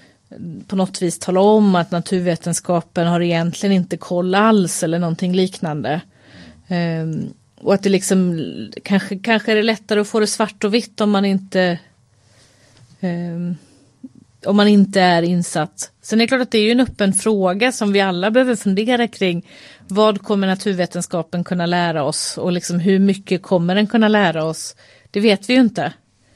på 0.66 0.76
något 0.76 1.02
vis 1.02 1.18
tala 1.18 1.40
om 1.40 1.74
att 1.74 1.90
naturvetenskapen 1.90 3.06
har 3.06 3.20
egentligen 3.20 3.76
inte 3.76 3.96
koll 3.96 4.34
alls 4.34 4.82
eller 4.82 4.98
någonting 4.98 5.32
liknande. 5.34 6.00
Um, 6.68 7.32
och 7.60 7.74
att 7.74 7.82
det 7.82 7.88
liksom 7.88 8.40
kanske, 8.82 9.18
kanske 9.18 9.52
är 9.52 9.56
det 9.56 9.62
lättare 9.62 10.00
att 10.00 10.08
få 10.08 10.20
det 10.20 10.26
svart 10.26 10.64
och 10.64 10.74
vitt 10.74 11.00
om 11.00 11.10
man 11.10 11.24
inte 11.24 11.78
um, 13.00 13.56
om 14.46 14.56
man 14.56 14.68
inte 14.68 15.00
är 15.00 15.22
insatt. 15.22 15.90
Sen 16.02 16.20
är 16.20 16.24
det 16.24 16.28
klart 16.28 16.40
att 16.40 16.50
det 16.50 16.58
är 16.58 16.64
ju 16.64 16.70
en 16.70 16.80
öppen 16.80 17.12
fråga 17.12 17.72
som 17.72 17.92
vi 17.92 18.00
alla 18.00 18.30
behöver 18.30 18.56
fundera 18.56 19.08
kring. 19.08 19.46
Vad 19.88 20.22
kommer 20.22 20.46
naturvetenskapen 20.46 21.44
kunna 21.44 21.66
lära 21.66 22.04
oss 22.04 22.38
och 22.38 22.52
liksom 22.52 22.80
hur 22.80 22.98
mycket 22.98 23.42
kommer 23.42 23.74
den 23.74 23.86
kunna 23.86 24.08
lära 24.08 24.44
oss? 24.44 24.76
Det 25.10 25.20
vet 25.20 25.48
vi 25.50 25.54
ju 25.54 25.60
inte. 25.60 25.92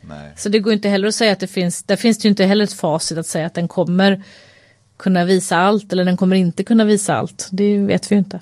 Nej. 0.09 0.33
Så 0.37 0.49
det 0.49 0.59
går 0.59 0.73
inte 0.73 0.88
heller 0.88 1.09
att 1.09 1.14
säga 1.14 1.33
att 1.33 1.40
det 1.40 1.47
finns, 1.47 1.83
där 1.83 1.97
finns 1.97 2.19
det 2.19 2.25
ju 2.25 2.31
inte 2.31 2.45
heller 2.45 2.64
ett 2.64 2.73
facit 2.73 3.19
att 3.19 3.27
säga 3.27 3.47
att 3.47 3.55
den 3.55 3.69
kommer 3.69 4.23
kunna 4.97 5.25
visa 5.25 5.57
allt 5.57 5.92
eller 5.92 6.05
den 6.05 6.16
kommer 6.16 6.37
inte 6.37 6.64
kunna 6.64 6.85
visa 6.85 7.16
allt. 7.16 7.49
Det 7.53 7.79
vet 7.79 8.12
vi 8.12 8.14
ju 8.14 8.19
inte. 8.19 8.40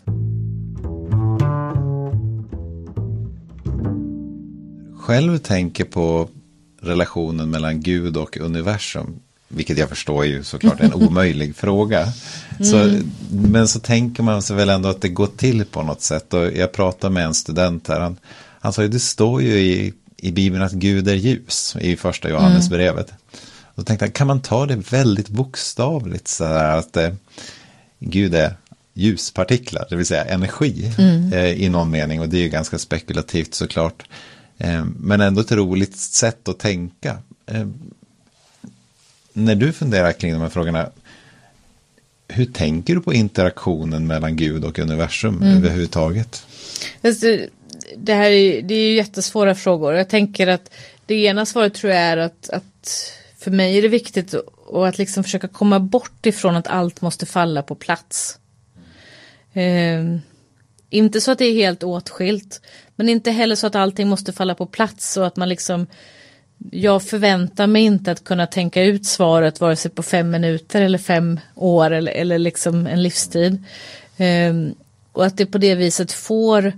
Själv 4.99 5.39
tänker 5.39 5.85
på 5.85 6.29
relationen 6.81 7.51
mellan 7.51 7.81
Gud 7.81 8.17
och 8.17 8.37
universum. 8.37 9.21
Vilket 9.49 9.79
jag 9.79 9.89
förstår 9.89 10.25
är 10.25 10.29
ju 10.29 10.43
såklart 10.43 10.81
en 10.81 10.95
omöjlig 11.09 11.57
fråga. 11.57 12.07
Så, 12.61 12.77
mm. 12.77 13.11
Men 13.31 13.69
så 13.69 13.81
tänker 13.81 14.23
man 14.23 14.43
sig 14.43 14.57
väl 14.57 14.69
ändå 14.69 14.89
att 14.89 15.01
det 15.01 15.09
går 15.09 15.27
till 15.27 15.65
på 15.65 15.83
något 15.83 16.01
sätt. 16.03 16.35
Och 16.35 16.53
jag 16.53 16.73
pratade 16.73 17.15
med 17.15 17.25
en 17.25 17.35
student 17.35 17.89
här. 17.89 18.01
Han, 18.01 18.17
han 18.61 18.73
sa 18.73 18.83
ju 18.83 18.89
det 18.89 19.01
står 19.01 19.43
ju 19.43 19.59
i 19.59 19.95
i 20.25 20.33
Bibeln 20.33 20.63
att 20.63 20.73
Gud 20.73 21.09
är 21.09 21.15
ljus 21.15 21.77
i 21.81 21.97
första 21.97 22.31
Johannesbrevet. 22.31 23.11
Mm. 23.11 23.21
Då 23.75 23.83
tänkte 23.83 24.05
jag, 24.05 24.15
kan 24.15 24.27
man 24.27 24.41
ta 24.41 24.67
det 24.67 24.93
väldigt 24.93 25.29
bokstavligt 25.29 26.29
så 26.29 26.45
här 26.45 26.79
att 26.79 26.97
eh, 26.97 27.13
Gud 27.99 28.35
är 28.35 28.55
ljuspartiklar, 28.93 29.87
det 29.91 29.97
vill 29.97 30.07
säga 30.07 30.25
energi 30.25 30.93
mm. 30.99 31.33
eh, 31.33 31.45
i 31.45 31.69
någon 31.69 31.91
mening 31.91 32.21
och 32.21 32.29
det 32.29 32.37
är 32.37 32.43
ju 32.43 32.49
ganska 32.49 32.79
spekulativt 32.79 33.55
såklart. 33.55 34.03
Eh, 34.59 34.85
men 34.85 35.21
ändå 35.21 35.41
ett 35.41 35.53
roligt 35.53 35.97
sätt 35.97 36.49
att 36.49 36.59
tänka. 36.59 37.19
Eh, 37.47 37.67
när 39.33 39.55
du 39.55 39.73
funderar 39.73 40.13
kring 40.13 40.33
de 40.33 40.41
här 40.41 40.49
frågorna, 40.49 40.89
hur 42.29 42.47
tänker 42.47 42.95
du 42.95 43.01
på 43.01 43.15
interaktionen 43.15 44.07
mellan 44.07 44.37
Gud 44.37 44.65
och 44.65 44.79
universum 44.79 45.43
mm. 45.43 45.57
överhuvudtaget? 45.57 46.47
Alltså, 47.03 47.27
det 47.97 48.15
här 48.15 48.31
är, 48.31 48.63
det 48.63 48.75
är 48.75 48.89
ju 48.89 48.95
jättesvåra 48.95 49.55
frågor. 49.55 49.95
Jag 49.95 50.09
tänker 50.09 50.47
att 50.47 50.71
det 51.07 51.15
ena 51.15 51.47
svaret 51.47 51.75
tror 51.75 51.93
jag 51.93 52.03
är 52.03 52.17
att, 52.17 52.51
att 52.51 53.13
för 53.39 53.51
mig 53.51 53.79
är 53.79 53.83
det 53.83 53.89
viktigt 53.89 54.35
att, 54.35 54.75
att 54.75 54.99
liksom 54.99 55.25
försöka 55.25 55.49
komma 55.49 55.81
bort 55.81 56.27
ifrån 56.27 56.57
att 56.57 56.67
allt 56.67 57.01
måste 57.01 57.27
falla 57.27 57.63
på 57.63 57.75
plats. 57.75 58.39
Eh, 59.53 60.05
inte 60.91 61.21
så 61.21 61.31
att 61.31 61.39
det 61.39 61.45
är 61.45 61.55
helt 61.55 61.83
åtskilt, 61.83 62.61
men 62.97 63.09
inte 63.09 63.31
heller 63.31 63.57
så 63.57 63.67
att 63.67 63.75
allting 63.75 64.09
måste 64.09 64.33
falla 64.33 64.55
på 64.55 64.67
plats 64.67 65.17
och 65.17 65.27
att 65.27 65.37
man 65.37 65.49
liksom 65.49 65.87
jag 66.71 67.03
förväntar 67.03 67.67
mig 67.67 67.83
inte 67.83 68.13
att 68.13 68.25
kunna 68.25 68.47
tänka 68.47 68.83
ut 68.83 69.07
svaret 69.07 69.61
vare 69.61 69.77
sig 69.77 69.91
på 69.91 70.03
fem 70.03 70.31
minuter 70.31 70.83
eller 70.83 70.99
fem 70.99 71.41
år 71.55 71.91
eller, 71.91 72.13
eller 72.13 72.39
liksom 72.39 72.87
en 72.87 73.03
livstid. 73.03 73.65
Eh, 74.17 74.55
och 75.13 75.27
att 75.27 75.37
det 75.37 75.47
på 75.47 75.59
det 75.59 75.75
viset 75.75 76.13
får 76.13 76.73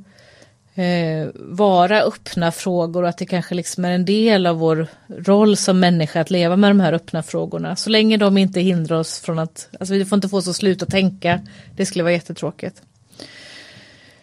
eh, 0.77 1.29
vara 1.35 2.03
öppna 2.03 2.53
frågor 2.53 3.03
och 3.03 3.09
att 3.09 3.19
det 3.19 3.27
kanske 3.27 3.55
liksom 3.55 3.85
är 3.85 3.93
en 3.93 4.05
del 4.05 4.47
av 4.47 4.57
vår 4.57 4.87
roll 5.09 5.57
som 5.57 5.81
människa 5.81 6.21
att 6.21 6.31
leva 6.31 6.57
med 6.57 6.71
de 6.71 6.81
här 6.81 6.93
öppna 6.93 7.23
frågorna. 7.23 7.77
Så 7.77 7.91
länge 7.91 8.17
de 8.17 8.39
inte 8.39 8.61
hindrar 8.61 8.97
oss 8.97 9.21
från 9.21 9.39
att, 9.39 9.69
alltså 9.81 9.95
vi 9.95 10.05
får 10.05 10.17
inte 10.17 10.29
få 10.29 10.37
oss 10.37 10.49
att 10.49 10.57
sluta 10.57 10.87
tänka. 10.87 11.41
Det 11.77 11.87
skulle 11.87 12.03
vara 12.05 12.13
jättetråkigt. 12.13 12.83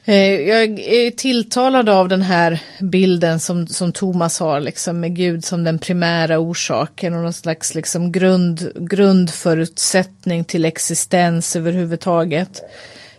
Eh, 0.06 0.42
jag 0.42 0.80
är 0.80 1.12
tilltalad 1.12 1.90
av 1.90 2.10
den 2.10 2.22
här 2.22 2.60
bilden 2.80 3.40
som, 3.40 3.68
som 3.68 3.92
Thomas 3.92 4.40
har, 4.40 4.60
liksom, 4.60 5.00
med 5.00 5.16
Gud 5.16 5.46
som 5.46 5.64
den 5.64 5.80
primära 5.80 6.40
orsaken 6.40 7.14
och 7.14 7.22
någon 7.22 7.34
slags 7.34 7.76
liksom 7.76 8.12
grund, 8.12 8.72
grundförutsättning 8.76 10.44
till 10.44 10.66
existens 10.66 11.56
överhuvudtaget. 11.56 12.62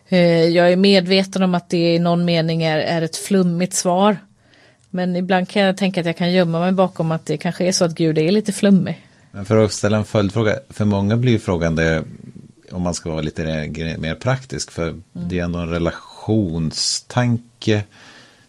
Eh, 0.09 0.49
jag 0.49 0.73
är 0.73 0.77
medveten 0.77 1.43
om 1.43 1.55
att 1.55 1.71
det 1.71 1.95
i 1.95 1.99
någon 1.99 2.25
mening 2.25 2.63
är, 2.63 2.79
är 2.79 3.03
ett 3.03 3.17
flummigt 3.17 3.75
svar. 3.75 4.17
Men 4.91 5.17
ibland 5.17 5.49
kan 5.49 5.63
jag 5.63 5.77
tänka 5.77 6.01
att 6.01 6.07
jag 6.07 6.17
kan 6.17 6.33
gömma 6.33 6.61
mig 6.61 6.73
bakom 6.73 7.13
att 7.13 7.27
det 7.27 7.37
kanske 7.37 7.65
är 7.65 7.73
så 7.73 7.85
att 7.85 7.95
Gud 7.95 8.19
är 8.19 8.33
lite 8.33 8.53
flummig. 8.53 9.07
Men 9.31 9.45
för 9.45 9.65
att 9.65 9.73
ställa 9.73 9.97
en 9.97 10.05
följdfråga, 10.05 10.59
för 10.71 10.85
många 10.85 11.17
blir 11.17 11.39
frågan 11.39 11.77
det, 11.77 12.05
om 12.71 12.83
man 12.83 12.95
ska 12.95 13.11
vara 13.11 13.23
lite 13.23 13.45
mer 13.99 14.15
praktisk, 14.15 14.71
för 14.71 14.89
mm. 14.89 15.03
det 15.13 15.39
är 15.39 15.45
ändå 15.45 15.59
en 15.59 15.71
relationstanke 15.71 17.83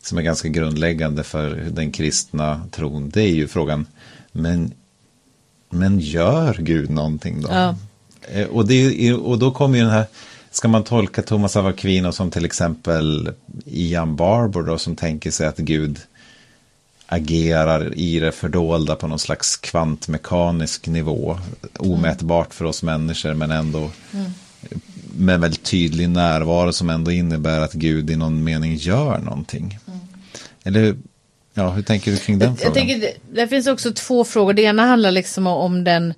som 0.01 0.17
är 0.17 0.21
ganska 0.21 0.47
grundläggande 0.47 1.23
för 1.23 1.49
den 1.71 1.91
kristna 1.91 2.61
tron. 2.71 3.09
Det 3.09 3.21
är 3.21 3.33
ju 3.33 3.47
frågan, 3.47 3.85
men, 4.31 4.71
men 5.69 5.99
gör 5.99 6.57
Gud 6.59 6.89
någonting 6.89 7.41
då? 7.41 7.47
Ja. 7.51 7.75
Eh, 8.31 8.47
och, 8.47 8.67
det, 8.67 9.13
och 9.13 9.39
då 9.39 9.51
kommer 9.51 9.77
ju 9.77 9.83
den 9.83 9.93
här 9.93 10.05
Ska 10.55 10.67
man 10.67 10.83
tolka 10.83 11.21
Thomas 11.21 11.55
av 11.55 11.67
Aquino 11.67 12.11
som 12.11 12.31
till 12.31 12.45
exempel 12.45 13.31
Ian 13.65 14.15
Barber 14.15 14.61
då 14.61 14.77
som 14.77 14.95
tänker 14.95 15.31
sig 15.31 15.47
att 15.47 15.57
Gud 15.57 15.99
agerar 17.05 17.97
i 17.97 18.19
det 18.19 18.31
fördolda 18.31 18.95
på 18.95 19.07
någon 19.07 19.19
slags 19.19 19.57
kvantmekanisk 19.57 20.87
nivå. 20.87 21.39
Omätbart 21.79 22.53
för 22.53 22.65
oss 22.65 22.83
människor 22.83 23.33
men 23.33 23.51
ändå 23.51 23.91
mm. 24.13 24.31
med 25.17 25.39
väldigt 25.39 25.63
tydlig 25.63 26.09
närvaro 26.09 26.73
som 26.73 26.89
ändå 26.89 27.11
innebär 27.11 27.61
att 27.61 27.73
Gud 27.73 28.09
i 28.09 28.15
någon 28.15 28.43
mening 28.43 28.75
gör 28.75 29.19
någonting. 29.19 29.79
Mm. 29.87 29.99
Eller 30.63 30.95
ja, 31.53 31.69
hur 31.69 31.83
tänker 31.83 32.11
du 32.11 32.17
kring 32.17 32.39
den 32.39 32.49
jag, 32.49 32.59
frågan? 32.59 32.87
Jag 32.87 32.99
tänker, 32.99 33.11
det 33.33 33.47
finns 33.47 33.67
också 33.67 33.91
två 33.91 34.23
frågor. 34.23 34.53
Det 34.53 34.61
ena 34.61 34.85
handlar 34.85 35.11
liksom 35.11 35.47
om 35.47 35.83
den 35.83 36.13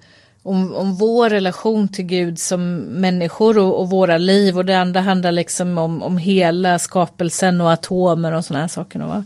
om, 0.47 0.75
om 0.75 0.95
vår 0.95 1.29
relation 1.29 1.87
till 1.87 2.05
Gud 2.05 2.39
som 2.39 2.75
människor 2.77 3.57
och, 3.57 3.79
och 3.79 3.89
våra 3.89 4.17
liv 4.17 4.57
och 4.57 4.65
det 4.65 4.79
andra 4.79 5.01
handlar 5.01 5.31
liksom 5.31 5.77
om, 5.77 6.03
om 6.03 6.17
hela 6.17 6.79
skapelsen 6.79 7.61
och 7.61 7.71
atomer 7.71 8.31
och 8.31 8.45
sådana 8.45 8.63
här 8.63 8.67
saker. 8.67 8.99
Va? 8.99 9.25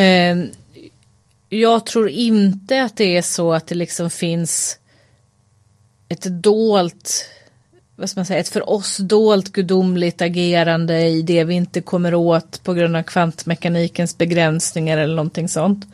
Eh, 0.00 0.36
jag 1.48 1.86
tror 1.86 2.08
inte 2.08 2.82
att 2.82 2.96
det 2.96 3.16
är 3.16 3.22
så 3.22 3.52
att 3.52 3.66
det 3.66 3.74
liksom 3.74 4.10
finns 4.10 4.78
ett 6.08 6.42
dolt, 6.42 7.24
vad 8.00 8.10
ska 8.10 8.20
man 8.20 8.26
säga, 8.26 8.40
ett 8.40 8.48
för 8.48 8.70
oss 8.70 8.96
dolt 8.96 9.52
gudomligt 9.52 10.22
agerande 10.22 11.00
i 11.08 11.22
det 11.22 11.44
vi 11.44 11.54
inte 11.54 11.80
kommer 11.80 12.14
åt 12.14 12.62
på 12.62 12.74
grund 12.74 12.96
av 12.96 13.02
kvantmekanikens 13.02 14.18
begränsningar 14.18 14.98
eller 14.98 15.14
någonting 15.14 15.48
sånt. 15.48 15.86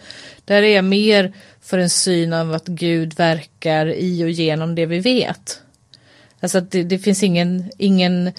Där 0.44 0.62
är 0.62 0.74
jag 0.74 0.84
mer 0.84 1.32
för 1.60 1.78
en 1.78 1.90
syn 1.90 2.32
av 2.32 2.52
att 2.52 2.66
Gud 2.66 3.14
verkar 3.14 3.86
i 3.86 4.24
och 4.24 4.30
genom 4.30 4.74
det 4.74 4.86
vi 4.86 4.98
vet. 4.98 5.60
Alltså 6.40 6.58
att 6.58 6.70
det, 6.70 6.82
det 6.82 6.98
finns 6.98 7.22
ingen, 7.22 7.70
ingen 7.78 8.32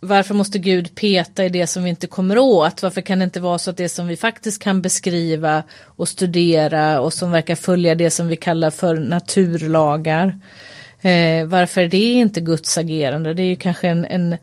varför 0.00 0.34
måste 0.34 0.58
Gud 0.58 0.94
peta 0.94 1.44
i 1.44 1.48
det 1.48 1.66
som 1.66 1.84
vi 1.84 1.90
inte 1.90 2.06
kommer 2.06 2.38
åt? 2.38 2.82
Varför 2.82 3.00
kan 3.00 3.18
det 3.18 3.24
inte 3.24 3.40
vara 3.40 3.58
så 3.58 3.70
att 3.70 3.76
det 3.76 3.88
som 3.88 4.06
vi 4.06 4.16
faktiskt 4.16 4.62
kan 4.62 4.82
beskriva 4.82 5.62
och 5.84 6.08
studera 6.08 7.00
och 7.00 7.12
som 7.12 7.30
verkar 7.30 7.54
följa 7.54 7.94
det 7.94 8.10
som 8.10 8.28
vi 8.28 8.36
kallar 8.36 8.70
för 8.70 8.96
naturlagar 8.96 10.38
Eh, 11.02 11.46
varför 11.46 11.80
är 11.80 11.88
det 11.88 12.12
inte 12.12 12.40
Guds 12.40 12.78
agerande? 12.78 13.34
Det 13.34 13.42
är 13.42 13.46
ju 13.46 13.56
kanske 13.56 13.88
en, 13.88 14.04
en, 14.04 14.36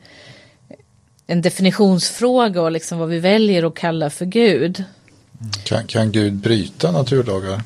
en 1.28 1.42
definitionsfråga 1.42 2.62
och 2.62 2.72
liksom 2.72 3.00
vad 3.00 3.10
vi 3.10 3.20
väljer 3.20 3.64
att 3.64 3.76
kalla 3.76 4.10
för 4.10 4.26
Gud. 4.26 4.84
Kan, 5.64 5.88
kan 5.88 6.12
Gud 6.12 6.34
bryta 6.34 6.92
naturlagar? 6.92 7.62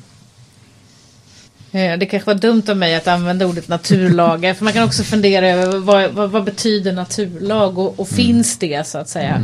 Eh, 1.72 1.98
Det 1.98 2.06
kanske 2.06 2.26
var 2.26 2.40
dumt 2.40 2.62
av 2.68 2.76
mig 2.76 2.94
att 2.94 3.08
använda 3.08 3.46
ordet 3.46 3.68
naturlagar. 3.68 4.54
För 4.54 4.64
man 4.64 4.72
kan 4.72 4.84
också 4.84 5.02
fundera 5.02 5.48
över 5.48 5.78
vad, 5.78 6.10
vad, 6.10 6.30
vad 6.30 6.44
betyder 6.44 6.92
naturlag 6.92 7.78
och, 7.78 8.00
och 8.00 8.08
finns 8.08 8.58
det 8.58 8.86
så 8.86 8.98
att 8.98 9.08
säga. 9.08 9.42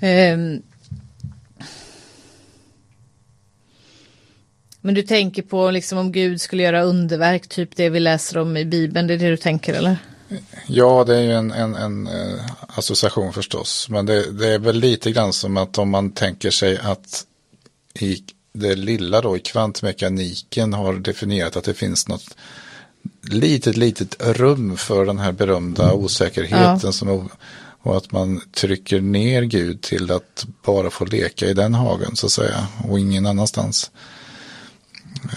Ehm. 0.00 0.62
Men 4.80 4.94
du 4.94 5.02
tänker 5.02 5.42
på 5.42 5.70
liksom 5.70 5.98
om 5.98 6.12
Gud 6.12 6.40
skulle 6.40 6.62
göra 6.62 6.82
underverk, 6.82 7.48
typ 7.48 7.76
det 7.76 7.90
vi 7.90 8.00
läser 8.00 8.38
om 8.38 8.56
i 8.56 8.64
Bibeln. 8.64 9.06
Det 9.06 9.14
är 9.14 9.18
det 9.18 9.30
du 9.30 9.36
tänker 9.36 9.74
eller? 9.74 9.98
Ja, 10.66 11.04
det 11.04 11.16
är 11.16 11.22
ju 11.22 11.32
en, 11.32 11.52
en, 11.52 11.74
en 11.74 12.06
eh, 12.06 12.40
association 12.68 13.32
förstås. 13.32 13.88
Men 13.90 14.06
det, 14.06 14.32
det 14.32 14.48
är 14.48 14.58
väl 14.58 14.76
lite 14.76 15.12
grann 15.12 15.32
som 15.32 15.56
att 15.56 15.78
om 15.78 15.90
man 15.90 16.10
tänker 16.10 16.50
sig 16.50 16.78
att 16.78 17.24
i 17.94 18.24
det 18.52 18.74
lilla 18.74 19.20
då 19.20 19.36
i 19.36 19.40
kvantmekaniken 19.40 20.72
har 20.72 20.94
definierat 20.94 21.56
att 21.56 21.64
det 21.64 21.74
finns 21.74 22.08
något 22.08 22.36
litet, 23.22 23.76
litet 23.76 24.16
rum 24.20 24.76
för 24.76 25.06
den 25.06 25.18
här 25.18 25.32
berömda 25.32 25.92
osäkerheten 25.92 26.92
som 26.92 27.08
o- 27.08 27.30
och 27.82 27.96
att 27.96 28.12
man 28.12 28.40
trycker 28.54 29.00
ner 29.00 29.42
Gud 29.42 29.80
till 29.82 30.10
att 30.10 30.46
bara 30.64 30.90
få 30.90 31.04
leka 31.04 31.46
i 31.46 31.54
den 31.54 31.74
hagen 31.74 32.16
så 32.16 32.26
att 32.26 32.32
säga 32.32 32.66
och 32.88 32.98
ingen 32.98 33.26
annanstans. 33.26 33.90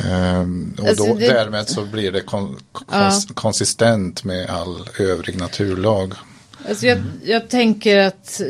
Ehm, 0.09 0.75
och 0.79 0.87
Alltså, 0.87 1.05
då, 1.05 1.13
det- 1.15 1.27
därmed 1.27 1.69
så 1.69 1.85
blir 1.85 2.11
det 2.11 2.21
kon, 2.21 2.57
kons, 2.71 3.27
konsistent 3.33 4.23
med 4.23 4.49
all 4.49 4.89
övrig 4.99 5.37
naturlag. 5.39 6.13
Alltså 6.69 6.85
jag, 6.85 6.97
jag 7.23 7.49
tänker 7.49 7.97
att 7.97 8.41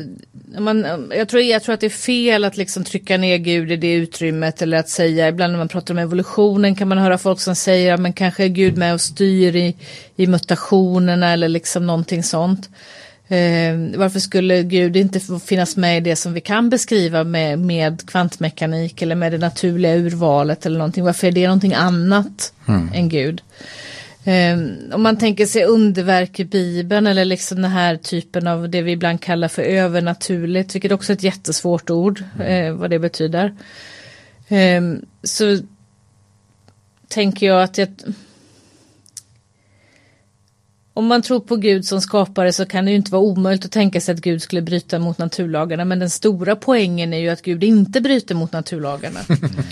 man, 0.59 0.85
jag, 1.17 1.29
tror, 1.29 1.41
jag 1.41 1.63
tror 1.63 1.73
att 1.73 1.79
det 1.79 1.87
är 1.87 1.89
fel 1.89 2.43
att 2.43 2.57
liksom 2.57 2.83
trycka 2.83 3.17
ner 3.17 3.37
Gud 3.37 3.71
i 3.71 3.75
det 3.75 3.93
utrymmet 3.93 4.61
eller 4.61 4.77
att 4.77 4.89
säga, 4.89 5.27
ibland 5.27 5.53
när 5.53 5.57
man 5.57 5.67
pratar 5.67 5.93
om 5.93 5.97
evolutionen 5.97 6.75
kan 6.75 6.87
man 6.87 6.97
höra 6.97 7.17
folk 7.17 7.39
som 7.41 7.55
säger, 7.55 7.97
men 7.97 8.13
kanske 8.13 8.43
är 8.43 8.47
Gud 8.47 8.77
med 8.77 8.93
och 8.93 9.01
styr 9.01 9.55
i, 9.55 9.75
i 10.15 10.27
mutationerna 10.27 11.33
eller 11.33 11.47
liksom 11.49 11.87
någonting 11.87 12.23
sånt. 12.23 12.69
Eh, 13.27 13.97
varför 13.97 14.19
skulle 14.19 14.63
Gud 14.63 14.95
inte 14.95 15.19
finnas 15.45 15.77
med 15.77 15.97
i 15.97 16.01
det 16.01 16.15
som 16.15 16.33
vi 16.33 16.41
kan 16.41 16.69
beskriva 16.69 17.23
med, 17.23 17.59
med 17.59 18.09
kvantmekanik 18.09 19.01
eller 19.01 19.15
med 19.15 19.31
det 19.31 19.37
naturliga 19.37 19.95
urvalet 19.95 20.65
eller 20.65 20.77
någonting? 20.77 21.03
Varför 21.03 21.27
är 21.27 21.31
det 21.31 21.47
någonting 21.47 21.73
annat 21.73 22.53
än 22.93 23.09
Gud? 23.09 23.41
Eh, 24.23 24.57
om 24.95 25.03
man 25.03 25.17
tänker 25.17 25.45
sig 25.45 25.63
underverk 25.63 26.39
i 26.39 26.45
Bibeln 26.45 27.07
eller 27.07 27.25
liksom 27.25 27.61
den 27.61 27.71
här 27.71 27.97
typen 27.97 28.47
av 28.47 28.69
det 28.69 28.81
vi 28.81 28.91
ibland 28.91 29.21
kallar 29.21 29.47
för 29.47 29.61
övernaturligt, 29.61 30.75
vilket 30.75 30.91
också 30.91 31.13
är 31.13 31.17
ett 31.17 31.23
jättesvårt 31.23 31.89
ord, 31.89 32.23
eh, 32.45 32.73
vad 32.73 32.89
det 32.89 32.99
betyder. 32.99 33.53
Eh, 34.47 34.81
så 35.23 35.59
tänker 37.07 37.47
jag 37.47 37.63
att 37.63 37.77
jag, 37.77 37.87
om 40.95 41.07
man 41.07 41.21
tror 41.21 41.39
på 41.39 41.55
Gud 41.55 41.85
som 41.85 42.01
skapare 42.01 42.53
så 42.53 42.65
kan 42.65 42.85
det 42.85 42.91
ju 42.91 42.97
inte 42.97 43.11
vara 43.11 43.21
omöjligt 43.21 43.65
att 43.65 43.71
tänka 43.71 44.01
sig 44.01 44.13
att 44.13 44.21
Gud 44.21 44.41
skulle 44.41 44.61
bryta 44.61 44.99
mot 44.99 45.17
naturlagarna. 45.17 45.85
Men 45.85 45.99
den 45.99 46.09
stora 46.09 46.55
poängen 46.55 47.13
är 47.13 47.17
ju 47.17 47.29
att 47.29 47.41
Gud 47.41 47.63
inte 47.63 48.01
bryter 48.01 48.35
mot 48.35 48.51
naturlagarna. 48.51 49.19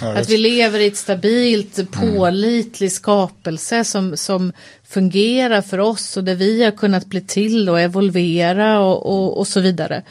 att 0.15 0.29
vi 0.29 0.37
lever 0.37 0.79
i 0.79 0.87
ett 0.87 0.97
stabilt, 0.97 1.91
pålitlig 1.91 2.91
skapelse 2.91 3.83
som, 3.83 4.17
som 4.17 4.53
fungerar 4.83 5.61
för 5.61 5.79
oss 5.79 6.17
och 6.17 6.23
där 6.23 6.35
vi 6.35 6.63
har 6.63 6.71
kunnat 6.71 7.05
bli 7.05 7.21
till 7.21 7.69
och 7.69 7.79
evolvera 7.79 8.79
och, 8.79 9.05
och, 9.05 9.37
och 9.37 9.47
så 9.47 9.59
vidare. 9.59 10.03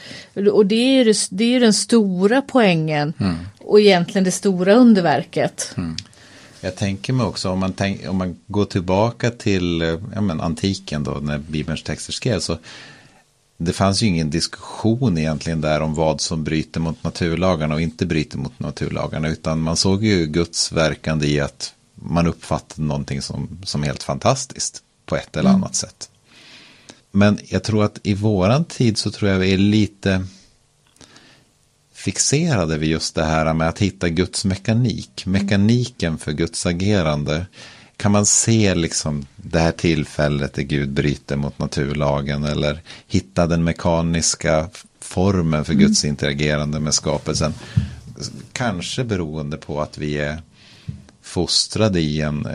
Och 0.51 0.65
det 0.65 0.75
är 0.75 0.97
ju 0.97 1.03
det, 1.03 1.27
det 1.29 1.55
är 1.55 1.59
den 1.59 1.73
stora 1.73 2.41
poängen 2.41 3.13
och 3.59 3.79
egentligen 3.79 4.23
det 4.23 4.31
stora 4.31 4.73
underverket. 4.73 5.75
Jag 6.61 6.75
tänker 6.75 7.13
mig 7.13 7.25
också 7.25 7.49
om 7.49 7.59
man, 7.59 7.73
tänk, 7.73 8.09
om 8.09 8.17
man 8.17 8.37
går 8.47 8.65
tillbaka 8.65 9.31
till 9.31 9.81
eh, 9.81 9.99
ja, 10.13 10.21
men, 10.21 10.41
antiken 10.41 11.03
då 11.03 11.11
när 11.11 11.37
Bibelns 11.37 11.83
texter 11.83 12.13
skrevs. 12.13 12.45
Så 12.45 12.57
det 13.57 13.73
fanns 13.73 14.03
ju 14.03 14.07
ingen 14.07 14.29
diskussion 14.29 15.17
egentligen 15.17 15.61
där 15.61 15.81
om 15.81 15.93
vad 15.93 16.21
som 16.21 16.43
bryter 16.43 16.79
mot 16.79 17.03
naturlagarna 17.03 17.75
och 17.75 17.81
inte 17.81 18.05
bryter 18.05 18.37
mot 18.37 18.59
naturlagarna. 18.59 19.27
Utan 19.27 19.61
man 19.61 19.77
såg 19.77 20.03
ju 20.03 20.25
Guds 20.25 20.71
verkande 20.71 21.27
i 21.27 21.39
att 21.39 21.73
man 21.95 22.27
uppfattade 22.27 22.87
någonting 22.87 23.21
som, 23.21 23.59
som 23.63 23.83
helt 23.83 24.03
fantastiskt 24.03 24.83
på 25.05 25.15
ett 25.15 25.37
eller 25.37 25.49
annat 25.49 25.75
sätt. 25.75 26.09
Men 27.11 27.39
jag 27.43 27.63
tror 27.63 27.83
att 27.83 27.99
i 28.03 28.13
våran 28.13 28.65
tid 28.65 28.97
så 28.97 29.11
tror 29.11 29.31
jag 29.31 29.39
vi 29.39 29.53
är 29.53 29.57
lite 29.57 30.25
fixerade 32.01 32.77
vid 32.77 32.89
just 32.89 33.15
det 33.15 33.23
här 33.23 33.53
med 33.53 33.69
att 33.69 33.79
hitta 33.79 34.09
Guds 34.09 34.45
mekanik. 34.45 35.25
Mekaniken 35.25 36.17
för 36.17 36.31
Guds 36.31 36.65
agerande. 36.65 37.45
Kan 37.97 38.11
man 38.11 38.25
se 38.25 38.75
liksom 38.75 39.25
det 39.35 39.59
här 39.59 39.71
tillfället 39.71 40.53
där 40.53 40.63
Gud 40.63 40.89
bryter 40.89 41.35
mot 41.35 41.59
naturlagen 41.59 42.43
eller 42.43 42.81
hitta 43.07 43.47
den 43.47 43.63
mekaniska 43.63 44.69
formen 44.99 45.65
för 45.65 45.73
Guds 45.73 46.05
interagerande 46.05 46.79
med 46.79 46.93
skapelsen. 46.93 47.53
Kanske 48.53 49.03
beroende 49.03 49.57
på 49.57 49.81
att 49.81 49.97
vi 49.97 50.17
är 50.17 50.41
fostrade 51.21 51.99
i 51.99 52.21
en, 52.21 52.47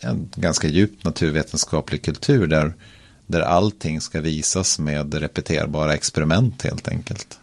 en 0.00 0.30
ganska 0.36 0.68
djupt 0.68 1.04
naturvetenskaplig 1.04 2.02
kultur 2.02 2.46
där, 2.46 2.74
där 3.26 3.40
allting 3.40 4.00
ska 4.00 4.20
visas 4.20 4.78
med 4.78 5.14
repeterbara 5.14 5.94
experiment 5.94 6.62
helt 6.62 6.88
enkelt. 6.88 7.38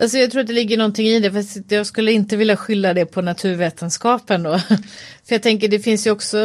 Alltså 0.00 0.18
jag 0.18 0.30
tror 0.30 0.40
att 0.40 0.46
det 0.46 0.52
ligger 0.52 0.78
någonting 0.78 1.06
i 1.06 1.20
det, 1.20 1.32
fast 1.32 1.56
jag 1.68 1.86
skulle 1.86 2.12
inte 2.12 2.36
vilja 2.36 2.56
skylla 2.56 2.94
det 2.94 3.06
på 3.06 3.22
naturvetenskapen 3.22 4.42
då. 4.42 4.58
För 5.24 5.34
jag 5.34 5.42
tänker 5.42 5.68
det 5.68 5.78
finns 5.78 6.06
ju 6.06 6.10
också, 6.10 6.38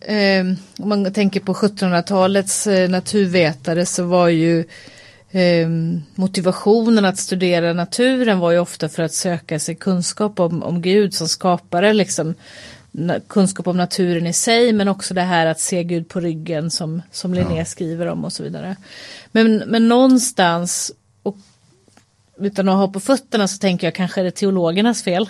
eh, 0.00 0.44
om 0.78 0.88
man 0.88 1.12
tänker 1.12 1.40
på 1.40 1.54
1700-talets 1.54 2.66
eh, 2.66 2.88
naturvetare 2.88 3.86
så 3.86 4.04
var 4.04 4.28
ju 4.28 4.64
eh, 5.30 5.68
motivationen 6.14 7.04
att 7.04 7.18
studera 7.18 7.72
naturen 7.72 8.38
var 8.38 8.50
ju 8.50 8.58
ofta 8.58 8.88
för 8.88 9.02
att 9.02 9.12
söka 9.14 9.58
sig 9.58 9.74
kunskap 9.74 10.40
om, 10.40 10.62
om 10.62 10.82
Gud 10.82 11.14
som 11.14 11.28
skapare, 11.28 11.92
liksom 11.92 12.34
kunskap 13.28 13.66
om 13.66 13.76
naturen 13.76 14.26
i 14.26 14.32
sig 14.32 14.72
men 14.72 14.88
också 14.88 15.14
det 15.14 15.22
här 15.22 15.46
att 15.46 15.60
se 15.60 15.84
Gud 15.84 16.08
på 16.08 16.20
ryggen 16.20 16.70
som, 16.70 17.02
som 17.12 17.34
Linné 17.34 17.64
skriver 17.64 18.06
om 18.06 18.24
och 18.24 18.32
så 18.32 18.42
vidare. 18.42 18.76
Men, 19.32 19.56
men 19.56 19.88
någonstans 19.88 20.92
utan 22.40 22.68
att 22.68 22.76
ha 22.76 22.88
på 22.88 23.00
fötterna 23.00 23.48
så 23.48 23.58
tänker 23.58 23.86
jag 23.86 23.94
kanske 23.94 24.20
är 24.20 24.24
det 24.24 24.30
teologernas 24.30 25.02
fel. 25.02 25.28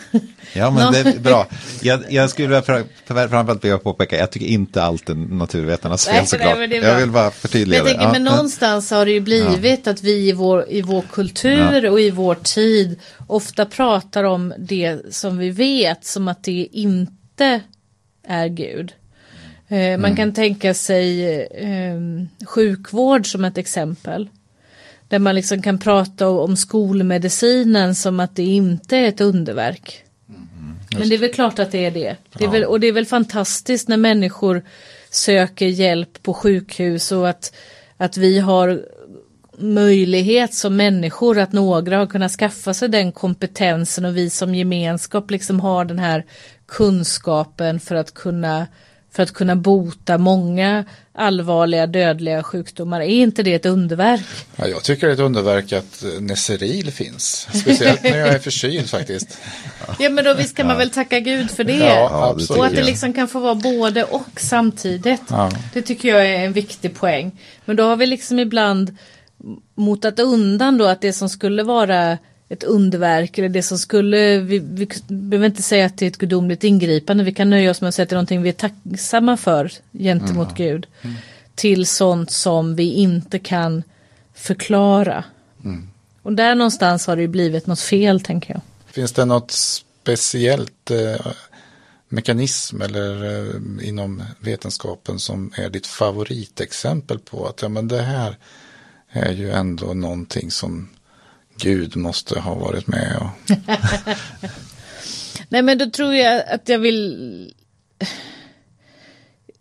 Ja, 0.52 0.70
men 0.70 0.92
det 0.92 0.98
är 0.98 1.18
bra. 1.18 1.46
Jag, 1.82 2.00
jag 2.10 2.30
skulle 2.30 2.62
framförallt 3.06 3.64
vilja 3.64 3.78
påpeka, 3.78 4.16
jag 4.18 4.30
tycker 4.32 4.46
inte 4.46 4.82
allt 4.82 5.10
är 5.10 5.14
naturvetarnas 5.14 6.06
Nej, 6.06 6.14
fel 6.14 6.22
nej, 6.22 6.26
såklart. 6.28 6.58
men 6.58 6.72
är 6.72 6.80
bra. 6.80 6.88
Jag 6.90 7.00
vill 7.00 7.10
bara 7.10 7.22
Men 7.22 7.32
förtydliga 7.32 7.78
jag 7.78 7.86
tänker, 7.86 8.06
det. 8.06 8.12
men 8.12 8.24
Ja, 8.26 8.30
någonstans 8.32 8.90
har 8.90 9.04
det 9.04 9.10
ju 9.12 9.20
blivit 9.20 9.86
att 9.86 10.02
vi 10.02 10.28
i 10.28 10.32
vår, 10.32 10.64
i 10.68 10.82
vår 10.82 11.02
kultur 11.12 11.90
och 11.90 12.00
i 12.00 12.10
vår 12.10 12.34
tid 12.34 13.00
ofta 13.26 13.66
pratar 13.66 14.24
om 14.24 14.54
det 14.58 15.14
som 15.14 15.38
vi 15.38 15.50
vet 15.50 16.04
som 16.04 16.28
att 16.28 16.44
det 16.44 16.68
inte 16.72 17.60
är 18.28 18.48
Gud. 18.48 18.92
Eh, 19.68 19.98
Man 19.98 20.16
kan 20.16 20.34
tänka 20.34 20.74
sig 20.74 21.34
eh, 21.44 22.46
sjukvård 22.46 23.26
som 23.32 23.44
ett 23.44 23.58
exempel. 23.58 24.28
Där 25.08 25.18
man 25.18 25.34
liksom 25.34 25.62
kan 25.62 25.78
prata 25.78 26.28
om 26.28 26.56
skolmedicinen 26.56 27.94
som 27.94 28.20
att 28.20 28.36
det 28.36 28.42
inte 28.42 28.96
är 28.96 29.08
ett 29.08 29.20
underverk. 29.20 30.02
Men 30.98 31.08
det 31.08 31.14
är 31.14 31.18
väl 31.18 31.32
klart 31.32 31.58
att 31.58 31.72
det 31.72 31.84
är 31.84 31.90
det. 31.90 32.16
det 32.38 32.44
är 32.44 32.48
väl, 32.48 32.64
och 32.64 32.80
det 32.80 32.86
är 32.86 32.92
väl 32.92 33.06
fantastiskt 33.06 33.88
när 33.88 33.96
människor 33.96 34.62
söker 35.10 35.66
hjälp 35.66 36.22
på 36.22 36.34
sjukhus 36.34 37.12
och 37.12 37.28
att, 37.28 37.54
att 37.96 38.16
vi 38.16 38.38
har 38.38 38.82
möjlighet 39.58 40.54
som 40.54 40.76
människor 40.76 41.38
att 41.38 41.52
några 41.52 41.98
har 41.98 42.06
kunnat 42.06 42.32
skaffa 42.32 42.74
sig 42.74 42.88
den 42.88 43.12
kompetensen 43.12 44.04
och 44.04 44.16
vi 44.16 44.30
som 44.30 44.54
gemenskap 44.54 45.30
liksom 45.30 45.60
har 45.60 45.84
den 45.84 45.98
här 45.98 46.24
kunskapen 46.66 47.80
för 47.80 47.94
att 47.94 48.14
kunna 48.14 48.66
för 49.16 49.22
att 49.22 49.32
kunna 49.32 49.56
bota 49.56 50.18
många 50.18 50.84
allvarliga 51.14 51.86
dödliga 51.86 52.42
sjukdomar. 52.42 53.00
Är 53.00 53.06
inte 53.06 53.42
det 53.42 53.54
ett 53.54 53.66
underverk? 53.66 54.26
Ja, 54.56 54.66
jag 54.66 54.82
tycker 54.82 55.06
det 55.06 55.12
är 55.12 55.14
ett 55.14 55.20
underverk 55.20 55.72
att 55.72 56.04
eh, 56.04 56.20
Neseril 56.20 56.90
finns. 56.90 57.48
Speciellt 57.54 58.02
när 58.02 58.18
jag 58.18 58.28
är 58.28 58.38
förkyld 58.38 58.90
faktiskt. 58.90 59.38
Ja 59.98 60.10
men 60.10 60.24
då 60.24 60.34
visst 60.34 60.56
kan 60.56 60.66
man 60.66 60.78
väl 60.78 60.90
tacka 60.90 61.20
Gud 61.20 61.50
för 61.50 61.64
det. 61.64 61.76
Ja, 61.76 62.30
absolut. 62.30 62.58
Och 62.58 62.66
att 62.66 62.74
det 62.74 62.84
liksom 62.84 63.12
kan 63.12 63.28
få 63.28 63.40
vara 63.40 63.54
både 63.54 64.04
och 64.04 64.40
samtidigt. 64.40 65.22
Ja. 65.28 65.50
Det 65.72 65.82
tycker 65.82 66.08
jag 66.08 66.26
är 66.26 66.44
en 66.44 66.52
viktig 66.52 66.94
poäng. 66.94 67.40
Men 67.64 67.76
då 67.76 67.84
har 67.84 67.96
vi 67.96 68.06
liksom 68.06 68.38
ibland 68.38 68.96
motat 69.74 70.18
undan 70.18 70.78
då 70.78 70.86
att 70.86 71.00
det 71.00 71.12
som 71.12 71.28
skulle 71.28 71.62
vara 71.62 72.18
ett 72.48 72.64
underverk 72.64 73.38
eller 73.38 73.48
det 73.48 73.62
som 73.62 73.78
skulle, 73.78 74.38
vi, 74.38 74.58
vi 74.58 74.88
behöver 75.08 75.46
inte 75.46 75.62
säga 75.62 75.86
att 75.86 75.98
det 75.98 76.06
är 76.06 76.10
ett 76.10 76.18
gudomligt 76.18 76.64
ingripande, 76.64 77.24
vi 77.24 77.34
kan 77.34 77.50
nöja 77.50 77.70
oss 77.70 77.80
med 77.80 77.88
att 77.88 77.94
säga 77.94 78.02
att 78.02 78.08
det 78.08 78.12
är 78.12 78.16
någonting 78.16 78.42
vi 78.42 78.48
är 78.48 78.52
tacksamma 78.52 79.36
för 79.36 79.72
gentemot 79.92 80.58
mm. 80.58 80.72
Gud. 80.72 80.86
Mm. 81.02 81.16
Till 81.54 81.86
sånt 81.86 82.30
som 82.30 82.76
vi 82.76 82.92
inte 82.92 83.38
kan 83.38 83.82
förklara. 84.34 85.24
Mm. 85.64 85.88
Och 86.22 86.32
där 86.32 86.54
någonstans 86.54 87.06
har 87.06 87.16
det 87.16 87.22
ju 87.22 87.28
blivit 87.28 87.66
något 87.66 87.80
fel 87.80 88.20
tänker 88.20 88.52
jag. 88.54 88.60
Finns 88.86 89.12
det 89.12 89.24
något 89.24 89.50
speciellt 89.50 90.90
eh, 90.90 91.26
mekanism 92.08 92.82
eller 92.82 93.24
eh, 93.24 93.88
inom 93.88 94.22
vetenskapen 94.40 95.18
som 95.18 95.52
är 95.56 95.70
ditt 95.70 95.86
favoritexempel 95.86 97.18
på 97.18 97.46
att 97.46 97.62
ja, 97.62 97.68
men 97.68 97.88
det 97.88 98.02
här 98.02 98.36
är 99.10 99.32
ju 99.32 99.50
ändå 99.50 99.94
någonting 99.94 100.50
som 100.50 100.88
Gud 101.58 101.96
måste 101.96 102.40
ha 102.40 102.54
varit 102.54 102.86
med 102.86 103.16
och... 103.16 103.56
Nej 105.48 105.62
men 105.62 105.78
då 105.78 105.90
tror 105.90 106.14
jag 106.14 106.42
att 106.48 106.68
jag 106.68 106.78
vill... 106.78 107.54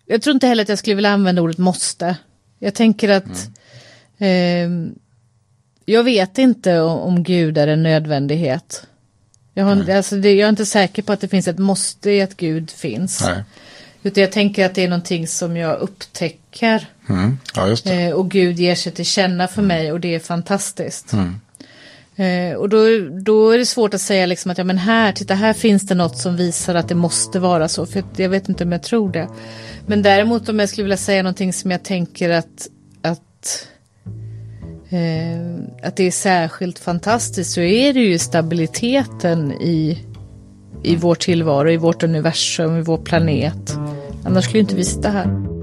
Jag 0.06 0.22
tror 0.22 0.34
inte 0.34 0.48
heller 0.48 0.64
att 0.64 0.70
jag 0.70 0.80
skulle 0.80 0.96
vilja 0.96 1.10
använda 1.10 1.42
ordet 1.42 1.58
måste. 1.58 2.18
Jag 2.60 2.74
tänker 2.74 3.10
att 3.10 3.50
mm. 4.18 4.86
eh, 4.88 4.94
jag 5.86 6.04
vet 6.04 6.38
inte 6.38 6.80
om, 6.80 7.00
om 7.00 7.24
Gud 7.24 7.58
är 7.58 7.68
en 7.68 7.84
nödvändighet. 7.84 8.88
Jag, 9.54 9.66
har, 9.66 9.90
alltså 9.90 10.16
det, 10.16 10.34
jag 10.34 10.46
är 10.46 10.50
inte 10.50 10.66
säker 10.66 11.02
på 11.02 11.14
att 11.14 11.22
det 11.22 11.28
finns 11.28 11.48
ett 11.48 11.60
måste 11.60 12.12
i 12.12 12.22
att 12.22 12.38
Gud 12.38 12.72
finns. 12.72 13.22
Nej. 13.22 13.44
Utan 14.04 14.22
jag 14.22 14.32
tänker 14.32 14.66
att 14.66 14.76
det 14.76 14.84
är 14.84 14.88
någonting 14.88 15.28
som 15.28 15.58
jag 15.58 15.80
upptäcker. 15.80 16.88
Mm. 17.10 17.38
Ja, 17.56 17.92
eh, 17.92 18.14
och 18.14 18.32
Gud 18.32 18.60
ger 18.60 18.76
sig 18.76 18.92
till 18.92 19.06
känna 19.06 19.48
för 19.48 19.62
mig 19.62 19.92
och 19.92 20.00
det 20.00 20.16
är 20.16 20.20
fantastiskt. 20.20 21.14
Mm. 21.14 21.40
Eh, 22.16 22.56
och 22.56 22.70
då, 22.70 22.78
då 23.22 23.50
är 23.50 23.58
det 23.58 23.66
svårt 23.66 23.94
att 23.94 24.02
säga 24.02 24.26
liksom 24.26 24.52
att 24.52 24.58
ja 24.58 24.64
men 24.64 24.78
här, 24.78 25.12
titta 25.12 25.34
här 25.34 25.54
finns 25.54 25.88
det 25.88 25.96
något 25.96 26.18
som 26.18 26.38
visar 26.38 26.76
att 26.76 26.90
det 26.90 26.96
måste 26.96 27.40
vara 27.40 27.68
så. 27.68 27.86
För 27.86 28.04
jag 28.16 28.30
vet 28.30 28.50
inte 28.50 28.64
om 28.64 28.72
jag 28.72 28.84
tror 28.84 29.12
det. 29.12 29.28
Men 29.86 30.02
däremot 30.02 30.50
om 30.50 30.60
jag 30.60 30.70
skulle 30.70 30.84
vilja 30.84 30.98
säga 30.98 31.24
någonting 31.24 31.54
som 31.54 31.72
jag 31.72 31.84
tänker 31.84 32.30
att, 32.30 32.68
att 33.02 33.68
eh, 34.90 35.88
att 35.88 35.96
det 35.96 36.04
är 36.04 36.12
särskilt 36.12 36.80
fantastiskt 36.80 37.52
så 37.52 37.62
är 37.62 37.94
det 37.94 38.00
ju 38.00 38.18
stabiliteten 38.18 39.52
i, 39.52 40.04
i 40.84 40.96
vår 40.96 41.16
tillvaro, 41.16 41.70
i 41.70 41.78
vårt 41.78 42.04
universum, 42.04 42.78
i 42.78 42.82
vår 42.82 42.98
planet. 42.98 43.78
Annars 44.24 44.46
skulle 44.46 44.60
inte 44.60 44.76
vi 44.76 44.84
sitta 44.84 45.10
här. 45.10 45.55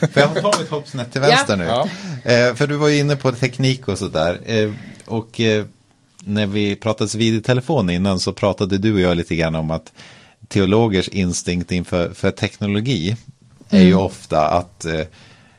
För 0.12 0.20
jag 0.20 0.28
har 0.28 0.52
tagit 0.52 0.68
hopp 0.68 0.88
snett 0.88 1.12
till 1.12 1.20
vänster 1.20 1.56
nu. 1.56 1.64
Ja. 1.64 1.88
Eh, 2.32 2.54
för 2.54 2.66
du 2.66 2.76
var 2.76 2.88
ju 2.88 2.98
inne 2.98 3.16
på 3.16 3.32
teknik 3.32 3.88
och 3.88 3.98
sådär. 3.98 4.40
Eh, 4.44 4.70
och 5.06 5.40
eh, 5.40 5.64
när 6.24 6.46
vi 6.46 6.76
pratades 6.76 7.14
vid 7.14 7.34
i 7.34 7.40
telefon 7.40 7.90
innan 7.90 8.20
så 8.20 8.32
pratade 8.32 8.78
du 8.78 8.94
och 8.94 9.00
jag 9.00 9.16
lite 9.16 9.36
grann 9.36 9.54
om 9.54 9.70
att 9.70 9.92
teologers 10.48 11.08
instinkt 11.08 11.72
inför 11.72 12.10
för 12.14 12.30
teknologi 12.30 13.16
är 13.70 13.82
ju 13.82 13.92
mm. 13.92 14.04
ofta 14.04 14.48
att 14.48 14.84
eh, 14.84 15.00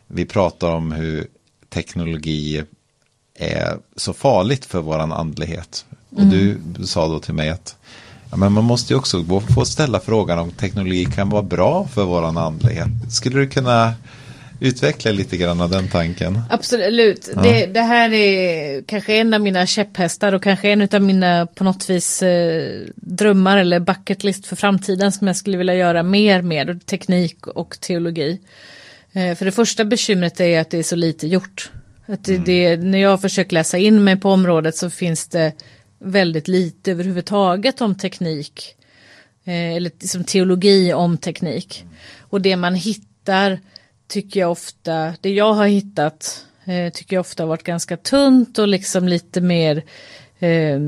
vi 0.07 0.25
pratar 0.25 0.69
om 0.69 0.91
hur 0.91 1.27
teknologi 1.69 2.63
är 3.35 3.77
så 3.95 4.13
farligt 4.13 4.65
för 4.65 4.81
våran 4.81 5.11
andlighet. 5.11 5.85
Och 6.09 6.21
mm. 6.21 6.61
du 6.77 6.87
sa 6.87 7.07
då 7.07 7.19
till 7.19 7.33
mig 7.33 7.49
att 7.49 7.75
ja, 8.31 8.37
men 8.37 8.51
man 8.51 8.63
måste 8.63 8.93
ju 8.93 8.97
också 8.97 9.41
få 9.55 9.65
ställa 9.65 9.99
frågan 9.99 10.39
om 10.39 10.51
teknologi 10.51 11.05
kan 11.05 11.29
vara 11.29 11.43
bra 11.43 11.87
för 11.87 12.03
våran 12.03 12.37
andlighet. 12.37 12.87
Skulle 13.11 13.39
du 13.39 13.47
kunna 13.47 13.93
utveckla 14.59 15.11
lite 15.11 15.37
grann 15.37 15.61
av 15.61 15.69
den 15.69 15.87
tanken. 15.87 16.41
Absolut. 16.49 17.29
Ja. 17.35 17.41
Det, 17.41 17.65
det, 17.65 17.81
här 17.81 18.13
är 18.13 18.81
kanske 18.81 19.13
en 19.13 19.33
av 19.33 19.41
mina 19.41 19.65
käpphästar 19.65 20.33
och 20.33 20.43
kanske 20.43 20.69
en 20.69 20.87
av 20.91 21.01
mina 21.01 21.45
på 21.45 21.63
något 21.63 21.89
vis 21.89 22.21
eh, 22.21 22.81
drömmar 22.95 23.57
eller 23.57 23.79
bucket 23.79 24.23
list 24.23 24.45
för 24.45 24.55
framtiden 24.55 25.11
som 25.11 25.27
jag 25.27 25.35
skulle 25.35 25.57
vilja 25.57 25.75
göra 25.75 26.03
mer 26.03 26.41
med 26.41 26.85
teknik 26.85 27.47
och 27.47 27.79
teologi. 27.79 28.39
Eh, 29.13 29.35
för 29.35 29.45
det 29.45 29.51
första 29.51 29.85
bekymret 29.85 30.39
är 30.39 30.61
att 30.61 30.69
det 30.69 30.77
är 30.77 30.83
så 30.83 30.95
lite 30.95 31.27
gjort. 31.27 31.71
Att 32.05 32.25
det, 32.25 32.33
mm. 32.33 32.43
det, 32.45 32.77
när 32.77 32.99
jag 32.99 33.21
försöker 33.21 33.53
läsa 33.53 33.77
in 33.77 34.03
mig 34.03 34.15
på 34.15 34.31
området 34.31 34.75
så 34.75 34.89
finns 34.89 35.27
det 35.27 35.53
väldigt 35.99 36.47
lite 36.47 36.91
överhuvudtaget 36.91 37.81
om 37.81 37.95
teknik. 37.95 38.75
Eh, 39.45 39.75
eller 39.75 39.91
liksom 39.99 40.23
teologi 40.23 40.93
om 40.93 41.17
teknik. 41.17 41.85
Och 42.19 42.41
det 42.41 42.55
man 42.55 42.75
hittar 42.75 43.59
tycker 44.09 44.39
jag 44.39 44.51
ofta, 44.51 45.13
det 45.21 45.33
jag 45.33 45.53
har 45.53 45.67
hittat 45.67 46.45
eh, 46.65 46.93
tycker 46.93 47.15
jag 47.15 47.21
ofta 47.21 47.43
har 47.43 47.47
varit 47.47 47.63
ganska 47.63 47.97
tunt 47.97 48.59
och 48.59 48.67
liksom 48.67 49.07
lite 49.07 49.41
mer 49.41 49.83
eh, 50.39 50.79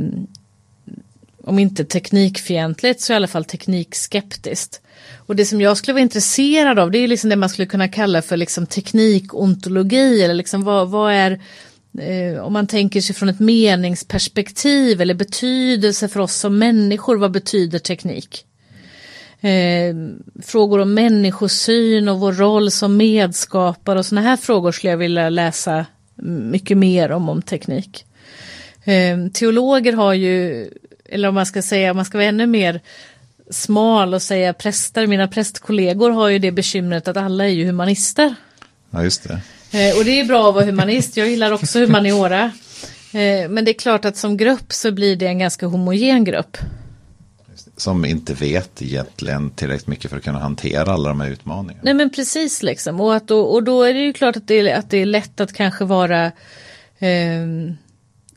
om 1.43 1.59
inte 1.59 1.85
teknikfientligt 1.85 3.01
så 3.01 3.13
i 3.13 3.15
alla 3.15 3.27
fall 3.27 3.45
teknikskeptiskt. 3.45 4.81
Och 5.17 5.35
det 5.35 5.45
som 5.45 5.61
jag 5.61 5.77
skulle 5.77 5.93
vara 5.93 6.01
intresserad 6.01 6.79
av 6.79 6.91
det 6.91 6.97
är 6.97 7.07
liksom 7.07 7.29
det 7.29 7.35
man 7.35 7.49
skulle 7.49 7.65
kunna 7.65 7.87
kalla 7.87 8.21
för 8.21 8.37
liksom 8.37 8.65
teknikontologi 8.65 10.23
eller 10.23 10.33
liksom 10.33 10.63
vad, 10.63 10.89
vad 10.89 11.13
är 11.13 11.41
eh, 11.99 12.41
om 12.41 12.53
man 12.53 12.67
tänker 12.67 13.01
sig 13.01 13.15
från 13.15 13.29
ett 13.29 13.39
meningsperspektiv 13.39 15.01
eller 15.01 15.13
betydelse 15.13 16.07
för 16.07 16.19
oss 16.19 16.35
som 16.35 16.57
människor, 16.57 17.17
vad 17.17 17.31
betyder 17.31 17.79
teknik? 17.79 18.45
Eh, 19.41 19.95
frågor 20.43 20.79
om 20.79 20.93
människosyn 20.93 22.09
och 22.09 22.19
vår 22.19 22.33
roll 22.33 22.71
som 22.71 22.97
medskapare 22.97 23.99
och 23.99 24.05
sådana 24.05 24.27
här 24.27 24.37
frågor 24.37 24.71
skulle 24.71 24.91
jag 24.91 24.97
vilja 24.97 25.29
läsa 25.29 25.85
mycket 26.51 26.77
mer 26.77 27.11
om, 27.11 27.29
om 27.29 27.41
teknik. 27.41 28.05
Eh, 28.83 29.27
teologer 29.33 29.93
har 29.93 30.13
ju, 30.13 30.67
eller 31.05 31.27
om 31.27 31.35
man 31.35 31.45
ska 31.45 31.61
säga, 31.61 31.91
om 31.91 31.95
man 31.95 32.05
ska 32.05 32.17
vara 32.17 32.27
ännu 32.27 32.45
mer 32.45 32.81
smal 33.49 34.13
och 34.13 34.21
säga 34.21 34.53
präster, 34.53 35.07
mina 35.07 35.27
prästkollegor 35.27 36.11
har 36.11 36.29
ju 36.29 36.39
det 36.39 36.51
bekymret 36.51 37.07
att 37.07 37.17
alla 37.17 37.43
är 37.45 37.49
ju 37.49 37.65
humanister. 37.65 38.35
Ja, 38.89 39.03
just 39.03 39.23
det. 39.23 39.41
Eh, 39.71 39.97
och 39.97 40.05
det 40.05 40.19
är 40.19 40.25
bra 40.25 40.49
att 40.49 40.55
vara 40.55 40.65
humanist, 40.65 41.17
jag 41.17 41.29
gillar 41.29 41.51
också 41.51 41.79
humaniora. 41.79 42.51
Eh, 43.13 43.49
men 43.49 43.65
det 43.65 43.71
är 43.71 43.79
klart 43.79 44.05
att 44.05 44.17
som 44.17 44.37
grupp 44.37 44.73
så 44.73 44.91
blir 44.91 45.15
det 45.15 45.27
en 45.27 45.39
ganska 45.39 45.65
homogen 45.65 46.23
grupp 46.23 46.57
som 47.77 48.05
inte 48.05 48.33
vet 48.33 48.81
egentligen 48.81 49.49
tillräckligt 49.49 49.87
mycket 49.87 50.09
för 50.09 50.17
att 50.17 50.23
kunna 50.23 50.39
hantera 50.39 50.91
alla 50.91 51.09
de 51.09 51.21
här 51.21 51.29
utmaningarna. 51.29 51.81
Nej 51.83 51.93
men 51.93 52.09
precis 52.09 52.63
liksom 52.63 53.01
och, 53.01 53.15
att 53.15 53.27
då, 53.27 53.41
och 53.41 53.63
då 53.63 53.83
är 53.83 53.93
det 53.93 53.99
ju 53.99 54.13
klart 54.13 54.35
att 54.35 54.47
det 54.47 54.59
är, 54.59 54.75
att 54.75 54.89
det 54.89 54.97
är 54.97 55.05
lätt 55.05 55.39
att 55.39 55.53
kanske 55.53 55.85
vara 55.85 56.25
eh, 56.99 57.45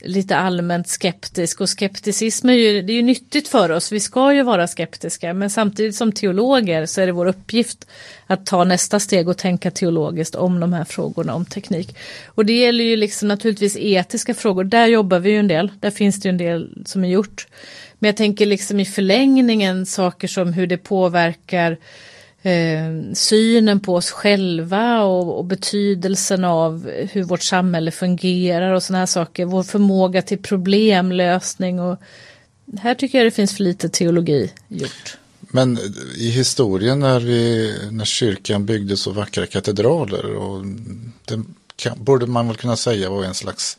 lite 0.05 0.35
allmänt 0.35 0.87
skeptisk 0.87 1.61
och 1.61 1.69
skepticism 1.69 2.49
är 2.49 2.53
ju, 2.53 2.81
det 2.81 2.93
är 2.93 2.95
ju 2.95 3.01
nyttigt 3.01 3.47
för 3.47 3.71
oss. 3.71 3.91
Vi 3.91 3.99
ska 3.99 4.33
ju 4.33 4.43
vara 4.43 4.67
skeptiska 4.67 5.33
men 5.33 5.49
samtidigt 5.49 5.95
som 5.95 6.11
teologer 6.11 6.85
så 6.85 7.01
är 7.01 7.05
det 7.05 7.11
vår 7.11 7.25
uppgift 7.25 7.87
att 8.27 8.45
ta 8.45 8.63
nästa 8.63 8.99
steg 8.99 9.29
och 9.29 9.37
tänka 9.37 9.71
teologiskt 9.71 10.35
om 10.35 10.59
de 10.59 10.73
här 10.73 10.83
frågorna 10.83 11.35
om 11.35 11.45
teknik. 11.45 11.97
Och 12.25 12.45
det 12.45 12.53
gäller 12.53 12.83
ju 12.83 12.95
liksom 12.95 13.27
naturligtvis 13.27 13.77
etiska 13.77 14.33
frågor. 14.33 14.63
Där 14.63 14.85
jobbar 14.85 15.19
vi 15.19 15.29
ju 15.29 15.39
en 15.39 15.47
del. 15.47 15.71
Där 15.79 15.91
finns 15.91 16.21
det 16.21 16.27
ju 16.27 16.29
en 16.29 16.37
del 16.37 16.83
som 16.85 17.03
är 17.03 17.09
gjort. 17.09 17.47
Men 18.05 18.09
jag 18.09 18.17
tänker 18.17 18.45
liksom 18.45 18.79
i 18.79 18.85
förlängningen 18.85 19.85
saker 19.85 20.27
som 20.27 20.53
hur 20.53 20.67
det 20.67 20.77
påverkar 20.77 21.77
eh, 22.41 23.13
synen 23.13 23.79
på 23.79 23.95
oss 23.95 24.11
själva 24.11 25.03
och, 25.03 25.37
och, 25.37 25.45
betydelsen 25.45 26.43
av 26.43 26.91
hur 27.11 27.23
vårt 27.23 27.43
samhälle 27.43 27.91
fungerar 27.91 28.73
och 28.73 28.83
sådana 28.83 28.99
här 28.99 29.05
saker. 29.05 29.45
Vår 29.45 29.63
förmåga 29.63 30.21
till 30.21 30.37
problemlösning 30.37 31.79
och 31.79 31.99
här 32.79 32.95
tycker 32.95 33.17
jag 33.17 33.27
det 33.27 33.31
finns 33.31 33.57
för 33.57 33.63
lite 33.63 33.89
teologi 33.89 34.51
gjort. 34.67 35.17
Men 35.39 35.79
i 36.17 36.29
historien 36.29 36.99
när, 36.99 37.19
vi, 37.19 37.73
när 37.91 38.05
kyrkan 38.05 38.65
byggde 38.65 38.97
så 38.97 39.11
vackra 39.11 39.45
katedraler 39.45 40.25
och 40.25 40.65
det 41.25 41.43
kan, 41.75 42.03
borde 42.03 42.25
man 42.25 42.47
väl 42.47 42.57
kunna 42.57 42.75
säga 42.75 43.09
var 43.09 43.23
en 43.23 43.33
slags 43.33 43.77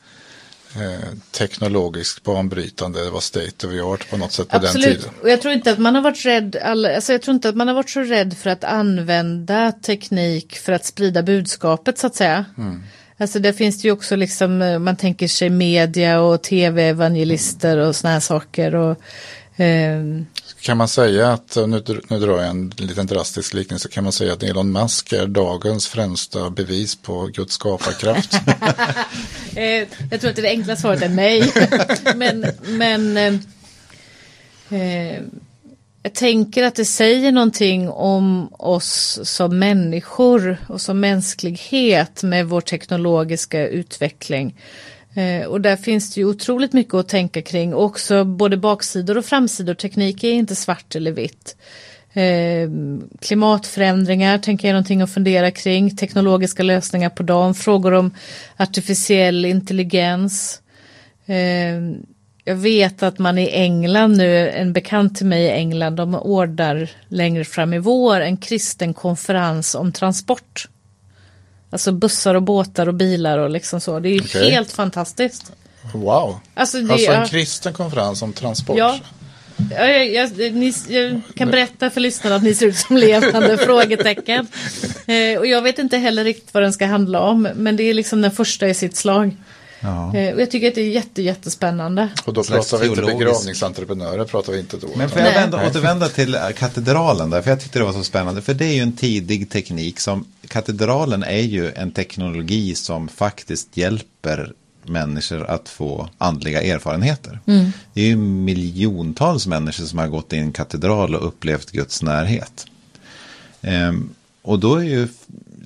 Eh, 0.80 1.08
teknologiskt 1.30 2.22
banbrytande, 2.22 3.04
det 3.04 3.10
var 3.10 3.20
state 3.20 3.66
of 3.66 3.72
the 3.72 3.80
art 3.80 4.10
på 4.10 4.16
något 4.16 4.32
sätt 4.32 4.48
på 4.48 4.56
Absolut. 4.56 4.84
den 4.84 4.96
tiden. 4.96 5.10
Och 5.22 5.28
jag 5.28 5.42
tror 5.42 5.54
inte 5.54 5.70
att 5.70 5.78
man 5.78 5.94
har 5.94 6.02
varit 6.02 6.24
rädd, 6.24 6.56
alltså 6.56 7.12
jag 7.12 7.22
tror 7.22 7.34
inte 7.34 7.48
att 7.48 7.56
man 7.56 7.68
har 7.68 7.74
varit 7.74 7.90
så 7.90 8.00
rädd 8.00 8.36
för 8.36 8.50
att 8.50 8.64
använda 8.64 9.72
teknik 9.72 10.56
för 10.56 10.72
att 10.72 10.84
sprida 10.84 11.22
budskapet 11.22 11.98
så 11.98 12.06
att 12.06 12.14
säga. 12.14 12.44
Mm. 12.58 12.82
Alltså 13.18 13.38
där 13.38 13.52
finns 13.52 13.82
det 13.82 13.88
ju 13.88 13.92
också 13.92 14.16
liksom, 14.16 14.62
eh, 14.62 14.78
man 14.78 14.96
tänker 14.96 15.28
sig 15.28 15.50
media 15.50 16.20
och 16.20 16.42
tv-evangelister 16.42 17.78
och 17.78 17.96
sådana 17.96 18.12
här 18.12 18.20
saker. 18.20 18.74
Och, 18.74 19.00
kan 20.60 20.76
man 20.76 20.88
säga 20.88 21.32
att, 21.32 21.56
nu, 21.56 21.82
nu 22.08 22.18
drar 22.18 22.38
jag 22.38 22.46
en 22.46 22.72
liten 22.76 23.06
drastisk 23.06 23.54
liknelse, 23.54 23.88
kan 23.88 24.04
man 24.04 24.12
säga 24.12 24.32
att 24.32 24.42
Elon 24.42 24.72
Musk 24.72 25.12
är 25.12 25.26
dagens 25.26 25.86
främsta 25.86 26.50
bevis 26.50 26.96
på 26.96 27.26
Guds 27.26 27.54
skaparkraft? 27.54 28.34
Eh, 29.56 29.88
jag 30.10 30.20
tror 30.20 30.30
att 30.30 30.36
det 30.36 30.48
enkla 30.48 30.76
svaret 30.76 31.02
är 31.02 31.08
nej. 31.08 31.52
men 32.16 32.46
men 32.66 33.16
eh, 33.16 33.34
eh, 34.80 35.22
jag 36.02 36.14
tänker 36.14 36.64
att 36.64 36.74
det 36.74 36.84
säger 36.84 37.32
någonting 37.32 37.88
om 37.88 38.48
oss 38.52 39.20
som 39.22 39.58
människor 39.58 40.56
och 40.68 40.80
som 40.80 41.00
mänsklighet 41.00 42.22
med 42.22 42.46
vår 42.46 42.60
teknologiska 42.60 43.68
utveckling. 43.68 44.54
Eh, 45.16 45.46
och 45.46 45.60
där 45.60 45.76
finns 45.76 46.14
det 46.14 46.20
ju 46.20 46.26
otroligt 46.26 46.72
mycket 46.72 46.94
att 46.94 47.08
tänka 47.08 47.42
kring. 47.42 47.74
Också 47.74 48.24
både 48.24 48.56
baksidor 48.56 49.18
och 49.18 49.24
framsidor. 49.24 49.74
Teknik 49.74 50.24
är 50.24 50.32
inte 50.32 50.56
svart 50.56 50.96
eller 50.96 51.12
vitt. 51.12 51.56
Eh, 52.12 52.70
klimatförändringar 53.20 54.38
tänker 54.38 54.68
jag 54.68 54.70
är 54.70 54.74
någonting 54.74 55.02
att 55.02 55.14
fundera 55.14 55.50
kring. 55.50 55.96
Teknologiska 55.96 56.62
lösningar 56.62 57.10
på 57.10 57.22
dem. 57.22 57.54
Frågor 57.54 57.92
om 57.92 58.14
artificiell 58.56 59.44
intelligens. 59.44 60.62
Eh, 61.26 61.80
jag 62.44 62.56
vet 62.56 63.02
att 63.02 63.18
man 63.18 63.38
i 63.38 63.48
England 63.52 64.16
nu, 64.16 64.50
en 64.50 64.72
bekant 64.72 65.16
till 65.16 65.26
mig 65.26 65.42
i 65.42 65.50
England, 65.50 65.96
de 65.96 66.14
ordnar 66.14 66.90
längre 67.08 67.44
fram 67.44 67.74
i 67.74 67.78
vår 67.78 68.20
en 68.20 68.36
kristen 68.36 68.94
konferens 68.94 69.74
om 69.74 69.92
transport. 69.92 70.68
Alltså 71.76 71.92
bussar 71.92 72.34
och 72.34 72.42
båtar 72.42 72.88
och 72.88 72.94
bilar 72.94 73.38
och 73.38 73.50
liksom 73.50 73.80
så. 73.80 74.00
Det 74.00 74.08
är 74.08 74.12
ju 74.12 74.20
Okej. 74.20 74.50
helt 74.50 74.72
fantastiskt. 74.72 75.52
Wow. 75.94 76.38
Alltså, 76.54 76.80
det, 76.80 76.92
Alltså 76.92 77.10
en 77.10 77.20
ja, 77.20 77.26
kristen 77.26 77.72
konferens 77.72 78.22
om 78.22 78.32
transport. 78.32 78.78
Ja. 78.78 78.98
Ja, 79.70 79.86
jag, 79.86 80.06
jag, 80.06 80.54
ni, 80.54 80.74
jag 80.88 81.20
kan 81.34 81.50
berätta 81.50 81.90
för 81.90 82.00
lyssnarna 82.00 82.36
att 82.36 82.42
ni 82.42 82.54
ser 82.54 82.66
ut 82.66 82.76
som 82.76 82.96
levande 82.96 83.56
frågetecken. 83.66 84.46
Eh, 85.06 85.38
och 85.38 85.46
jag 85.46 85.62
vet 85.62 85.78
inte 85.78 85.96
heller 85.96 86.24
riktigt 86.24 86.54
vad 86.54 86.62
den 86.62 86.72
ska 86.72 86.86
handla 86.86 87.20
om. 87.20 87.48
Men 87.54 87.76
det 87.76 87.82
är 87.82 87.94
liksom 87.94 88.22
den 88.22 88.30
första 88.30 88.68
i 88.68 88.74
sitt 88.74 88.96
slag. 88.96 89.36
Ja. 89.80 90.16
Eh, 90.16 90.34
och 90.34 90.40
jag 90.40 90.50
tycker 90.50 90.68
att 90.68 90.74
det 90.74 90.80
är 90.80 90.90
jätte, 90.90 91.22
jättespännande. 91.22 92.08
Och 92.24 92.32
då 92.32 92.44
Slags 92.44 92.70
pratar 92.70 92.84
vi 92.84 92.90
inte 92.90 93.02
begravningsentreprenörer, 93.02 94.24
pratar 94.24 94.52
vi 94.52 94.58
inte 94.58 94.76
då. 94.76 94.88
Men 94.96 95.08
får 95.08 95.20
jag 95.20 95.32
vända, 95.32 95.66
återvända 95.66 96.08
till 96.08 96.34
äh, 96.34 96.50
katedralen 96.56 97.30
där, 97.30 97.42
för 97.42 97.50
jag 97.50 97.60
tyckte 97.60 97.78
det 97.78 97.84
var 97.84 97.92
så 97.92 98.04
spännande. 98.04 98.42
För 98.42 98.54
det 98.54 98.64
är 98.64 98.74
ju 98.74 98.80
en 98.80 98.96
tidig 98.96 99.50
teknik 99.50 100.00
som, 100.00 100.24
katedralen 100.48 101.22
är 101.22 101.42
ju 101.42 101.72
en 101.72 101.90
teknologi 101.90 102.74
som 102.74 103.08
faktiskt 103.08 103.76
hjälper 103.76 104.52
människor 104.82 105.46
att 105.46 105.68
få 105.68 106.08
andliga 106.18 106.62
erfarenheter. 106.62 107.40
Det 107.92 108.00
är 108.00 108.06
ju 108.06 108.16
miljontals 108.16 109.46
människor 109.46 109.84
som 109.84 109.98
har 109.98 110.08
gått 110.08 110.32
i 110.32 110.36
en 110.36 110.52
katedral 110.52 111.14
och 111.14 111.26
upplevt 111.26 111.70
Guds 111.70 112.02
närhet. 112.02 112.66
Ehm, 113.62 114.10
och 114.42 114.58
då 114.58 114.74
är 114.74 114.84
ju, 114.84 115.08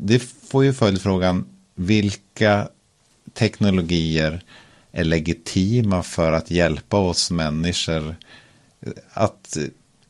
det 0.00 0.22
får 0.50 0.64
ju 0.64 0.72
följdfrågan, 0.72 1.44
vilka 1.74 2.68
teknologier 3.40 4.42
är 4.92 5.04
legitima 5.04 6.02
för 6.02 6.32
att 6.32 6.50
hjälpa 6.50 6.96
oss 6.96 7.30
människor 7.30 8.16
att 9.12 9.56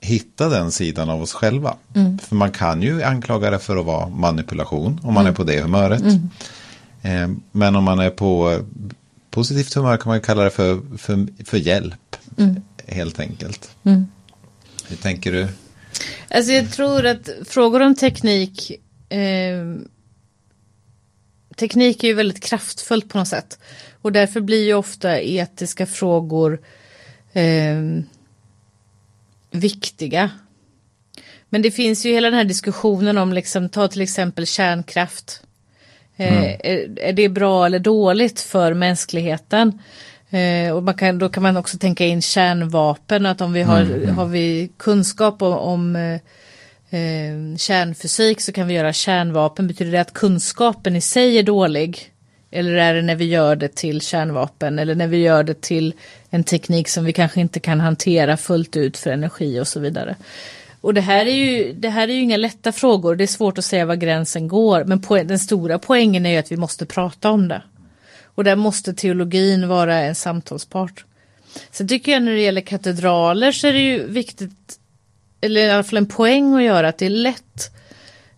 hitta 0.01 0.49
den 0.49 0.71
sidan 0.71 1.11
av 1.11 1.23
oss 1.23 1.33
själva. 1.33 1.77
För 2.23 2.37
man 2.37 2.51
kan 2.51 2.83
ju 2.83 3.03
anklaga 3.03 3.51
det 3.51 3.59
för 3.59 3.77
att 3.77 3.87
vara 3.87 4.09
manipulation 4.09 5.01
om 5.03 5.15
man 5.15 5.27
är 5.27 5.33
på 5.33 5.45
det 5.45 5.61
humöret. 5.61 6.03
Eh, 7.03 7.29
Men 7.53 7.77
om 7.77 7.85
man 7.85 7.99
är 7.99 8.11
på 8.11 8.61
positivt 9.31 9.75
humör 9.75 9.97
kan 9.97 10.11
man 10.11 10.21
kalla 10.21 10.45
det 10.45 10.51
för, 10.51 10.81
för, 10.99 11.45
för 11.45 11.57
hjälp. 11.59 12.17
Helt 12.87 13.21
enkelt. 13.21 13.71
Hur 14.89 14.97
tänker 15.03 15.33
du? 15.33 15.49
Alltså 16.31 16.53
jag 16.53 16.71
tror 16.73 17.07
att 17.07 17.29
frågor 17.47 17.83
om 17.83 17.95
teknik 17.95 18.71
eh, 19.09 19.65
Teknik 21.61 22.05
är 22.05 22.09
ju 22.09 22.15
väldigt 22.15 22.45
kraftfullt 22.45 23.09
på 23.09 23.19
något 23.19 23.29
sätt. 23.29 23.59
Och 24.03 24.13
därför 24.13 24.41
blir 24.41 24.65
ju 24.65 24.75
ofta 24.75 25.21
etiska 25.21 25.87
frågor 25.87 26.61
eh, 27.33 28.03
viktiga. 29.51 30.31
Men 31.49 31.63
det 31.63 31.71
finns 31.71 32.07
ju 32.07 32.13
hela 32.13 32.31
den 32.31 32.39
här 32.39 32.45
diskussionen 32.45 33.19
om, 33.19 33.33
liksom, 33.33 33.69
ta 33.69 33.89
till 33.89 34.01
exempel 34.01 34.47
kärnkraft. 34.47 35.43
Eh, 36.17 36.51
är, 36.51 36.99
är 36.99 37.13
det 37.13 37.29
bra 37.29 37.67
eller 37.67 37.79
dåligt 37.79 38.41
för 38.41 38.75
mänskligheten? 38.75 39.83
Eh, 40.31 40.73
och 40.73 40.99
kan, 40.99 41.19
då 41.19 41.29
kan 41.29 41.43
man 41.43 41.57
också 41.57 41.79
tänka 41.79 42.07
in 42.07 42.23
kärnvapen, 42.23 43.27
att 43.27 43.41
om 43.41 43.53
vi 43.53 43.63
har, 43.63 44.07
har 44.07 44.27
vi 44.27 44.71
kunskap 44.77 45.43
om, 45.43 45.53
om 45.53 46.19
eh, 46.91 47.57
kärnfysik 47.57 48.41
så 48.41 48.53
kan 48.53 48.67
vi 48.67 48.75
göra 48.75 48.93
kärnvapen. 48.93 49.67
Betyder 49.67 49.93
det 49.93 50.01
att 50.01 50.13
kunskapen 50.13 50.97
i 50.97 51.01
sig 51.01 51.39
är 51.39 51.43
dålig? 51.43 52.13
Eller 52.51 52.75
är 52.75 52.95
det 52.95 53.03
när 53.03 53.15
vi 53.15 53.25
gör 53.25 53.57
det 53.57 53.75
till 53.75 54.01
kärnvapen 54.01 54.79
eller 54.79 54.95
när 54.95 55.07
vi 55.07 55.17
gör 55.17 55.43
det 55.43 55.61
till 55.61 55.95
en 56.31 56.45
teknik 56.45 56.89
som 56.89 57.05
vi 57.05 57.13
kanske 57.13 57.41
inte 57.41 57.61
kan 57.61 57.81
hantera 57.81 58.37
fullt 58.37 58.77
ut 58.77 58.97
för 58.97 59.11
energi 59.11 59.61
och 59.61 59.69
så 59.69 59.81
vidare. 59.81 60.17
Och 60.81 60.95
det 60.95 61.01
här 61.01 61.27
är 61.27 61.35
ju, 61.35 61.73
det 61.73 61.89
här 61.89 62.09
är 62.09 62.13
ju 62.13 62.21
inga 62.21 62.37
lätta 62.37 62.73
frågor, 62.73 63.17
det 63.17 63.25
är 63.25 63.27
svårt 63.27 63.59
att 63.59 63.65
säga 63.65 63.87
var 63.87 63.95
gränsen 63.95 64.49
går, 64.49 64.85
men 64.85 65.03
poäng, 65.03 65.27
den 65.27 65.39
stora 65.39 65.79
poängen 65.79 66.27
är 66.27 66.31
ju 66.31 66.37
att 66.37 66.53
vi 66.53 66.57
måste 66.57 66.87
prata 66.87 67.31
om 67.31 67.49
det. 67.49 67.63
Och 68.25 68.45
där 68.45 68.57
måste 68.57 68.95
teologin 68.95 69.69
vara 69.69 69.99
en 69.99 70.15
samtalspart. 70.15 71.05
Sen 71.71 71.89
tycker 71.89 72.13
jag 72.13 72.23
när 72.23 72.33
det 72.33 72.41
gäller 72.41 72.61
katedraler 72.61 73.53
så 73.53 73.67
är 73.67 73.73
det 73.73 73.79
ju 73.79 74.07
viktigt, 74.07 74.80
eller 75.41 75.61
i 75.61 75.71
alla 75.71 75.83
fall 75.83 75.97
en 75.97 76.07
poäng 76.07 76.55
att 76.55 76.63
göra, 76.63 76.89
att 76.89 76.99
det 76.99 77.07
är 77.07 77.11
lätt 77.11 77.71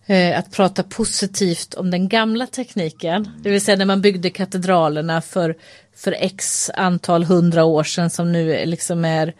eh, 0.05 0.39
att 0.39 0.51
prata 0.51 0.83
positivt 0.83 1.73
om 1.73 1.91
den 1.91 2.09
gamla 2.09 2.47
tekniken. 2.47 3.29
Det 3.43 3.49
vill 3.49 3.61
säga 3.61 3.77
när 3.77 3.85
man 3.85 4.01
byggde 4.01 4.29
katedralerna 4.29 5.21
för, 5.21 5.55
för 5.95 6.15
x 6.19 6.71
antal 6.73 7.23
hundra 7.23 7.63
år 7.63 7.83
sedan 7.83 8.09
som 8.09 8.31
nu 8.31 8.65
liksom 8.65 9.05
är 9.05 9.33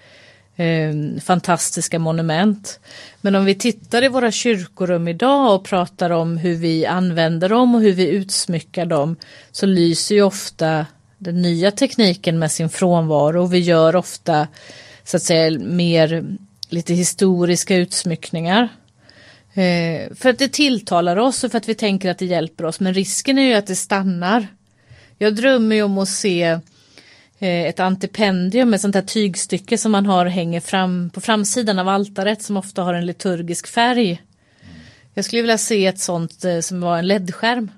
eh, 0.55 1.21
fantastiska 1.21 1.99
monument. 1.99 2.79
Men 3.21 3.35
om 3.35 3.45
vi 3.45 3.55
tittar 3.55 4.03
i 4.03 4.07
våra 4.07 4.31
kyrkorum 4.31 5.07
idag 5.07 5.55
och 5.55 5.65
pratar 5.65 6.09
om 6.09 6.37
hur 6.37 6.55
vi 6.55 6.85
använder 6.85 7.49
dem 7.49 7.75
och 7.75 7.81
hur 7.81 7.93
vi 7.93 8.07
utsmyckar 8.07 8.85
dem 8.85 9.15
så 9.51 9.65
lyser 9.65 10.15
ju 10.15 10.21
ofta 10.21 10.85
den 11.17 11.41
nya 11.41 11.71
tekniken 11.71 12.39
med 12.39 12.51
sin 12.51 12.69
frånvaro 12.69 13.41
och 13.41 13.53
vi 13.53 13.59
gör 13.59 13.95
ofta 13.95 14.47
så 15.03 15.17
att 15.17 15.23
säga 15.23 15.59
mer 15.59 16.23
lite 16.73 16.93
historiska 16.93 17.75
utsmyckningar. 17.75 18.69
Eh, 19.53 20.15
för 20.15 20.29
att 20.29 20.39
det 20.39 20.53
tilltalar 20.53 21.17
oss 21.17 21.43
och 21.43 21.51
för 21.51 21.57
att 21.57 21.69
vi 21.69 21.75
tänker 21.75 22.11
att 22.11 22.17
det 22.17 22.25
hjälper 22.25 22.65
oss. 22.65 22.79
Men 22.79 22.93
risken 22.93 23.37
är 23.37 23.47
ju 23.47 23.53
att 23.53 23.67
det 23.67 23.75
stannar. 23.75 24.47
Jag 25.17 25.35
drömmer 25.35 25.75
ju 25.75 25.83
om 25.83 25.97
att 25.97 26.09
se 26.09 26.43
eh, 27.39 27.63
ett 27.65 27.79
antipendium, 27.79 28.73
ett 28.73 28.81
sånt 28.81 28.95
här 28.95 29.01
tygstycke 29.01 29.77
som 29.77 29.91
man 29.91 30.05
har 30.05 30.25
hänger 30.25 30.59
fram 30.59 31.09
på 31.09 31.21
framsidan 31.21 31.79
av 31.79 31.87
altaret 31.87 32.41
som 32.41 32.57
ofta 32.57 32.81
har 32.81 32.93
en 32.93 33.05
liturgisk 33.05 33.67
färg. 33.67 34.21
Jag 35.13 35.25
skulle 35.25 35.41
vilja 35.41 35.57
se 35.57 35.85
ett 35.85 35.99
sånt 35.99 36.45
eh, 36.45 36.59
som 36.59 36.81
var 36.81 36.97
en 36.97 37.07
LED-skärm. 37.07 37.71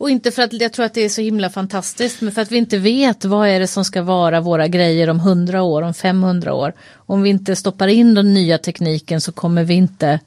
Och 0.00 0.10
inte 0.10 0.30
för 0.30 0.42
att 0.42 0.52
jag 0.52 0.72
tror 0.72 0.86
att 0.86 0.94
det 0.94 1.04
är 1.04 1.08
så 1.08 1.20
himla 1.20 1.50
fantastiskt, 1.50 2.20
men 2.20 2.32
för 2.32 2.42
att 2.42 2.52
vi 2.52 2.56
inte 2.56 2.78
vet 2.78 3.24
vad 3.24 3.48
är 3.48 3.60
det 3.60 3.66
som 3.66 3.84
ska 3.84 4.02
vara 4.02 4.40
våra 4.40 4.68
grejer 4.68 5.10
om 5.10 5.16
100 5.18 5.62
år, 5.62 5.82
om 5.82 5.94
500 5.94 6.54
år. 6.54 6.72
Om 6.94 7.22
vi 7.22 7.30
inte 7.30 7.56
stoppar 7.56 7.88
in 7.88 8.14
den 8.14 8.34
nya 8.34 8.58
tekniken 8.58 9.20
så 9.20 9.32
kommer 9.32 9.64
vi 9.64 9.74
inte 9.74 10.20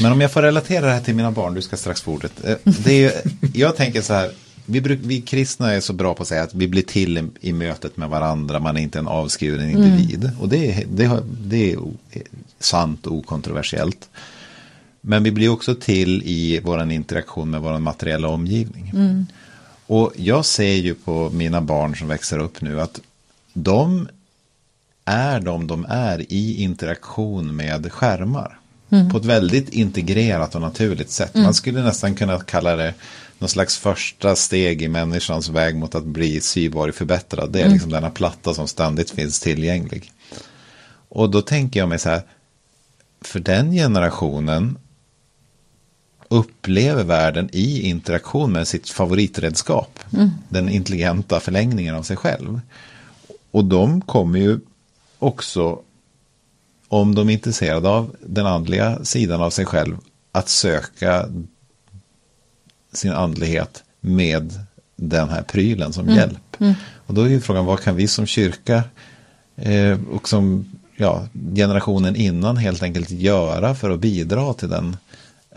Men 0.00 0.12
om 0.12 0.20
jag 0.20 0.32
får 0.32 0.42
relatera 0.42 0.86
det 0.86 0.92
här 0.92 1.00
till 1.00 1.14
mina 1.14 1.30
barn, 1.30 1.54
du 1.54 1.62
ska 1.62 1.76
strax 1.76 2.02
få 2.02 2.12
ordet. 2.12 2.32
Eh, 2.44 2.54
Det 2.64 2.92
är 2.92 2.98
ju, 3.00 3.10
jag 3.54 3.76
tänker 3.76 4.02
så 4.02 4.12
här, 4.14 4.30
vi, 4.66 4.80
bruk, 4.80 5.00
vi 5.02 5.20
kristna 5.20 5.72
är 5.72 5.80
så 5.80 5.92
bra 5.92 6.14
på 6.14 6.22
att 6.22 6.28
säga 6.28 6.42
att 6.42 6.54
vi 6.54 6.68
blir 6.68 6.82
till 6.82 7.18
i, 7.18 7.48
i 7.48 7.52
mötet 7.52 7.96
med 7.96 8.08
varandra, 8.08 8.58
man 8.58 8.76
är 8.76 8.80
inte 8.80 8.98
en 8.98 9.08
avskuren 9.08 9.70
individ. 9.70 10.30
Och 10.40 10.48
det, 10.48 10.72
är- 10.72 10.84
det, 10.90 11.20
det 11.46 11.72
är 11.72 11.78
sant 12.60 13.06
och 13.06 13.12
okontroversiellt. 13.16 14.08
Men 15.08 15.22
vi 15.22 15.30
blir 15.30 15.48
också 15.48 15.74
till 15.74 16.22
i 16.24 16.60
vår 16.64 16.92
interaktion 16.92 17.50
med 17.50 17.60
vår 17.60 17.78
materiella 17.78 18.28
omgivning. 18.28 18.92
Och 19.86 20.12
jag 20.16 20.44
ser 20.44 20.74
ju 20.74 20.94
på 20.94 21.30
mina 21.30 21.60
barn 21.60 21.96
som 21.96 22.08
växer 22.08 22.38
upp 22.38 22.60
nu 22.60 22.80
att 22.80 23.00
de 23.52 24.08
är 25.04 25.40
de 25.40 25.66
de 25.66 25.86
är 25.88 26.32
i 26.32 26.62
interaktion 26.62 27.56
med 27.56 27.92
skärmar. 27.92 28.58
På 29.12 29.18
ett 29.18 29.24
väldigt 29.24 29.68
integrerat 29.68 30.54
och 30.54 30.60
naturligt 30.60 31.10
sätt. 31.10 31.34
Man 31.34 31.54
skulle 31.54 31.82
nästan 31.82 32.14
kunna 32.14 32.40
kalla 32.40 32.76
det 32.76 32.94
någon 33.38 33.48
slags 33.48 33.78
första 33.78 34.36
steg 34.36 34.82
i 34.82 34.88
människans 34.88 35.48
väg 35.48 35.76
mot 35.76 35.94
att 35.94 36.04
bli 36.04 36.40
syvarg 36.40 36.92
förbättrad. 36.92 37.52
Det 37.52 37.60
är 37.60 37.68
liksom 37.68 37.90
denna 37.90 38.10
platta 38.10 38.54
som 38.54 38.68
ständigt 38.68 39.10
finns 39.10 39.40
tillgänglig. 39.40 40.12
Och 41.08 41.30
då 41.30 41.42
tänker 41.42 41.80
jag 41.80 41.88
mig 41.88 41.98
så 41.98 42.08
här, 42.08 42.22
för 43.20 43.40
den 43.40 43.72
generationen 43.72 44.78
upplever 46.28 47.04
världen 47.04 47.48
i 47.52 47.88
interaktion 47.88 48.52
med 48.52 48.68
sitt 48.68 48.88
favoritredskap. 48.88 49.98
Den 50.48 50.68
intelligenta 50.68 51.40
förlängningen 51.40 51.94
av 51.94 52.02
sig 52.02 52.16
själv. 52.16 52.60
Och 53.50 53.64
de 53.64 54.00
kommer 54.00 54.38
ju 54.38 54.58
också, 55.18 55.78
om 56.88 57.14
de 57.14 57.28
är 57.28 57.32
intresserade 57.32 57.88
av 57.88 58.16
den 58.26 58.46
andliga 58.46 59.04
sidan 59.04 59.42
av 59.42 59.50
sig 59.50 59.64
själv, 59.64 59.96
att 60.32 60.48
söka 60.48 61.28
sin 62.92 63.12
andlighet 63.12 63.84
med 64.00 64.52
den 64.96 65.28
här 65.28 65.42
prylen 65.42 65.92
som 65.92 66.08
hjälp. 66.08 66.56
Och 67.06 67.14
då 67.14 67.22
är 67.22 67.28
ju 67.28 67.40
frågan, 67.40 67.64
vad 67.64 67.80
kan 67.80 67.96
vi 67.96 68.08
som 68.08 68.26
kyrka 68.26 68.84
eh, 69.56 69.98
och 70.10 70.28
som 70.28 70.72
ja, 70.96 71.26
generationen 71.54 72.16
innan 72.16 72.56
helt 72.56 72.82
enkelt 72.82 73.10
göra 73.10 73.74
för 73.74 73.90
att 73.90 74.00
bidra 74.00 74.54
till 74.54 74.68
den, 74.68 74.96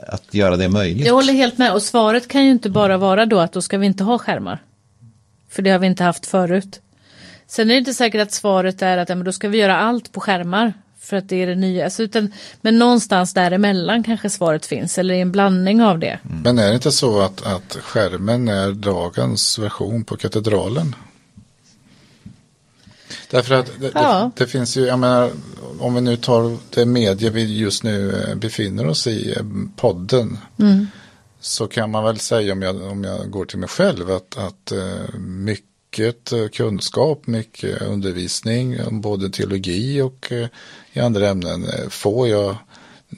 att 0.07 0.33
göra 0.33 0.57
det 0.57 0.69
möjligt? 0.69 1.05
Jag 1.05 1.13
håller 1.13 1.33
helt 1.33 1.57
med 1.57 1.73
och 1.73 1.81
svaret 1.81 2.27
kan 2.27 2.45
ju 2.45 2.51
inte 2.51 2.69
bara 2.69 2.97
vara 2.97 3.25
då 3.25 3.39
att 3.39 3.53
då 3.53 3.61
ska 3.61 3.77
vi 3.77 3.85
inte 3.85 4.03
ha 4.03 4.17
skärmar. 4.17 4.59
För 5.49 5.61
det 5.61 5.69
har 5.69 5.79
vi 5.79 5.87
inte 5.87 6.03
haft 6.03 6.25
förut. 6.25 6.81
Sen 7.47 7.69
är 7.69 7.73
det 7.73 7.79
inte 7.79 7.93
säkert 7.93 8.21
att 8.21 8.31
svaret 8.31 8.81
är 8.81 8.97
att 8.97 9.09
ja, 9.09 9.15
men 9.15 9.25
då 9.25 9.31
ska 9.31 9.49
vi 9.49 9.57
göra 9.57 9.77
allt 9.77 10.11
på 10.11 10.19
skärmar. 10.19 10.73
För 10.99 11.17
att 11.17 11.29
det 11.29 11.43
är 11.43 11.47
det 11.47 11.55
nya. 11.55 11.85
Alltså, 11.85 12.03
utan, 12.03 12.33
men 12.61 12.79
någonstans 12.79 13.33
däremellan 13.33 14.03
kanske 14.03 14.29
svaret 14.29 14.65
finns. 14.65 14.97
Eller 14.97 15.13
i 15.13 15.21
en 15.21 15.31
blandning 15.31 15.81
av 15.81 15.99
det. 15.99 16.19
Men 16.43 16.59
är 16.59 16.67
det 16.67 16.73
inte 16.73 16.91
så 16.91 17.21
att, 17.21 17.45
att 17.45 17.77
skärmen 17.81 18.47
är 18.47 18.71
dagens 18.71 19.59
version 19.59 20.03
på 20.03 20.17
katedralen? 20.17 20.95
Därför 23.29 23.55
att 23.55 23.71
det, 23.79 23.91
Ja. 23.93 24.31
det, 24.35 24.43
det 24.43 24.51
finns 24.51 24.77
ju, 24.77 24.85
jag 24.85 24.99
menar, 24.99 25.31
om 25.79 25.93
vi 25.95 26.01
nu 26.01 26.17
tar 26.17 26.57
det 26.69 26.85
medie 26.85 27.29
vi 27.29 27.57
just 27.57 27.83
nu 27.83 28.23
eh, 28.27 28.35
befinner 28.35 28.87
oss 28.87 29.07
i, 29.07 29.33
eh, 29.37 29.43
podden. 29.75 30.37
Så 31.39 31.67
kan 31.67 31.91
man 31.91 32.03
väl 32.03 32.19
säga 32.19 32.53
om 32.53 32.61
jag, 32.61 32.81
om 32.81 33.03
jag 33.03 33.31
går 33.31 33.45
till 33.45 33.59
mig 33.59 33.69
själv 33.69 34.11
att, 34.11 34.37
att 34.37 34.71
eh, 34.71 35.19
mycket 35.19 36.33
kunskap, 36.53 37.27
mycket 37.27 37.81
undervisning 37.81 38.81
om 38.83 39.01
både 39.01 39.29
teologi 39.29 40.01
och 40.01 40.31
i 40.93 40.99
andra 40.99 41.29
ämnen 41.29 41.65
får 41.89 42.27
jag 42.27 42.55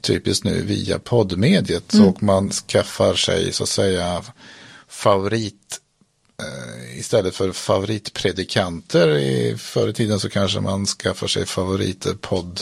typiskt 0.02 0.46
nu 0.46 0.62
via 0.62 1.00
poddmediet. 1.00 1.94
Och 1.94 2.24
man 2.24 2.50
skaffar 2.52 3.14
sig 3.14 3.52
så 3.54 3.64
att 3.64 3.70
säga 3.70 4.24
favorit 4.88 5.78
istället 6.96 7.36
för 7.36 7.52
favoritpredikanter 7.52 9.18
i 9.18 9.58
förr 9.58 9.88
i 9.88 9.94
tiden 9.94 10.20
så 10.20 10.30
kanske 10.30 10.60
man 10.60 10.86
skaffar 10.86 11.28
sig 11.28 11.46
favoritpodd 11.46 12.62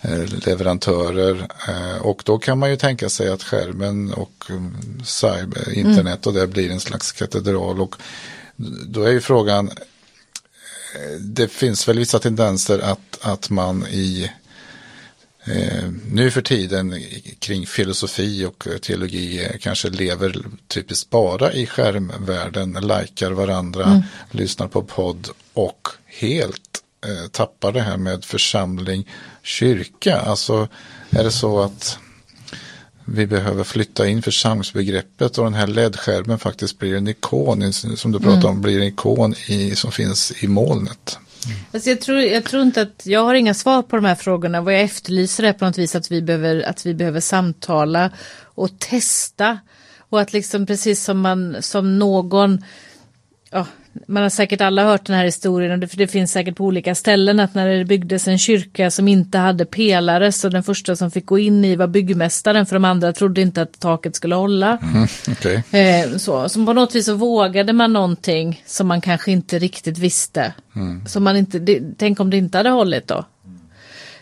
eh, 0.00 0.24
leverantörer 0.46 1.48
eh, 1.68 2.02
och 2.02 2.22
då 2.24 2.38
kan 2.38 2.58
man 2.58 2.70
ju 2.70 2.76
tänka 2.76 3.08
sig 3.08 3.28
att 3.28 3.42
skärmen 3.42 4.12
och 4.12 4.44
mm, 4.48 4.74
cyber, 5.04 5.72
internet 5.72 6.26
och 6.26 6.32
det 6.32 6.46
blir 6.46 6.70
en 6.70 6.80
slags 6.80 7.12
katedral. 7.12 7.80
Och 7.80 7.96
då 8.86 9.02
är 9.02 9.10
ju 9.10 9.20
frågan 9.20 9.68
eh, 10.94 11.20
det 11.20 11.48
finns 11.48 11.88
väl 11.88 11.98
vissa 11.98 12.18
tendenser 12.18 12.78
att, 12.78 13.18
att 13.20 13.50
man 13.50 13.86
i 13.86 14.30
eh, 15.46 15.90
nu 16.10 16.30
för 16.30 16.42
tiden 16.42 17.02
kring 17.38 17.66
filosofi 17.66 18.44
och 18.44 18.68
teologi 18.82 19.44
eh, 19.44 19.58
kanske 19.60 19.90
lever 19.90 20.36
typiskt 20.68 21.10
bara 21.10 21.52
i 21.52 21.66
skärmvärlden, 21.66 22.72
likar 22.72 23.30
varandra, 23.30 24.02
lyssnar 24.30 24.68
på 24.68 24.82
podd 24.82 25.28
och 25.52 25.88
helt 26.06 26.82
eh, 27.06 27.28
tappar 27.30 27.72
det 27.72 27.82
här 27.82 27.96
med 27.96 28.24
församling, 28.24 29.08
kyrka. 29.42 30.20
Alltså 30.20 30.68
är 31.10 31.24
det 31.24 31.30
så 31.30 31.60
att 31.60 31.98
vi 33.04 33.26
behöver 33.26 33.64
flytta 33.64 34.08
in 34.08 34.22
församlingsbegreppet 34.22 35.38
och 35.38 35.44
den 35.44 35.54
här 35.54 35.66
LED-skärmen 35.66 36.38
faktiskt 36.38 36.78
blir 36.78 36.94
en 36.94 37.08
ikon, 37.08 37.72
som 37.72 38.12
du 38.12 38.20
pratade 38.20 38.46
om, 38.46 38.60
blir 38.60 38.80
en 38.80 38.86
ikon 38.86 39.34
i, 39.46 39.76
som 39.76 39.92
finns 39.92 40.32
i 40.42 40.48
molnet. 40.48 41.18
Alltså 41.72 41.90
jag, 41.90 42.00
tror, 42.00 42.20
jag 42.20 42.44
tror 42.44 42.62
inte 42.62 42.82
att 42.82 43.06
jag 43.06 43.24
har 43.24 43.34
inga 43.34 43.54
svar 43.54 43.82
på 43.82 43.96
de 43.96 44.04
här 44.04 44.14
frågorna. 44.14 44.60
Vad 44.60 44.74
jag 44.74 44.80
efterlyser 44.80 45.44
är 45.44 45.52
på 45.52 45.64
något 45.64 45.78
vis 45.78 45.94
att 45.94 46.10
vi 46.10 46.22
behöver, 46.22 46.62
att 46.62 46.86
vi 46.86 46.94
behöver 46.94 47.20
samtala 47.20 48.10
och 48.42 48.78
testa. 48.78 49.58
Och 50.08 50.20
att 50.20 50.32
liksom 50.32 50.66
precis 50.66 51.04
som 51.04 51.20
man 51.20 51.56
som 51.62 51.98
någon, 51.98 52.64
ja, 53.50 53.66
man 54.06 54.22
har 54.22 54.30
säkert 54.30 54.60
alla 54.60 54.84
hört 54.84 55.06
den 55.06 55.16
här 55.16 55.24
historien 55.24 55.72
och 55.72 55.78
det, 55.78 55.88
för 55.88 55.96
det 55.96 56.06
finns 56.06 56.32
säkert 56.32 56.56
på 56.56 56.64
olika 56.64 56.94
ställen 56.94 57.40
att 57.40 57.54
när 57.54 57.68
det 57.68 57.84
byggdes 57.84 58.28
en 58.28 58.38
kyrka 58.38 58.90
som 58.90 59.08
inte 59.08 59.38
hade 59.38 59.64
pelare 59.64 60.32
så 60.32 60.48
den 60.48 60.62
första 60.62 60.96
som 60.96 61.10
fick 61.10 61.26
gå 61.26 61.38
in 61.38 61.64
i 61.64 61.76
var 61.76 61.86
byggmästaren 61.86 62.66
för 62.66 62.76
de 62.76 62.84
andra 62.84 63.12
trodde 63.12 63.40
inte 63.40 63.62
att 63.62 63.80
taket 63.80 64.16
skulle 64.16 64.34
hålla. 64.34 64.78
Okej. 65.30 65.62
Eh, 65.70 66.16
så, 66.16 66.48
så 66.48 66.66
på 66.66 66.72
något 66.72 66.94
vis 66.94 67.06
så 67.06 67.14
vågade 67.14 67.72
man 67.72 67.92
någonting 67.92 68.62
som 68.66 68.86
man 68.86 69.00
kanske 69.00 69.32
inte 69.32 69.58
riktigt 69.58 69.98
visste. 69.98 70.52
Som 71.06 71.24
man 71.24 71.36
inte, 71.36 71.58
det, 71.58 71.80
tänk 71.98 72.20
om 72.20 72.30
det 72.30 72.36
inte 72.36 72.58
hade 72.58 72.70
hållit 72.70 73.08
då. 73.08 73.24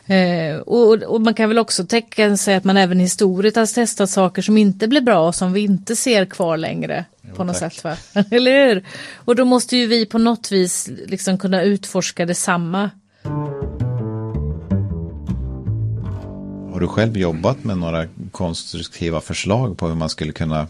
Eh, 0.07 0.57
och, 0.57 1.03
och 1.03 1.21
man 1.21 1.35
kan 1.35 1.49
väl 1.49 1.59
också 1.59 1.85
tänka 1.87 2.37
sig 2.37 2.55
att 2.55 2.65
man 2.65 2.77
även 2.77 3.01
historiskt 3.01 3.57
har 3.57 3.67
testat 3.67 4.11
saker 4.11 4.43
som 4.43 4.59
inte 4.59 4.89
blir 4.89 5.01
bra 5.01 5.29
och 5.29 5.35
som 5.35 5.53
vi 5.53 5.61
inte 5.61 5.97
ser 5.97 6.25
kvar 6.25 6.57
längre. 6.57 7.05
på 7.37 7.45
något 7.45 7.59
tack. 7.59 7.75
sätt 7.75 7.85
va? 7.85 7.97
Eller 8.31 8.69
hur? 8.69 8.85
Och 9.15 9.37
då 9.37 9.45
måste 9.45 9.77
ju 9.77 9.87
vi 9.87 10.07
på 10.07 10.19
något 10.19 10.53
vis 10.53 10.91
liksom 11.07 11.39
kunna 11.39 11.63
utforska 11.63 12.27
detsamma. 12.27 12.91
Har 16.73 16.81
du 16.81 16.87
själv 16.87 17.17
jobbat 17.17 17.65
med 17.65 17.79
några 17.79 18.07
konstruktiva 18.31 19.21
förslag 19.21 19.79
på 19.79 19.89
hur 19.89 19.95
man 19.95 20.09
skulle 20.09 20.33
kunna 20.33 20.67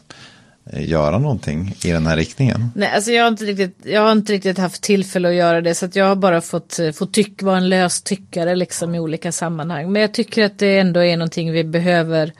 göra 0.72 1.18
någonting 1.18 1.74
i 1.84 1.90
den 1.90 2.06
här 2.06 2.16
riktningen? 2.16 2.70
Nej, 2.74 2.90
alltså 2.94 3.10
jag 3.10 3.22
har 3.22 3.28
inte 3.28 3.44
riktigt, 3.44 3.78
jag 3.82 4.00
har 4.00 4.12
inte 4.12 4.32
riktigt 4.32 4.58
haft 4.58 4.82
tillfälle 4.82 5.28
att 5.28 5.34
göra 5.34 5.60
det 5.60 5.74
så 5.74 5.88
jag 5.92 6.06
har 6.06 6.16
bara 6.16 6.40
fått, 6.40 6.78
eh, 6.78 6.92
fått 6.92 7.12
tyck, 7.12 7.42
vara 7.42 7.56
en 7.56 7.68
lös 7.68 8.02
tyckare 8.02 8.54
liksom 8.54 8.94
i 8.94 9.00
olika 9.00 9.32
sammanhang. 9.32 9.92
Men 9.92 10.02
jag 10.02 10.14
tycker 10.14 10.44
att 10.44 10.58
det 10.58 10.78
ändå 10.78 11.04
är 11.04 11.16
någonting 11.16 11.52
vi 11.52 11.64
behöver 11.64 12.32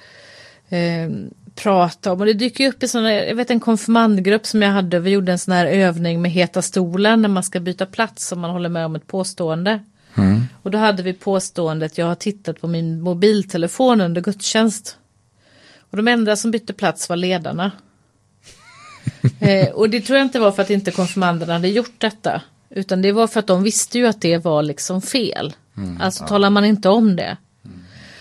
eh, 0.68 1.10
prata 1.54 2.12
om. 2.12 2.20
Och 2.20 2.26
det 2.26 2.32
dyker 2.32 2.68
upp 2.68 2.82
i 2.82 2.88
sådana, 2.88 3.12
jag 3.12 3.34
vet 3.34 3.50
en 3.50 3.60
konfirmandgrupp 3.60 4.46
som 4.46 4.62
jag 4.62 4.70
hade, 4.70 4.98
vi 4.98 5.10
gjorde 5.10 5.32
en 5.32 5.38
sån 5.38 5.54
här 5.54 5.66
övning 5.66 6.22
med 6.22 6.30
heta 6.30 6.62
stolen 6.62 7.22
när 7.22 7.28
man 7.28 7.42
ska 7.42 7.60
byta 7.60 7.86
plats 7.86 8.32
om 8.32 8.40
man 8.40 8.50
håller 8.50 8.68
med 8.68 8.86
om 8.86 8.96
ett 8.96 9.06
påstående. 9.06 9.80
Och 10.62 10.70
då 10.70 10.78
hade 10.78 11.02
vi 11.02 11.12
påståendet, 11.12 11.98
jag 11.98 12.06
har 12.06 12.14
tittat 12.14 12.60
på 12.60 12.66
min 12.66 13.00
mobiltelefon 13.00 14.00
under 14.00 14.20
gudstjänst. 14.20 14.98
Och 15.90 15.96
de 15.96 16.08
enda 16.08 16.36
som 16.36 16.50
bytte 16.50 16.72
plats 16.72 17.08
var 17.08 17.16
ledarna. 17.16 17.72
Eh, 19.40 19.68
och 19.68 19.90
det 19.90 20.00
tror 20.00 20.18
jag 20.18 20.26
inte 20.26 20.40
var 20.40 20.52
för 20.52 20.62
att 20.62 20.70
inte 20.70 20.90
konfirmanderna 20.90 21.52
hade 21.52 21.68
gjort 21.68 21.94
detta. 22.00 22.42
Utan 22.70 23.02
det 23.02 23.12
var 23.12 23.26
för 23.26 23.40
att 23.40 23.46
de 23.46 23.62
visste 23.62 23.98
ju 23.98 24.06
att 24.06 24.20
det 24.20 24.38
var 24.38 24.62
liksom 24.62 25.02
fel. 25.02 25.52
alltså 26.00 26.26
talar 26.26 26.50
man 26.50 26.64
inte 26.64 26.88
om 26.88 27.16
det. 27.16 27.36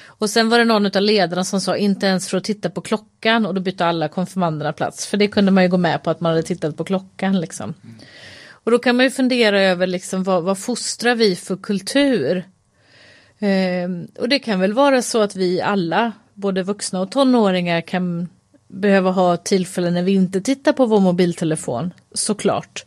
Och 0.05 0.29
sen 0.29 0.49
var 0.49 0.57
det 0.57 0.65
någon 0.65 0.85
av 0.85 1.01
ledarna 1.01 1.43
som 1.43 1.61
sa 1.61 1.77
inte 1.77 2.05
ens 2.05 2.29
för 2.29 2.37
att 2.37 2.43
titta 2.43 2.69
på 2.69 2.81
klockan 2.81 3.45
och 3.45 3.53
då 3.53 3.61
bytte 3.61 3.85
alla 3.85 4.07
konfirmanderna 4.07 4.73
plats. 4.73 5.07
För 5.07 5.17
det 5.17 5.27
kunde 5.27 5.51
man 5.51 5.63
ju 5.63 5.69
gå 5.69 5.77
med 5.77 6.03
på 6.03 6.09
att 6.09 6.19
man 6.21 6.29
hade 6.29 6.43
tittat 6.43 6.77
på 6.77 6.83
klockan 6.83 7.39
liksom. 7.39 7.73
Och 8.49 8.71
då 8.71 8.79
kan 8.79 8.95
man 8.95 9.05
ju 9.05 9.09
fundera 9.09 9.61
över 9.61 9.87
liksom 9.87 10.23
vad, 10.23 10.43
vad 10.43 10.57
fostrar 10.57 11.15
vi 11.15 11.35
för 11.35 11.55
kultur? 11.55 12.43
Ehm, 13.39 14.07
och 14.19 14.29
det 14.29 14.39
kan 14.39 14.59
väl 14.59 14.73
vara 14.73 15.01
så 15.01 15.21
att 15.21 15.35
vi 15.35 15.61
alla, 15.61 16.11
både 16.33 16.63
vuxna 16.63 17.01
och 17.01 17.11
tonåringar, 17.11 17.81
kan 17.81 18.29
behöva 18.74 19.11
ha 19.11 19.38
tillfällen 19.38 19.93
när 19.93 20.03
vi 20.03 20.11
inte 20.11 20.41
tittar 20.41 20.74
på 20.74 20.86
vår 20.86 20.99
mobiltelefon, 20.99 21.93
såklart. 22.13 22.86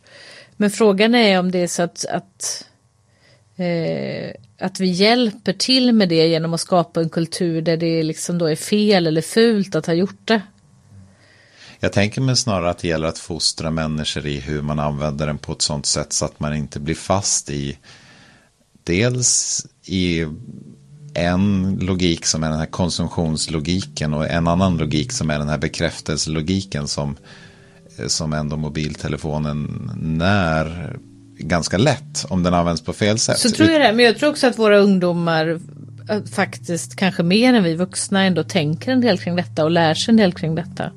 Men 0.57 0.71
frågan 0.71 1.15
är 1.15 1.39
om 1.39 1.51
det 1.51 1.59
är 1.59 1.67
så 1.67 1.83
att, 1.83 2.05
att, 2.05 2.65
eh, 3.55 4.31
att 4.59 4.79
vi 4.79 4.87
hjälper 4.87 5.53
till 5.53 5.93
med 5.93 6.09
det 6.09 6.27
genom 6.27 6.53
att 6.53 6.61
skapa 6.61 7.01
en 7.01 7.09
kultur 7.09 7.61
där 7.61 7.77
det 7.77 8.03
liksom 8.03 8.37
då 8.37 8.45
är 8.45 8.55
fel 8.55 9.07
eller 9.07 9.21
fult 9.21 9.75
att 9.75 9.85
ha 9.85 9.93
gjort 9.93 10.27
det. 10.27 10.41
Jag 11.79 11.93
tänker 11.93 12.21
mig 12.21 12.35
snarare 12.35 12.69
att 12.69 12.77
det 12.77 12.87
gäller 12.87 13.07
att 13.07 13.19
fostra 13.19 13.71
människor 13.71 14.25
i 14.25 14.39
hur 14.39 14.61
man 14.61 14.79
använder 14.79 15.27
den 15.27 15.37
på 15.37 15.51
ett 15.51 15.61
sånt 15.61 15.85
sätt 15.85 16.13
så 16.13 16.25
att 16.25 16.39
man 16.39 16.55
inte 16.55 16.79
blir 16.79 16.95
fast 16.95 17.49
i 17.49 17.77
dels 18.83 19.65
i 19.85 20.25
en 21.17 21.77
logik 21.81 22.25
som 22.25 22.43
är 22.43 22.49
den 22.49 22.59
här 22.59 22.65
konsumtionslogiken 22.65 24.13
och 24.13 24.29
en 24.29 24.47
annan 24.47 24.77
logik 24.77 25.11
som 25.11 25.29
är 25.29 25.39
den 25.39 25.49
här 25.49 25.57
bekräftelselogiken 25.57 26.87
som, 26.87 27.15
som 28.07 28.33
ändå 28.33 28.57
mobiltelefonen 28.57 29.91
när 29.95 30.97
ganska 31.39 31.77
lätt 31.77 32.25
om 32.29 32.43
den 32.43 32.53
används 32.53 32.81
på 32.81 32.93
fel 32.93 33.19
sätt. 33.19 33.39
Så 33.39 33.49
tror 33.49 33.69
jag 33.69 33.81
det, 33.81 33.93
men 33.93 34.05
jag 34.05 34.17
tror 34.17 34.29
också 34.29 34.47
att 34.47 34.59
våra 34.59 34.77
ungdomar 34.77 35.59
eh, 36.09 36.23
faktiskt 36.23 36.95
kanske 36.95 37.23
mer 37.23 37.53
än 37.53 37.63
vi 37.63 37.75
vuxna 37.75 38.23
ändå 38.23 38.43
tänker 38.43 38.91
en 38.91 39.01
del 39.01 39.17
kring 39.17 39.35
detta 39.35 39.63
och 39.63 39.71
lär 39.71 39.93
sig 39.93 40.11
en 40.11 40.17
del 40.17 40.33
kring 40.33 40.55
detta. 40.55 40.91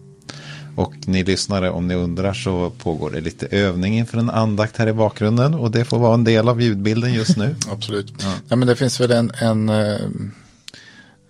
Och 0.80 0.94
ni 1.06 1.24
lyssnare, 1.24 1.70
om 1.70 1.88
ni 1.88 1.94
undrar 1.94 2.34
så 2.34 2.70
pågår 2.70 3.10
det 3.10 3.20
lite 3.20 3.46
övning 3.46 3.98
inför 3.98 4.18
en 4.18 4.30
andakt 4.30 4.76
här 4.76 4.86
i 4.86 4.92
bakgrunden 4.92 5.54
och 5.54 5.70
det 5.70 5.84
får 5.84 5.98
vara 5.98 6.14
en 6.14 6.24
del 6.24 6.48
av 6.48 6.62
ljudbilden 6.62 7.12
just 7.14 7.36
nu. 7.36 7.56
Absolut. 7.70 8.12
Ja. 8.48 8.56
men 8.56 8.68
det 8.68 8.76
finns 8.76 9.00
väl 9.00 9.10
en, 9.10 9.30
en 9.34 9.68
eh, 9.68 10.00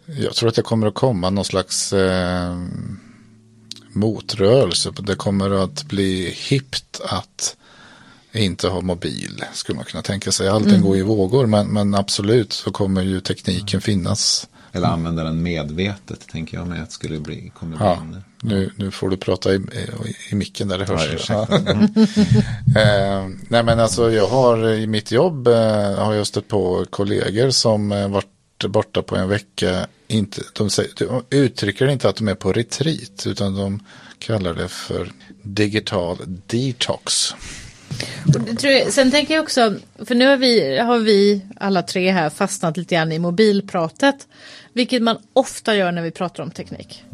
jag 0.06 0.34
tror 0.34 0.48
att 0.48 0.54
det 0.54 0.62
kommer 0.62 0.86
att 0.86 0.94
komma 0.94 1.30
någon 1.30 1.44
slags 1.44 1.92
eh, 1.92 2.56
motrörelse. 3.92 4.92
Det 5.00 5.14
kommer 5.14 5.64
att 5.64 5.84
bli 5.84 6.34
hippt 6.48 7.00
att 7.04 7.56
inte 8.32 8.68
ha 8.68 8.80
mobil, 8.80 9.44
skulle 9.52 9.76
man 9.76 9.84
kunna 9.84 10.02
tänka 10.02 10.32
sig. 10.32 10.48
Allting 10.48 10.80
går 10.80 10.96
i 10.96 11.02
vågor, 11.02 11.46
men, 11.46 11.66
men 11.66 11.94
absolut 11.94 12.52
så 12.52 12.70
kommer 12.70 13.02
ju 13.02 13.20
tekniken 13.20 13.80
finnas 13.80 14.48
Eller 14.72 14.88
använder 14.88 15.24
den 15.24 15.42
medvetet, 15.42 16.28
tänker 16.28 16.56
jag 16.58 16.66
mig 16.66 16.80
att 16.80 16.92
skulle 16.92 17.18
bli, 17.20 17.52
kommer 17.58 17.76
bli 17.76 17.86
Ja, 17.86 17.96
en- 17.96 18.22
nu, 18.42 18.70
nu 18.76 18.90
får 18.90 19.08
du 19.10 19.16
prata 19.16 19.52
i, 19.52 19.56
i, 19.56 20.16
i 20.30 20.34
micken 20.34 20.68
där 20.68 20.78
det 20.78 20.84
Ja, 20.88 20.96
hörs. 20.96 21.14
ursäkta. 21.14 21.54
eh, 22.80 23.28
nej 23.48 23.62
men 23.62 23.80
alltså 23.80 24.12
jag 24.12 24.26
har 24.26 24.68
i 24.70 24.86
mitt 24.86 25.12
jobb 25.12 25.48
eh, 25.48 25.94
har 25.94 26.14
jag 26.14 26.26
stött 26.26 26.48
på 26.48 26.84
kollegor 26.90 27.50
som 27.50 27.92
eh, 27.92 28.08
varit 28.08 28.26
borta 28.68 29.02
på 29.02 29.16
en 29.16 29.28
vecka. 29.28 29.86
Inte, 30.08 30.42
de, 30.52 30.70
säger, 30.70 30.90
de 30.98 31.24
uttrycker 31.30 31.88
inte 31.88 32.08
att 32.08 32.16
de 32.16 32.28
är 32.28 32.34
på 32.34 32.52
retreat 32.52 33.26
utan 33.26 33.54
de 33.56 33.80
kallar 34.18 34.54
det 34.54 34.68
för 34.68 35.12
digital 35.42 36.18
detox. 36.46 37.34
Och 38.34 38.40
det 38.40 38.54
tror 38.54 38.72
jag, 38.72 38.92
sen 38.92 39.10
tänker 39.10 39.34
jag 39.34 39.42
också, 39.42 39.74
för 40.04 40.14
nu 40.14 40.26
har 40.26 40.36
vi, 40.36 40.78
har 40.78 40.98
vi 40.98 41.42
alla 41.56 41.82
tre 41.82 42.10
här 42.10 42.30
fastnat 42.30 42.76
lite 42.76 42.94
grann 42.94 43.12
i 43.12 43.18
mobilpratet. 43.18 44.28
Vilket 44.72 45.02
man 45.02 45.16
ofta 45.32 45.74
gör 45.76 45.92
när 45.92 46.02
vi 46.02 46.10
pratar 46.10 46.42
om 46.42 46.50
teknik. 46.50 47.04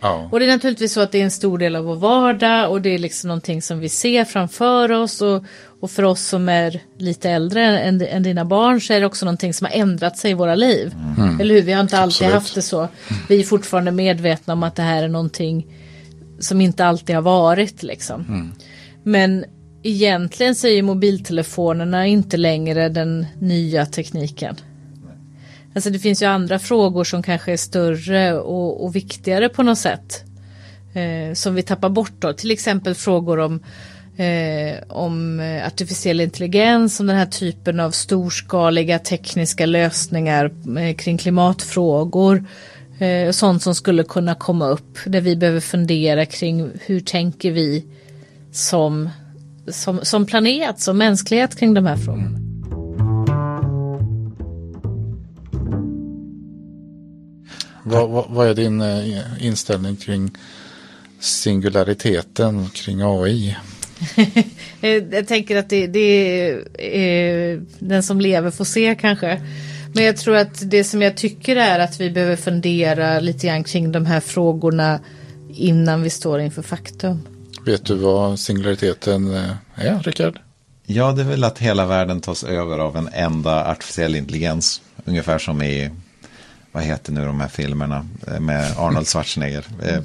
Ja, 0.00 0.28
Och 0.32 0.40
det 0.40 0.46
är 0.46 0.50
naturligtvis 0.50 0.92
så 0.92 1.00
att 1.00 1.12
det 1.12 1.18
är 1.20 1.24
en 1.24 1.30
stor 1.30 1.58
del 1.58 1.76
av 1.76 1.84
vår 1.84 1.96
vardag 1.96 2.70
och 2.70 2.80
det 2.82 2.94
är 2.94 2.98
liksom 2.98 3.28
någonting 3.28 3.62
som 3.62 3.78
vi 3.78 3.88
ser 3.88 4.24
framför 4.24 4.92
oss. 4.92 5.22
Och, 5.22 5.44
och 5.80 5.90
för 5.90 6.02
oss 6.02 6.20
som 6.26 6.48
är 6.48 6.80
lite 6.98 7.30
äldre 7.30 7.78
än, 7.78 8.02
än 8.02 8.22
dina 8.22 8.44
barn 8.44 8.80
så 8.80 8.92
är 8.92 9.00
det 9.00 9.06
också 9.06 9.24
någonting 9.24 9.54
som 9.54 9.64
har 9.64 9.72
ändrat 9.72 10.18
sig 10.18 10.30
i 10.30 10.34
våra 10.34 10.54
liv. 10.54 10.94
Eller 11.40 11.54
hur? 11.54 11.62
Vi 11.62 11.72
har 11.72 11.80
inte 11.80 11.98
alltid 11.98 12.26
Absolut. 12.26 12.34
haft 12.34 12.54
det 12.54 12.62
så. 12.62 12.88
Vi 13.28 13.40
är 13.40 13.44
fortfarande 13.44 13.90
medvetna 13.92 14.52
om 14.52 14.62
att 14.62 14.76
det 14.76 14.82
här 14.82 15.02
är 15.02 15.08
någonting 15.08 15.66
som 16.38 16.60
inte 16.60 16.86
alltid 16.86 17.14
har 17.14 17.22
varit 17.22 17.82
liksom. 17.82 18.52
Men 19.02 19.44
egentligen 19.88 20.54
så 20.54 20.66
är 20.66 20.72
ju 20.72 20.82
mobiltelefonerna 20.82 22.06
inte 22.06 22.36
längre 22.36 22.88
den 22.88 23.26
nya 23.38 23.86
tekniken. 23.86 24.56
Alltså 25.74 25.90
det 25.90 25.98
finns 25.98 26.22
ju 26.22 26.26
andra 26.26 26.58
frågor 26.58 27.04
som 27.04 27.22
kanske 27.22 27.52
är 27.52 27.56
större 27.56 28.38
och, 28.38 28.84
och 28.84 28.96
viktigare 28.96 29.48
på 29.48 29.62
något 29.62 29.78
sätt. 29.78 30.24
Eh, 30.94 31.34
som 31.34 31.54
vi 31.54 31.62
tappar 31.62 31.88
bort 31.88 32.12
då. 32.18 32.32
Till 32.32 32.50
exempel 32.50 32.94
frågor 32.94 33.38
om, 33.38 33.62
eh, 34.16 34.82
om 34.88 35.40
artificiell 35.66 36.20
intelligens, 36.20 37.00
om 37.00 37.06
den 37.06 37.16
här 37.16 37.26
typen 37.26 37.80
av 37.80 37.90
storskaliga 37.90 38.98
tekniska 38.98 39.66
lösningar 39.66 40.52
eh, 40.78 40.96
kring 40.96 41.18
klimatfrågor. 41.18 42.44
Eh, 42.98 43.30
sånt 43.30 43.62
som 43.62 43.74
skulle 43.74 44.04
kunna 44.04 44.34
komma 44.34 44.68
upp 44.68 44.98
där 45.06 45.20
vi 45.20 45.36
behöver 45.36 45.60
fundera 45.60 46.26
kring 46.26 46.70
hur 46.86 47.00
tänker 47.00 47.50
vi 47.50 47.84
som, 48.52 49.10
som, 49.68 50.00
som 50.02 50.26
planet, 50.26 50.80
som 50.80 50.98
mänsklighet 50.98 51.56
kring 51.56 51.74
de 51.74 51.86
här 51.86 51.96
frågorna. 51.96 52.46
vad, 57.86 58.10
vad, 58.10 58.24
vad 58.28 58.48
är 58.48 58.54
din 58.54 58.80
eh, 58.80 59.44
inställning 59.46 59.96
kring 59.96 60.30
singulariteten 61.20 62.68
kring 62.68 63.00
AI? 63.02 63.56
Jag 65.10 65.26
tänker 65.26 65.56
att 65.56 65.68
det, 65.68 65.86
det 65.86 65.98
är 66.78 67.54
eh, 67.54 67.60
den 67.78 68.02
som 68.02 68.20
lever 68.20 68.50
får 68.50 68.64
se 68.64 68.94
kanske. 69.00 69.42
Men 69.94 70.04
jag 70.04 70.16
tror 70.16 70.36
att 70.36 70.70
det 70.70 70.84
som 70.84 71.02
jag 71.02 71.16
tycker 71.16 71.56
är 71.56 71.78
att 71.78 72.00
vi 72.00 72.10
behöver 72.10 72.36
fundera 72.36 73.20
lite 73.20 73.46
grann 73.46 73.64
kring 73.64 73.92
de 73.92 74.06
här 74.06 74.20
frågorna 74.20 75.00
innan 75.48 76.02
vi 76.02 76.10
står 76.10 76.40
inför 76.40 76.62
faktum. 76.62 77.35
Vet 77.66 77.84
du 77.84 77.94
vad 77.94 78.38
singulariteten 78.38 79.34
eh, 79.34 79.50
är, 79.74 79.98
Rickard? 80.02 80.38
Ja, 80.84 81.12
det 81.12 81.22
är 81.22 81.26
väl 81.26 81.44
att 81.44 81.58
hela 81.58 81.86
världen 81.86 82.20
tas 82.20 82.44
över 82.44 82.78
av 82.78 82.96
en 82.96 83.08
enda 83.12 83.70
artificiell 83.70 84.14
intelligens. 84.14 84.82
Ungefär 85.04 85.38
som 85.38 85.62
i, 85.62 85.90
vad 86.72 86.82
heter 86.82 87.12
nu 87.12 87.24
de 87.26 87.40
här 87.40 87.48
filmerna 87.48 88.08
eh, 88.26 88.40
med 88.40 88.78
Arnold 88.78 89.08
Schwarzenegger. 89.08 89.64
Eh, 89.82 90.02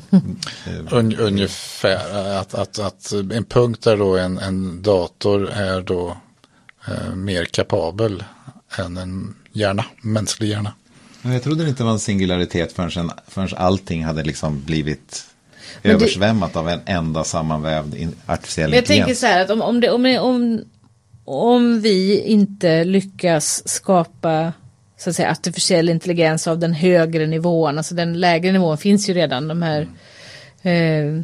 Un, 0.92 1.16
ungefär 1.16 2.36
att, 2.40 2.54
att, 2.54 2.80
att 2.80 3.12
en 3.12 3.46
punkt 3.46 3.84
där 3.84 3.98
då 3.98 4.18
en, 4.18 4.38
en 4.38 4.82
dator 4.82 5.50
är 5.50 5.82
då 5.82 6.18
eh, 6.88 7.16
mer 7.16 7.46
kapabel 7.46 8.24
än 8.78 8.98
en 8.98 9.36
hjärna, 9.52 9.86
mänsklig 10.02 10.50
hjärna. 10.50 10.74
Jag 11.22 11.44
trodde 11.44 11.64
det 11.64 11.70
inte 11.70 11.84
var 11.84 11.92
en 11.92 12.00
singularitet 12.00 12.72
förrän, 12.72 13.12
förrän 13.28 13.50
allting 13.58 14.06
hade 14.06 14.24
liksom 14.24 14.64
blivit 14.64 15.26
Men 15.82 15.90
det- 15.90 15.96
översvämmat 15.96 16.56
av 16.56 16.70
en 16.70 16.80
enda 16.86 17.24
sammanvävd 17.24 17.96
artificiell 18.26 18.70
Men 18.70 18.76
jag 18.76 18.86
tänker 18.86 18.94
intelligens. 19.00 19.20
så 19.20 19.26
här 19.28 19.42
att 19.42 19.50
om, 19.50 19.62
om, 19.62 19.80
det, 19.80 19.90
om, 19.90 20.06
om, 20.20 20.62
om 21.26 21.82
vi 21.82 22.20
inte 22.22 22.84
lyckas 22.84 23.68
skapa 23.68 24.54
så 24.98 25.10
att 25.10 25.16
säga, 25.16 25.32
artificiell 25.32 25.90
intelligens 25.90 26.48
av 26.48 26.60
den 26.60 26.74
högre 26.74 27.28
nivån, 27.28 27.78
alltså 27.78 27.96
den 27.96 28.20
lägre 28.20 28.52
nivån 28.52 28.78
finns 28.78 29.10
ju 29.10 29.14
redan. 29.14 29.48
De 29.48 29.62
här, 29.62 29.82
eh, 30.62 31.22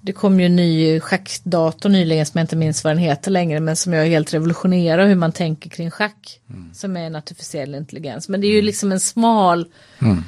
det 0.00 0.12
kom 0.12 0.40
ju 0.40 0.46
en 0.46 0.56
ny 0.56 1.00
schackdator 1.00 1.88
nyligen 1.88 2.26
som 2.26 2.38
jag 2.38 2.42
inte 2.44 2.56
minns 2.56 2.84
vad 2.84 2.90
den 2.90 2.98
heter 2.98 3.30
längre 3.30 3.60
men 3.60 3.76
som 3.76 3.92
jag 3.92 4.06
helt 4.06 4.34
revolutionerar 4.34 5.06
hur 5.06 5.14
man 5.14 5.32
tänker 5.32 5.70
kring 5.70 5.90
schack. 5.90 6.40
Som 6.74 6.96
är 6.96 7.00
en 7.00 7.16
artificiell 7.16 7.74
intelligens. 7.74 8.28
Men 8.28 8.40
det 8.40 8.46
är 8.46 8.52
ju 8.52 8.62
liksom 8.62 8.92
en 8.92 9.00
smal, 9.00 9.66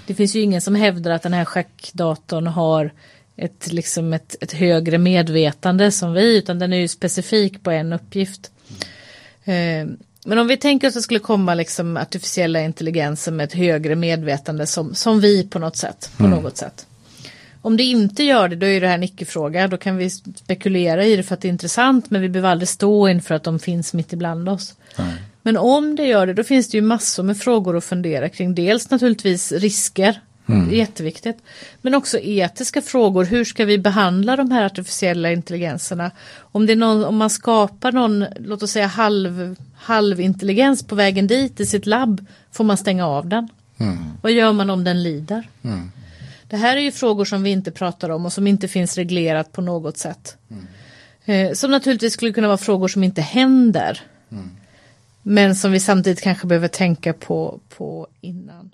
det 0.07 0.15
finns 0.15 0.37
ju 0.37 0.41
ingen 0.41 0.61
som 0.61 0.75
hävdar 0.75 1.11
att 1.11 1.23
den 1.23 1.33
här 1.33 1.45
schackdatorn 1.45 2.47
har 2.47 2.93
ett, 3.37 3.73
liksom 3.73 4.13
ett, 4.13 4.37
ett 4.41 4.53
högre 4.53 4.99
medvetande 4.99 5.93
som 5.93 6.13
vi 6.13 6.39
utan 6.39 6.59
den 6.59 6.73
är 6.73 6.77
ju 6.77 6.89
specifik 6.89 7.63
på 7.63 7.71
en 7.71 7.93
uppgift. 7.93 8.51
Eh, 9.45 9.87
men 10.27 10.39
om 10.39 10.49
vi 10.49 10.57
tänker 10.57 10.89
oss 10.89 10.91
att 10.91 10.95
det 10.95 11.03
skulle 11.03 11.21
komma 11.21 11.55
liksom 11.55 11.97
artificiella 11.97 12.61
intelligenser 12.61 13.33
med 13.33 13.45
ett 13.45 13.53
högre 13.53 13.95
medvetande 13.95 14.67
som, 14.67 14.95
som 14.95 15.21
vi 15.21 15.49
på 15.49 15.59
något 15.59 15.77
sätt. 15.77 16.11
På 16.17 16.27
något 16.27 16.57
sätt. 16.57 16.87
Om 17.63 17.77
det 17.77 17.83
inte 17.83 18.23
gör 18.23 18.49
det, 18.49 18.57
då 18.57 18.67
är 18.67 18.81
det 18.81 18.87
här 18.87 18.95
en 18.95 19.03
icke-fråga. 19.03 19.69
Då 19.69 19.77
kan 19.77 19.97
vi 19.97 20.11
spekulera 20.11 21.05
i 21.05 21.17
det 21.17 21.23
för 21.23 21.35
att 21.35 21.41
det 21.41 21.49
är 21.49 21.53
intressant, 21.53 22.11
men 22.11 22.23
vi 22.23 22.29
behöver 22.29 22.49
aldrig 22.49 22.69
stå 22.69 23.09
inför 23.09 23.35
att 23.35 23.45
de 23.45 23.59
finns 23.59 23.93
mitt 23.95 24.13
ibland 24.13 24.49
oss. 24.49 24.75
Men 25.43 25.57
om 25.57 25.97
det 25.97 26.05
gör 26.05 26.27
det, 26.27 26.35
då 26.35 26.45
finns 26.45 26.69
det 26.71 26.77
ju 26.77 26.83
massor 26.83 27.23
med 27.23 27.39
frågor 27.39 27.77
att 27.77 27.85
fundera 27.85 28.29
kring. 28.29 28.55
Dels 28.55 28.91
naturligtvis 28.91 29.53
risker, 29.53 30.21
är 30.47 30.73
jätteviktigt. 30.73 31.37
Men 31.83 31.95
också 31.95 32.19
etiska 32.19 32.83
frågor, 32.83 33.25
hur 33.25 33.45
ska 33.45 33.65
vi 33.65 33.79
behandla 33.79 34.37
de 34.37 34.51
här 34.51 34.65
artificiella 34.65 35.33
intelligenserna? 35.33 36.11
Om, 36.39 36.67
det 36.67 36.73
är 36.73 36.77
någon, 36.77 37.05
om 37.05 37.17
man 37.17 37.31
skapar 37.31 37.93
någon, 37.93 38.27
låt 38.41 38.63
oss 38.63 38.71
säga 38.71 38.87
halv, 38.87 39.57
halvintelligens 39.77 40.83
på 40.83 40.95
vägen 40.95 41.27
dit 41.27 41.61
i 41.61 41.67
sitt 41.67 41.87
labb, 41.87 42.27
får 42.53 42.65
man 42.65 42.77
stänga 42.77 43.07
av 43.07 43.27
den? 43.27 43.49
Vad 44.23 44.33
gör 44.33 44.53
man 44.53 44.71
om 44.71 44.85
den 44.85 45.03
lider? 45.03 45.49
Det 46.49 46.57
här 46.57 46.77
är 46.77 46.81
ju 46.81 46.93
frågor 46.93 47.25
som 47.25 47.43
vi 47.43 47.51
inte 47.51 47.71
pratar 47.71 48.11
om 48.11 48.27
och 48.27 48.33
som 48.33 48.47
inte 48.47 48.69
finns 48.69 48.97
reglerat 48.97 49.53
på 49.53 49.63
något 49.63 49.99
sätt. 49.99 50.37
Eh, 51.25 51.53
som 51.53 51.71
naturligtvis 51.71 52.13
skulle 52.13 52.33
kunna 52.33 52.47
vara 52.47 52.59
frågor 52.59 52.89
som 52.89 53.05
inte 53.05 53.23
händer. 53.23 54.01
Men 55.23 55.57
som 55.57 55.73
vi 55.73 55.81
samtidigt 55.81 56.21
kanske 56.21 56.47
behöver 56.47 56.69
tänka 56.69 57.13
på, 57.13 57.61
på 57.77 58.09
innan. 58.21 58.71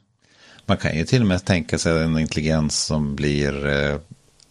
Man 0.70 0.76
kan 0.76 0.96
ju 0.96 1.04
till 1.04 1.20
och 1.22 1.28
med 1.28 1.44
tänka 1.44 1.78
sig 1.78 2.02
en 2.02 2.18
intelligens 2.18 2.84
som 2.84 3.16
blir 3.16 3.66
eh, 3.66 3.96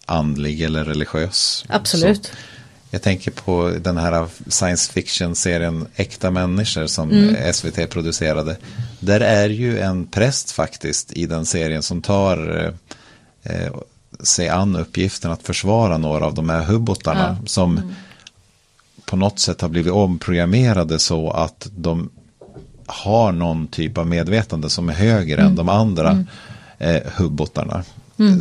andlig 0.05 0.61
eller 0.61 0.83
religiös. 0.83 1.65
Absolut. 1.69 2.25
Så 2.25 2.31
jag 2.91 3.01
tänker 3.01 3.31
på 3.31 3.73
den 3.81 3.97
här 3.97 4.27
science 4.47 4.91
fiction-serien 4.93 5.87
Äkta 5.95 6.31
människor 6.31 6.87
som 6.87 7.11
Mm. 7.11 7.53
SVT 7.53 7.89
producerade. 7.89 8.57
Där 8.99 9.19
är 9.21 9.49
ju 9.49 9.79
en 9.79 10.07
präst 10.07 10.51
faktiskt 10.51 11.13
i 11.13 11.25
den 11.25 11.45
serien 11.45 11.83
som 11.83 12.01
tar 12.01 12.65
eh, 13.45 13.55
eh, 13.55 13.71
sig 14.23 14.49
an 14.49 14.75
uppgiften 14.75 15.31
att 15.31 15.43
försvara 15.43 15.97
några 15.97 16.25
av 16.25 16.33
de 16.33 16.49
här 16.49 16.63
hubbotarna 16.63 17.37
Ja. 17.41 17.47
som 17.47 17.93
på 19.05 19.15
något 19.15 19.39
sätt 19.39 19.61
har 19.61 19.69
blivit 19.69 19.93
omprogrammerade 19.93 20.99
så 20.99 21.31
att 21.31 21.67
de 21.77 22.09
har 22.89 23.31
någon 23.31 23.67
typ 23.67 23.97
av 23.97 24.07
medvetande 24.07 24.69
som 24.69 24.89
är 24.89 24.93
högre 24.93 25.41
än 25.41 25.55
de 25.55 25.69
andra 25.69 26.25
eh, 26.77 27.01
hubbotarna. 27.15 27.83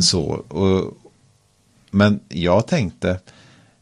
Så, 0.01 0.21
och, 0.47 0.97
men 1.91 2.19
jag 2.29 2.67
tänkte 2.67 3.19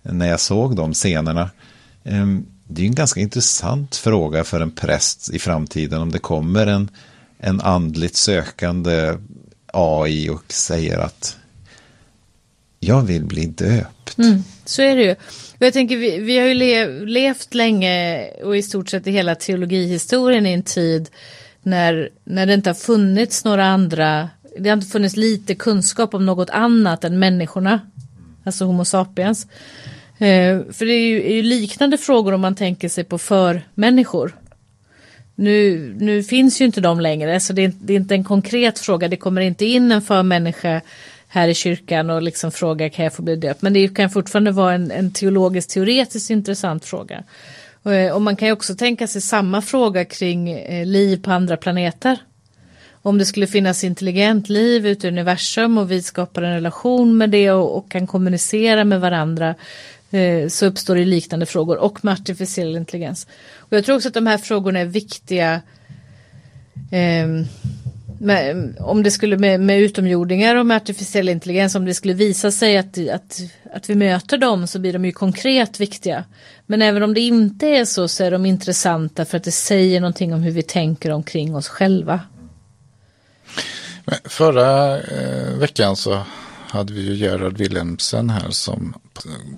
när 0.01 0.27
jag 0.27 0.39
såg 0.39 0.75
de 0.75 0.93
scenerna, 0.93 1.49
ehm, 2.03 2.45
det 2.67 2.81
är 2.81 2.85
en 2.85 2.95
ganska 2.95 3.19
intressant 3.19 3.95
fråga 3.95 4.43
för 4.43 4.61
en 4.61 4.71
präst 4.71 5.29
i 5.29 5.39
framtiden 5.39 6.01
om 6.01 6.11
det 6.11 6.19
kommer 6.19 6.67
en, 6.67 6.89
en 7.39 7.61
andligt 7.61 8.15
sökande 8.15 9.17
AI 9.73 10.29
och 10.29 10.53
säger 10.53 10.97
att 10.99 11.37
jag 12.79 13.01
vill 13.01 13.25
bli 13.25 13.45
döpt. 13.45 14.15
Så 14.65 14.81
är 14.81 14.95
det 14.95 15.03
ju. 15.03 15.15
Jag 15.59 15.73
tänker, 15.73 15.97
vi, 15.97 16.19
vi 16.19 16.37
har 16.37 16.47
ju 16.47 16.53
le, 16.53 16.87
levt 17.05 17.53
länge 17.53 18.27
och 18.43 18.57
i 18.57 18.61
stort 18.63 18.89
sett 18.89 19.07
i 19.07 19.11
hela 19.11 19.35
teologihistorien 19.35 20.45
i 20.45 20.53
en 20.53 20.63
tid 20.63 21.09
när, 21.63 22.09
när 22.23 22.45
det 22.45 22.53
inte 22.53 22.69
har 22.69 22.75
funnits 22.75 23.45
några 23.45 23.65
andra, 23.65 24.29
det 24.59 24.69
har 24.69 24.77
inte 24.77 24.87
funnits 24.87 25.15
lite 25.15 25.55
kunskap 25.55 26.13
om 26.13 26.25
något 26.25 26.49
annat 26.49 27.03
än 27.03 27.19
människorna. 27.19 27.79
Alltså 28.43 28.65
Homo 28.65 28.85
sapiens. 28.85 29.47
Eh, 30.17 30.61
för 30.71 30.85
det 30.85 30.93
är 30.93 31.07
ju, 31.07 31.25
är 31.25 31.35
ju 31.35 31.43
liknande 31.43 31.97
frågor 31.97 32.33
om 32.33 32.41
man 32.41 32.55
tänker 32.55 32.89
sig 32.89 33.03
på 33.03 33.17
förmänniskor. 33.17 34.35
Nu, 35.35 35.95
nu 35.99 36.23
finns 36.23 36.61
ju 36.61 36.65
inte 36.65 36.81
de 36.81 36.99
längre 36.99 37.39
så 37.39 37.53
det 37.53 37.63
är, 37.63 37.73
det 37.81 37.93
är 37.93 37.97
inte 37.97 38.15
en 38.15 38.23
konkret 38.23 38.79
fråga. 38.79 39.07
Det 39.07 39.17
kommer 39.17 39.41
inte 39.41 39.65
in 39.65 39.91
en 39.91 40.01
förmänniska 40.01 40.81
här 41.37 41.47
i 41.47 41.53
kyrkan 41.53 42.09
och 42.09 42.21
liksom 42.21 42.51
frågar 42.51 42.89
kan 42.89 43.03
jag 43.03 43.13
få 43.13 43.21
bli 43.21 43.35
döpt. 43.35 43.61
Men 43.61 43.73
det 43.73 43.95
kan 43.95 44.09
fortfarande 44.09 44.51
vara 44.51 44.73
en, 44.73 44.91
en 44.91 45.11
teologiskt 45.11 45.69
teoretiskt 45.69 46.29
intressant 46.29 46.85
fråga. 46.85 47.23
Eh, 47.85 48.11
och, 48.11 48.21
man 48.21 48.35
kan 48.35 48.47
ju 48.47 48.51
också 48.51 48.75
tänka 48.75 49.07
sig 49.07 49.21
samma 49.21 49.61
fråga 49.61 50.05
kring 50.05 50.49
eh, 50.49 50.85
liv 50.85 51.23
på 51.23 51.31
andra 51.31 51.57
planeter. 51.57 52.17
Om 53.01 53.17
det 53.17 53.25
skulle 53.25 53.47
finnas 53.47 53.83
intelligent 53.83 54.49
liv 54.49 54.87
ute 54.87 55.07
i 55.07 55.09
universum 55.09 55.77
och 55.77 55.91
vi 55.91 56.01
skapar 56.01 56.41
en 56.41 56.53
relation 56.53 57.17
med 57.17 57.29
det 57.29 57.51
och, 57.51 57.77
och 57.77 57.91
kan 57.91 58.07
kommunicera 58.07 58.83
med 58.83 59.01
varandra 59.01 59.55
eh, 60.11 60.47
så 60.47 60.65
uppstår 60.65 60.95
det 60.95 61.05
liknande 61.05 61.45
frågor 61.45 61.77
och 61.77 62.05
med 62.05 62.13
artificiell 62.13 62.75
intelligens. 62.75 63.27
Och 63.57 63.77
jag 63.77 63.85
tror 63.85 63.95
också 63.95 64.07
att 64.07 64.13
de 64.13 64.27
här 64.27 64.37
frågorna 64.37 64.79
är 64.79 64.85
viktiga 64.85 65.61
eh, 66.91 67.27
men, 68.19 68.77
om 68.79 69.03
det 69.03 69.11
skulle 69.11 69.37
med, 69.37 69.59
med 69.59 69.79
utomjordingar 69.79 70.55
och 70.55 70.65
med 70.65 70.77
artificiell 70.77 71.29
intelligens, 71.29 71.75
om 71.75 71.85
det 71.85 71.93
skulle 71.93 72.13
visa 72.13 72.51
sig 72.51 72.77
att, 72.77 72.97
att, 72.97 73.39
att 73.73 73.89
vi 73.89 73.95
möter 73.95 74.37
dem 74.37 74.67
så 74.67 74.79
blir 74.79 74.93
de 74.93 75.05
ju 75.05 75.11
konkret 75.11 75.79
viktiga. 75.79 76.23
Men 76.65 76.81
även 76.81 77.03
om 77.03 77.13
det 77.13 77.19
inte 77.19 77.67
är 77.67 77.85
så 77.85 78.07
så 78.07 78.23
är 78.23 78.31
de 78.31 78.45
intressanta 78.45 79.25
för 79.25 79.37
att 79.37 79.43
det 79.43 79.51
säger 79.51 80.01
någonting 80.01 80.33
om 80.33 80.41
hur 80.41 80.51
vi 80.51 80.63
tänker 80.63 81.11
omkring 81.11 81.55
oss 81.55 81.67
själva. 81.67 82.19
Förra 84.25 84.99
eh, 84.99 85.57
veckan 85.57 85.95
så 85.95 86.23
hade 86.69 86.93
vi 86.93 87.01
ju 87.01 87.15
Gerhard 87.15 87.57
Wilhelmsen 87.57 88.29
här 88.29 88.49
som 88.49 88.93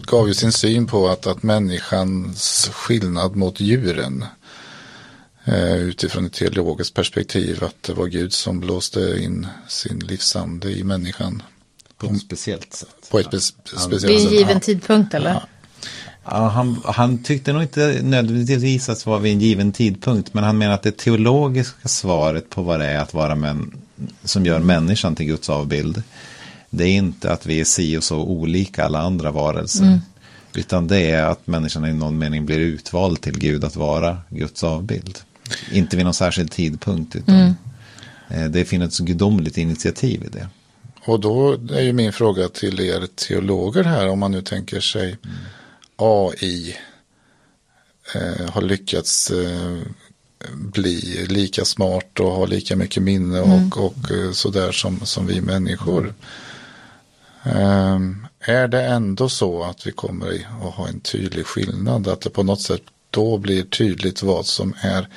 gav 0.02 0.28
ju 0.28 0.34
sin 0.34 0.52
syn 0.52 0.88
på 0.88 1.08
att, 1.08 1.28
att 1.28 1.44
människans 1.44 2.70
skillnad 2.74 3.36
mot 3.36 3.60
djuren 3.60 4.26
utifrån 5.78 6.26
ett 6.26 6.34
teologiskt 6.34 6.94
perspektiv 6.94 7.64
att 7.64 7.84
det 7.84 7.94
var 7.94 8.08
Gud 8.08 8.34
som 8.34 8.60
blåste 8.60 9.20
in 9.22 9.48
sin 9.68 10.00
livsande 10.00 10.72
i 10.72 10.84
människan. 10.84 11.42
På 11.98 12.08
ett 12.08 12.22
speciellt 12.22 12.74
sätt. 12.74 13.10
På 13.12 13.20
ett 13.20 13.44
spe 13.44 13.62
speciellt 13.64 14.02
sätt. 14.02 14.10
Vid 14.10 14.28
en 14.28 14.34
given 14.34 14.60
tidpunkt 14.60 15.14
eller? 15.14 15.30
Ja. 15.30 15.48
Ja, 16.32 16.48
han, 16.48 16.82
han 16.86 17.24
tyckte 17.24 17.54
nog 17.54 17.62
inte 17.62 18.00
nödvändigtvis 18.04 18.90
att 18.90 19.04
det 19.04 19.10
var 19.10 19.20
vid 19.20 19.34
en 19.34 19.40
given 19.40 19.72
tidpunkt. 19.72 20.34
Men 20.34 20.44
han 20.44 20.58
menar 20.58 20.74
att 20.74 20.84
det 20.84 20.98
teologiska 20.98 21.88
svaret 21.88 22.50
på 22.50 22.62
vad 22.62 22.80
det 22.80 22.86
är 22.86 23.00
att 23.00 23.14
vara 23.14 23.36
män, 23.36 23.78
som 24.24 24.46
gör 24.46 24.60
människan 24.60 25.16
till 25.16 25.26
Guds 25.26 25.50
avbild. 25.50 26.04
Det 26.70 26.84
är 26.84 26.92
inte 26.92 27.32
att 27.32 27.46
vi 27.46 27.60
är 27.60 27.66
si 27.66 27.98
och 27.98 28.04
så 28.04 28.18
olika 28.18 28.86
alla 28.86 29.00
andra 29.00 29.32
varelser. 29.32 29.86
Mm. 29.86 30.00
Utan 30.54 30.88
det 30.88 31.12
är 31.12 31.24
att 31.24 31.48
människan 31.48 31.86
i 31.86 31.94
någon 31.94 32.18
mening 32.18 32.46
blir 32.46 32.60
utvald 32.60 33.22
till 33.22 33.40
Gud 33.40 33.64
att 33.64 33.76
vara 33.76 34.18
Guds 34.30 34.64
avbild. 34.64 35.20
Inte 35.72 35.96
vid 35.96 36.06
någon 36.06 36.14
särskild 36.14 36.52
tidpunkt. 36.52 37.16
Utan 37.16 37.36
mm. 37.36 38.52
Det 38.52 38.66
finns 38.66 39.00
ett 39.00 39.08
gudomligt 39.08 39.58
initiativ 39.58 40.24
i 40.24 40.30
det. 40.30 40.48
Och 41.06 41.20
då 41.20 41.54
är 41.54 41.82
ju 41.82 41.94
min 41.94 42.14
fråga 42.14 42.50
till 42.50 42.80
er 42.80 43.08
teologer 43.16 43.84
här. 43.84 44.08
Om 44.08 44.20
man 44.20 44.32
nu 44.32 44.42
tänker 44.42 44.80
sig 44.80 45.06
mm. 45.06 45.38
AI 45.96 46.76
eh, 48.16 48.50
har 48.50 48.62
lyckats 48.62 49.32
eh, 49.32 49.78
bli 50.54 51.26
lika 51.30 51.66
smart 51.66 52.20
och 52.20 52.32
ha 52.32 52.46
lika 52.46 52.76
mycket 52.76 53.04
minne 53.04 53.40
mm. 53.40 53.68
och, 53.68 53.86
och 53.86 54.12
eh, 54.12 54.32
sådär 54.32 54.72
som, 54.72 55.00
som 55.06 55.28
vi 55.28 55.42
människor. 55.42 56.14
Um, 57.44 58.28
är 58.40 58.68
det 58.68 58.84
ändå 58.84 59.30
så 59.30 59.64
att 59.64 59.88
vi 59.88 59.92
kommer 59.92 60.46
att 60.62 60.74
ha 60.74 60.88
en 60.88 61.00
tydlig 61.00 61.46
skillnad? 61.46 62.08
Att 62.08 62.22
det 62.22 62.30
på 62.30 62.44
något 62.44 62.62
sätt 62.62 62.82
då 63.10 63.38
blir 63.38 63.64
tydligt 63.64 64.24
vad 64.24 64.46
som 64.46 64.74
är 64.82 65.08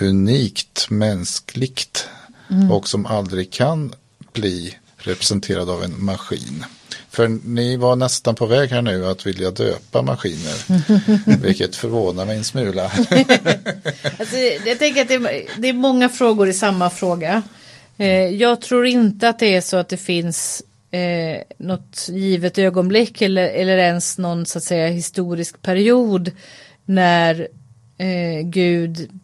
unikt 0.00 0.90
mänskligt 0.90 2.08
mm. 2.50 2.72
och 2.72 2.88
som 2.88 3.06
aldrig 3.06 3.50
kan 3.50 3.92
bli 4.32 4.78
representerad 4.96 5.70
av 5.70 5.82
en 5.84 6.04
maskin. 6.04 6.64
För 7.10 7.28
ni 7.28 7.76
var 7.76 7.96
nästan 7.96 8.34
på 8.34 8.46
väg 8.46 8.70
här 8.70 8.82
nu 8.82 9.06
att 9.06 9.26
vilja 9.26 9.50
döpa 9.50 10.02
maskiner. 10.02 10.54
vilket 11.42 11.76
förvånar 11.76 12.26
mig 12.26 12.36
en 12.36 12.44
smula. 12.44 12.82
alltså, 14.18 14.36
jag 14.66 14.78
tänker 14.78 15.02
att 15.02 15.08
det 15.08 15.14
är, 15.14 15.60
det 15.60 15.68
är, 15.68 15.72
många 15.72 16.08
frågor 16.08 16.48
i 16.48 16.52
samma 16.52 16.90
fråga. 16.90 17.42
Eh, 17.96 18.08
jag 18.28 18.60
tror 18.60 18.86
inte 18.86 19.28
att 19.28 19.38
det 19.38 19.54
är 19.54 19.60
så 19.60 19.76
att 19.76 19.88
det 19.88 19.96
finns 19.96 20.62
eh, 20.90 21.42
något 21.58 22.08
givet 22.08 22.58
ögonblick 22.58 23.22
eller, 23.22 23.48
eller 23.48 23.78
ens 23.78 24.18
någon 24.18 24.46
så 24.46 24.58
att 24.58 24.64
säga 24.64 24.88
historisk 24.88 25.62
period 25.62 26.30
när 26.84 27.48
eh, 27.98 28.40
Gud 28.42 29.20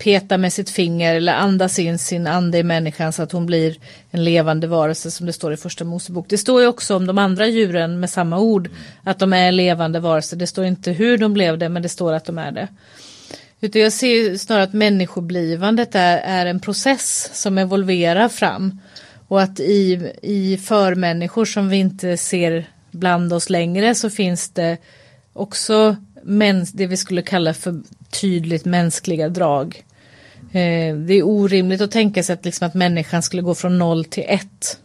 peta 0.00 0.38
med 0.38 0.52
sitt 0.52 0.70
finger 0.70 1.14
eller 1.14 1.32
andas 1.32 1.78
in 1.78 1.98
sin 1.98 2.26
ande 2.26 2.58
i 2.58 2.62
människan 2.62 3.12
så 3.12 3.22
att 3.22 3.32
hon 3.32 3.46
blir 3.46 3.76
en 4.10 4.24
levande 4.24 4.66
varelse 4.66 5.10
som 5.10 5.26
det 5.26 5.32
står 5.32 5.52
i 5.52 5.56
första 5.56 5.84
Mosebok. 5.84 6.26
Det 6.28 6.38
står 6.38 6.60
ju 6.60 6.66
också 6.66 6.96
om 6.96 7.06
de 7.06 7.18
andra 7.18 7.46
djuren 7.46 8.00
med 8.00 8.10
samma 8.10 8.38
ord 8.38 8.70
att 9.04 9.18
de 9.18 9.32
är 9.32 9.52
levande 9.52 10.00
varelser. 10.00 10.36
Det 10.36 10.46
står 10.46 10.64
inte 10.64 10.92
hur 10.92 11.18
de 11.18 11.32
blev 11.32 11.58
det 11.58 11.68
men 11.68 11.82
det 11.82 11.88
står 11.88 12.12
att 12.12 12.24
de 12.24 12.38
är 12.38 12.52
det. 12.52 12.68
Utan 13.60 13.82
jag 13.82 13.92
ser 13.92 14.36
snarare 14.36 14.62
att 14.62 14.72
människoblivandet 14.72 15.94
är, 15.94 16.18
är 16.18 16.46
en 16.46 16.60
process 16.60 17.30
som 17.32 17.58
evolverar 17.58 18.28
fram. 18.28 18.80
Och 19.28 19.42
att 19.42 19.60
i, 19.60 20.12
i 20.22 20.56
förmänniskor 20.56 21.44
som 21.44 21.68
vi 21.68 21.76
inte 21.76 22.16
ser 22.16 22.66
bland 22.90 23.32
oss 23.32 23.50
längre 23.50 23.94
så 23.94 24.10
finns 24.10 24.50
det 24.50 24.76
också 25.32 25.96
mäns, 26.22 26.72
det 26.72 26.86
vi 26.86 26.96
skulle 26.96 27.22
kalla 27.22 27.54
för 27.54 27.80
tydligt 28.10 28.64
mänskliga 28.64 29.28
drag. 29.28 29.84
Eh, 30.52 30.96
det 30.96 31.14
är 31.14 31.22
orimligt 31.22 31.80
att 31.80 31.90
tänka 31.90 32.22
sig 32.22 32.34
att, 32.34 32.44
liksom 32.44 32.66
att 32.66 32.74
människan 32.74 33.22
skulle 33.22 33.42
gå 33.42 33.54
från 33.54 33.78
noll 33.78 34.04
till 34.04 34.24
ett. 34.26 34.78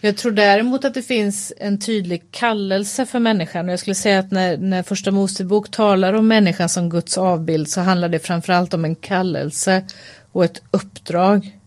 Jag 0.00 0.16
tror 0.16 0.32
däremot 0.32 0.84
att 0.84 0.94
det 0.94 1.02
finns 1.02 1.52
en 1.58 1.80
tydlig 1.80 2.22
kallelse 2.30 3.06
för 3.06 3.18
människan 3.18 3.66
och 3.66 3.72
jag 3.72 3.78
skulle 3.78 3.94
säga 3.94 4.18
att 4.18 4.30
när, 4.30 4.56
när 4.56 4.82
första 4.82 5.10
Mosebok 5.10 5.70
talar 5.70 6.12
om 6.12 6.28
människan 6.28 6.68
som 6.68 6.90
Guds 6.90 7.18
avbild 7.18 7.68
så 7.68 7.80
handlar 7.80 8.08
det 8.08 8.18
framförallt 8.18 8.74
om 8.74 8.84
en 8.84 8.94
kallelse 8.94 9.84
och 10.32 10.44
ett 10.44 10.62
uppdrag. 10.70 11.58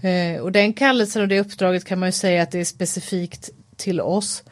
Eh, 0.00 0.40
och 0.40 0.52
den 0.52 0.72
kallelsen 0.72 1.22
och 1.22 1.28
det 1.28 1.40
uppdraget 1.40 1.84
kan 1.84 1.98
man 1.98 2.08
ju 2.08 2.12
säga 2.12 2.42
att 2.42 2.50
det 2.50 2.60
är 2.60 2.64
specifikt 2.64 3.50
till 3.76 4.00
oss. 4.00 4.42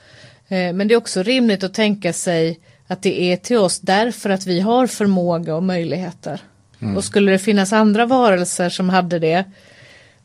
Eh, 0.48 0.72
men 0.72 0.88
det 0.88 0.94
är 0.94 0.96
också 0.96 1.22
rimligt 1.22 1.64
att 1.64 1.74
tänka 1.74 2.12
sig 2.12 2.60
att 2.86 3.02
det 3.02 3.22
är 3.22 3.36
till 3.36 3.58
oss 3.58 3.80
därför 3.80 4.30
att 4.30 4.46
vi 4.46 4.60
har 4.60 4.86
förmåga 4.86 5.56
och 5.56 5.62
möjligheter. 5.62 6.40
Mm. 6.84 6.96
Och 6.96 7.04
skulle 7.04 7.32
det 7.32 7.38
finnas 7.38 7.72
andra 7.72 8.06
varelser 8.06 8.68
som 8.68 8.88
hade 8.88 9.18
det 9.18 9.44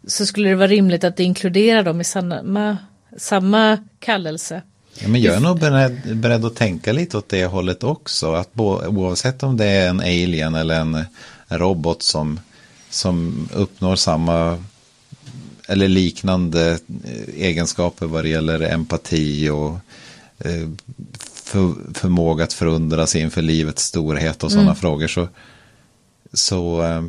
så 0.08 0.26
skulle 0.26 0.50
det 0.50 0.56
vara 0.56 0.68
rimligt 0.68 1.04
att 1.04 1.20
inkludera 1.20 1.84
dem 1.84 2.02
i 2.02 2.04
samma, 2.04 2.78
samma 3.18 3.78
kallelse. 4.00 4.62
Ja, 5.00 5.08
men 5.08 5.22
jag 5.22 5.36
är 5.36 5.40
nog 5.40 5.60
beredd, 5.60 6.18
beredd 6.18 6.46
att 6.46 6.56
tänka 6.56 6.94
lite 6.94 7.18
åt 7.18 7.30
det 7.30 7.46
hållet 7.46 7.84
också. 7.84 8.34
Att 8.34 8.54
bo, 8.54 8.86
oavsett 8.86 9.44
om 9.44 9.58
det 9.58 9.66
är 9.66 9.90
en 9.90 10.00
alien 10.00 10.56
eller 10.56 10.80
en, 10.80 11.06
robot 11.52 12.04
som, 12.04 12.40
som 12.90 13.48
uppnår 13.54 13.96
samma 13.96 14.64
eller 15.68 15.88
liknande 15.88 16.72
eh, 17.04 17.44
egenskaper 17.46 18.06
vad 18.06 18.24
det 18.24 18.30
gäller 18.30 18.62
empati 18.62 19.50
och 19.50 19.78
eh, 20.40 20.70
för, 21.24 21.74
förmåga 21.94 22.44
att 22.44 22.54
förundra 22.54 23.08
sig 23.08 23.22
inför 23.22 23.42
livets 23.42 23.84
storhet 23.84 24.44
och 24.44 24.52
sådana 24.52 24.70
mm. 24.70 24.76
frågor 24.76 25.08
så, 25.08 25.28
så 26.34 26.84
eh, 26.84 27.04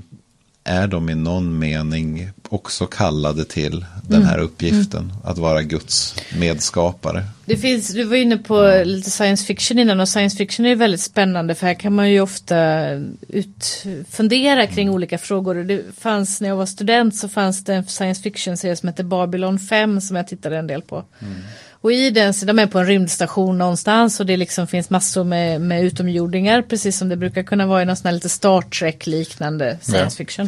är 0.64 0.86
de 0.86 1.10
i 1.10 1.14
någon 1.14 1.58
mening 1.58 2.30
också 2.52 2.86
kallade 2.86 3.44
till 3.44 3.84
den 4.02 4.16
mm. 4.16 4.28
här 4.28 4.38
uppgiften. 4.38 5.02
Mm. 5.02 5.16
Att 5.24 5.38
vara 5.38 5.62
Guds 5.62 6.14
medskapare. 6.38 7.24
Det 7.44 7.56
finns, 7.56 7.94
du 7.94 8.04
var 8.04 8.16
inne 8.16 8.36
på 8.36 8.68
ja. 8.68 8.84
lite 8.84 9.10
science 9.10 9.44
fiction 9.44 9.78
innan 9.78 10.00
och 10.00 10.08
science 10.08 10.36
fiction 10.36 10.66
är 10.66 10.76
väldigt 10.76 11.00
spännande 11.00 11.54
för 11.54 11.66
här 11.66 11.74
kan 11.74 11.94
man 11.94 12.10
ju 12.10 12.20
ofta 12.20 12.88
ut, 13.28 13.84
fundera 14.10 14.66
kring 14.66 14.86
mm. 14.86 14.94
olika 14.94 15.18
frågor. 15.18 15.54
Det 15.54 15.82
fanns 15.98 16.40
när 16.40 16.48
jag 16.48 16.56
var 16.56 16.66
student 16.66 17.16
så 17.16 17.28
fanns 17.28 17.64
det 17.64 17.74
en 17.74 17.86
science 17.86 18.22
fiction 18.22 18.56
serie 18.56 18.76
som 18.76 18.88
heter 18.88 19.04
Babylon 19.04 19.58
5 19.58 20.00
som 20.00 20.16
jag 20.16 20.28
tittade 20.28 20.58
en 20.58 20.66
del 20.66 20.82
på. 20.82 21.04
Mm. 21.18 21.34
Och 21.82 21.92
i 21.92 22.10
den, 22.10 22.34
så 22.34 22.46
de 22.46 22.58
är 22.58 22.66
på 22.66 22.78
en 22.78 22.86
rymdstation 22.86 23.58
någonstans 23.58 24.20
och 24.20 24.26
det 24.26 24.36
liksom 24.36 24.66
finns 24.66 24.90
massor 24.90 25.24
med, 25.24 25.60
med 25.60 25.84
utomjordingar 25.84 26.62
precis 26.62 26.98
som 26.98 27.08
det 27.08 27.16
brukar 27.16 27.42
kunna 27.42 27.66
vara 27.66 27.82
i 27.82 27.84
någon 27.84 27.96
sån 27.96 28.06
här 28.06 28.12
lite 28.12 28.28
Star 28.28 28.62
Trek 28.62 29.06
liknande 29.06 29.78
science 29.80 30.16
ja. 30.18 30.46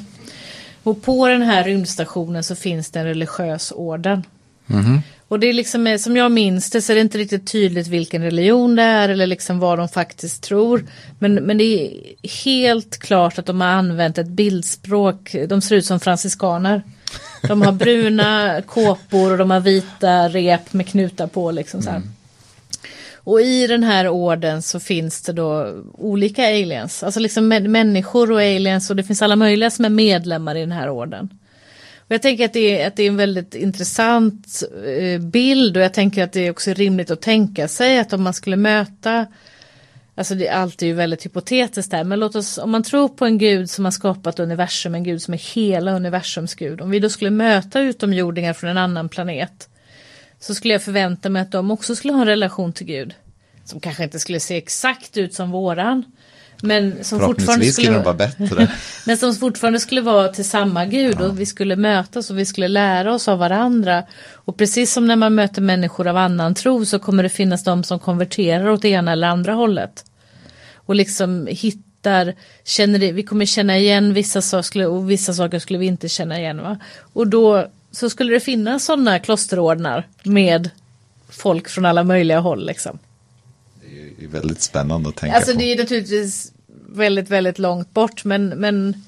Och 0.82 1.02
på 1.02 1.28
den 1.28 1.42
här 1.42 1.64
rymdstationen 1.64 2.44
så 2.44 2.54
finns 2.54 2.90
det 2.90 3.00
en 3.00 3.06
religiös 3.06 3.72
orden. 3.76 4.24
Mm. 4.70 5.00
Och 5.28 5.40
det 5.40 5.46
är 5.46 5.52
liksom, 5.52 5.98
som 5.98 6.16
jag 6.16 6.32
minns 6.32 6.70
det 6.70 6.82
så 6.82 6.92
är 6.92 6.94
det 6.94 7.00
inte 7.00 7.18
riktigt 7.18 7.46
tydligt 7.46 7.86
vilken 7.86 8.22
religion 8.22 8.76
det 8.76 8.82
är 8.82 9.08
eller 9.08 9.26
liksom 9.26 9.58
vad 9.58 9.78
de 9.78 9.88
faktiskt 9.88 10.42
tror. 10.42 10.84
Men, 11.18 11.34
men 11.34 11.58
det 11.58 11.64
är 11.64 11.90
helt 12.44 12.98
klart 12.98 13.38
att 13.38 13.46
de 13.46 13.60
har 13.60 13.68
använt 13.68 14.18
ett 14.18 14.28
bildspråk, 14.28 15.36
de 15.48 15.60
ser 15.60 15.76
ut 15.76 15.86
som 15.86 16.00
franciskaner. 16.00 16.82
De 17.48 17.62
har 17.62 17.72
bruna 17.72 18.62
kåpor 18.66 19.32
och 19.32 19.38
de 19.38 19.50
har 19.50 19.60
vita 19.60 20.28
rep 20.28 20.72
med 20.72 20.88
knutar 20.88 21.26
på 21.26 21.50
liksom 21.50 21.82
så 21.82 21.90
mm. 21.90 22.02
Och 23.24 23.40
i 23.40 23.66
den 23.66 23.82
här 23.82 24.08
orden 24.08 24.62
så 24.62 24.80
finns 24.80 25.22
det 25.22 25.32
då 25.32 25.74
olika 25.92 26.44
aliens, 26.44 27.02
alltså 27.02 27.20
liksom 27.20 27.48
människor 27.48 28.32
och 28.32 28.40
aliens 28.40 28.90
och 28.90 28.96
det 28.96 29.04
finns 29.04 29.22
alla 29.22 29.36
möjliga 29.36 29.70
som 29.70 29.84
är 29.84 29.88
medlemmar 29.88 30.54
i 30.54 30.60
den 30.60 30.72
här 30.72 30.90
orden. 30.90 31.28
Och 31.98 32.12
jag 32.12 32.22
tänker 32.22 32.44
att 32.44 32.52
det, 32.52 32.80
är, 32.80 32.86
att 32.86 32.96
det 32.96 33.02
är 33.02 33.08
en 33.08 33.16
väldigt 33.16 33.54
intressant 33.54 34.62
eh, 34.86 35.20
bild 35.20 35.76
och 35.76 35.82
jag 35.82 35.94
tänker 35.94 36.24
att 36.24 36.32
det 36.32 36.46
är 36.46 36.50
också 36.50 36.72
rimligt 36.72 37.10
att 37.10 37.20
tänka 37.20 37.68
sig 37.68 37.98
att 37.98 38.12
om 38.12 38.22
man 38.22 38.34
skulle 38.34 38.56
möta 38.56 39.26
Alltså 40.14 40.34
det, 40.34 40.48
allt 40.48 40.82
är 40.82 40.86
ju 40.86 40.92
väldigt 40.92 41.24
hypotetiskt 41.24 41.90
där, 41.90 42.04
men 42.04 42.20
låt 42.20 42.36
oss, 42.36 42.58
om 42.58 42.70
man 42.70 42.82
tror 42.82 43.08
på 43.08 43.24
en 43.24 43.38
gud 43.38 43.70
som 43.70 43.84
har 43.84 43.92
skapat 43.92 44.40
universum, 44.40 44.94
en 44.94 45.04
gud 45.04 45.22
som 45.22 45.34
är 45.34 45.54
hela 45.54 45.92
universums 45.92 46.54
gud, 46.54 46.80
om 46.80 46.90
vi 46.90 46.98
då 46.98 47.08
skulle 47.08 47.30
möta 47.30 47.80
utomjordingar 47.80 48.52
från 48.52 48.70
en 48.70 48.78
annan 48.78 49.08
planet, 49.08 49.68
så 50.42 50.54
skulle 50.54 50.74
jag 50.74 50.82
förvänta 50.82 51.28
mig 51.28 51.42
att 51.42 51.52
de 51.52 51.70
också 51.70 51.96
skulle 51.96 52.12
ha 52.12 52.20
en 52.20 52.26
relation 52.26 52.72
till 52.72 52.86
Gud. 52.86 53.14
Som 53.64 53.80
kanske 53.80 54.04
inte 54.04 54.18
skulle 54.18 54.40
se 54.40 54.56
exakt 54.56 55.16
ut 55.16 55.34
som 55.34 55.50
våran. 55.50 56.04
Men 56.62 57.04
som 57.04 57.20
fortfarande 57.20 57.66
skulle, 57.66 57.98
vara 57.98 58.14
bättre. 58.14 58.68
men 59.06 59.16
som 59.16 59.34
fortfarande 59.34 59.80
skulle 59.80 60.00
vara 60.00 60.28
till 60.28 60.44
samma 60.44 60.84
Gud 60.86 61.16
ja. 61.20 61.26
och 61.26 61.40
vi 61.40 61.46
skulle 61.46 61.76
mötas 61.76 62.30
och 62.30 62.38
vi 62.38 62.46
skulle 62.46 62.68
lära 62.68 63.14
oss 63.14 63.28
av 63.28 63.38
varandra. 63.38 64.04
Och 64.32 64.56
precis 64.56 64.92
som 64.92 65.06
när 65.06 65.16
man 65.16 65.34
möter 65.34 65.62
människor 65.62 66.06
av 66.06 66.16
annan 66.16 66.54
tro 66.54 66.84
så 66.84 66.98
kommer 66.98 67.22
det 67.22 67.28
finnas 67.28 67.64
de 67.64 67.84
som 67.84 67.98
konverterar 67.98 68.68
åt 68.68 68.82
det 68.82 68.88
ena 68.88 69.12
eller 69.12 69.28
andra 69.28 69.52
hållet. 69.52 70.04
Och 70.74 70.94
liksom 70.94 71.46
hittar, 71.50 72.34
känner 72.64 73.12
vi 73.12 73.22
kommer 73.22 73.46
känna 73.46 73.78
igen 73.78 74.14
vissa 74.14 74.42
saker 74.42 74.86
och 74.86 75.10
vissa 75.10 75.34
saker 75.34 75.58
skulle 75.58 75.78
vi 75.78 75.86
inte 75.86 76.08
känna 76.08 76.38
igen. 76.38 76.62
Va? 76.62 76.78
Och 77.12 77.26
då 77.26 77.68
så 77.92 78.10
skulle 78.10 78.32
det 78.32 78.40
finnas 78.40 78.84
sådana 78.84 79.18
klosterordnar 79.18 80.08
med 80.22 80.70
folk 81.28 81.68
från 81.68 81.84
alla 81.84 82.04
möjliga 82.04 82.40
håll. 82.40 82.66
Liksom. 82.66 82.98
Det 84.18 84.24
är 84.24 84.28
väldigt 84.28 84.62
spännande 84.62 85.08
att 85.08 85.16
tänka 85.16 85.36
alltså, 85.36 85.52
på. 85.52 85.58
Det 85.58 85.72
är 85.72 85.78
naturligtvis 85.78 86.52
väldigt, 86.88 87.28
väldigt 87.28 87.58
långt 87.58 87.94
bort, 87.94 88.24
men, 88.24 88.48
men 88.48 89.04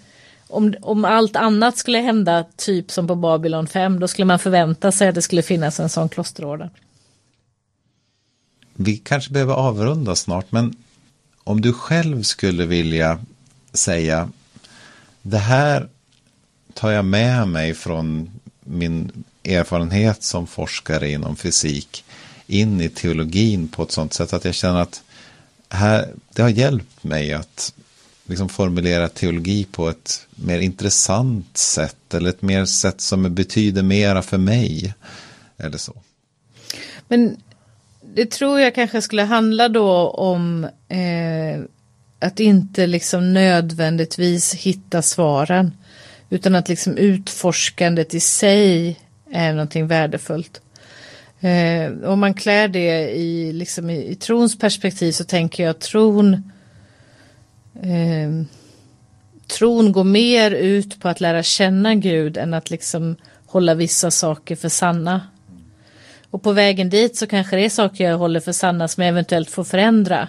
om, 0.49 0.75
om 0.81 1.05
allt 1.05 1.37
annat 1.37 1.79
skulle 1.79 1.99
hända, 1.99 2.45
typ 2.57 2.91
som 2.91 3.07
på 3.07 3.15
Babylon 3.15 3.67
5, 3.67 4.01
då 4.01 4.09
skulle 4.09 4.27
man 4.27 4.39
förvänta 4.39 4.93
sig 4.93 5.09
att 5.09 5.15
det 5.15 5.23
skulle 5.23 5.43
finnas 5.43 5.81
en 5.81 5.89
sån 5.89 6.09
klosterorden. 6.09 6.71
Vi 8.75 8.97
kanske 8.97 9.33
behöver 9.33 9.55
avrunda 9.55 10.15
snart, 10.15 10.53
men 10.53 10.77
om 11.45 11.61
du 11.61 11.73
själv 11.73 12.23
skulle 12.23 12.67
vilja 12.67 13.19
säga 13.73 14.29
det 15.23 15.39
här 15.39 15.89
tar 16.75 16.91
jag 16.91 17.05
med 17.05 17.49
mig 17.49 17.75
från 17.75 18.31
min 18.65 19.25
erfarenhet 19.45 20.23
som 20.23 20.47
forskare 20.47 21.11
inom 21.11 21.37
fysik 21.37 22.05
in 22.47 22.81
i 22.81 22.89
teologin 22.89 23.69
på 23.69 23.83
ett 23.83 23.91
sånt 23.91 24.13
sätt 24.13 24.33
att 24.33 24.45
jag 24.45 24.55
känner 24.55 24.81
att 24.81 25.03
här, 25.69 26.09
det 26.33 26.43
har 26.43 26.49
hjälpt 26.49 27.05
mig 27.05 27.33
att 27.33 27.75
liksom 28.27 28.49
formulera 28.49 29.09
teologi 29.09 29.65
på 29.65 29.89
ett 29.89 30.27
mer 30.31 30.59
intressant 30.59 31.57
sätt 31.57 32.15
eller 32.15 32.31
ett 32.31 32.43
mer 32.43 32.65
sätt 32.65 33.01
som 33.01 33.35
betyder 33.35 33.83
mera 33.83 34.23
för 34.23 34.39
mig. 34.39 34.95
Eller 35.59 35.79
så. 35.79 35.95
Men 37.09 37.37
det 38.15 38.31
tror 38.31 38.61
jag 38.61 38.75
kanske 38.75 39.03
skulle 39.03 39.23
handla 39.23 39.69
då 39.69 40.09
om 40.09 40.65
eh, 40.89 41.63
att 42.19 42.41
inte 42.41 42.87
liksom 42.87 43.33
nödvändigtvis 43.33 44.55
hitta 44.55 45.03
svaren. 45.03 45.73
Utan 46.35 46.55
att 46.55 46.69
liksom 46.69 46.97
utforskandet 46.97 48.15
i 48.15 48.21
sig 48.21 49.01
är 49.31 49.53
någonting 49.53 49.87
värdefullt. 49.87 50.61
Eh, 51.41 52.11
om 52.11 52.21
man 52.21 52.35
klär 52.35 52.69
det 52.69 53.11
i, 53.11 53.53
liksom 53.53 53.91
i, 53.91 54.11
i 54.11 54.15
trons 54.15 54.59
perspektiv 54.59 55.13
så 55.13 55.25
tänker 55.25 55.63
jag 55.63 55.71
att 55.71 55.81
tron 55.81 56.35
eh, 57.83 58.47
tron 59.47 59.93
går 59.93 60.05
mer 60.05 60.51
ut 60.51 61.01
på 61.01 61.09
att 61.09 61.21
lära 61.21 61.43
känna 61.43 61.95
Gud 61.95 62.37
än 62.37 62.55
att 62.55 62.71
liksom 62.71 63.17
hålla 63.47 63.75
vissa 63.75 64.11
saker 64.11 64.57
för 64.57 64.69
sanna. 64.69 65.21
Och 66.31 66.43
på 66.43 66.53
vägen 66.53 66.91
dit 66.91 67.17
så 67.17 67.27
kanske 67.27 67.57
det 67.57 67.65
är 67.65 67.71
saker 67.71 68.05
jag 68.05 68.19
håller 68.19 68.41
för 68.41 68.53
sanna 68.53 68.89
som 68.89 69.03
jag 69.03 69.09
eventuellt 69.09 69.51
får 69.51 69.65
förändra. 69.65 70.29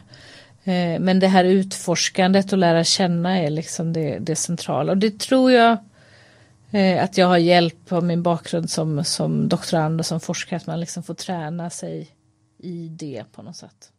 Eh, 0.64 1.00
men 1.00 1.20
det 1.20 1.28
här 1.28 1.44
utforskandet 1.44 2.52
och 2.52 2.58
lära 2.58 2.84
känna 2.84 3.38
är 3.40 3.50
liksom 3.50 3.94
det, 3.94 4.18
det 4.20 4.36
centrala. 4.36 4.92
Och 4.92 4.98
det 4.98 5.20
tror 5.20 5.52
jag 5.52 5.72
eh, 5.72 5.80
att 7.02 7.18
jag 7.18 7.28
har 7.28 7.38
hjälp 7.38 7.92
av 7.92 8.04
min 8.04 8.24
bakgrund 8.24 8.70
som, 8.70 9.04
som 9.04 9.50
doktorand 9.50 10.00
och 10.00 10.06
som 10.06 10.20
forskare. 10.20 10.58
Att 10.58 10.68
man 10.68 10.80
liksom 10.80 11.04
får 11.04 11.14
träna 11.14 11.70
sig 11.70 12.08
i 12.60 12.88
det 12.88 13.24
på 13.32 13.42
något 13.42 13.56
sätt. 13.56 13.92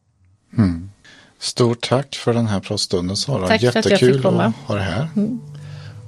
Mm. 0.58 0.90
Stort 1.38 1.88
tack 1.88 2.14
för 2.14 2.34
den 2.34 2.46
här 2.46 2.60
pratstunden 2.60 3.16
Sara. 3.16 3.48
Tack 3.48 3.62
Jättekul 3.62 4.26
att, 4.26 4.34
att 4.34 4.54
ha 4.54 4.74
dig 4.74 4.84
här. 4.84 5.08
Mm. 5.16 5.40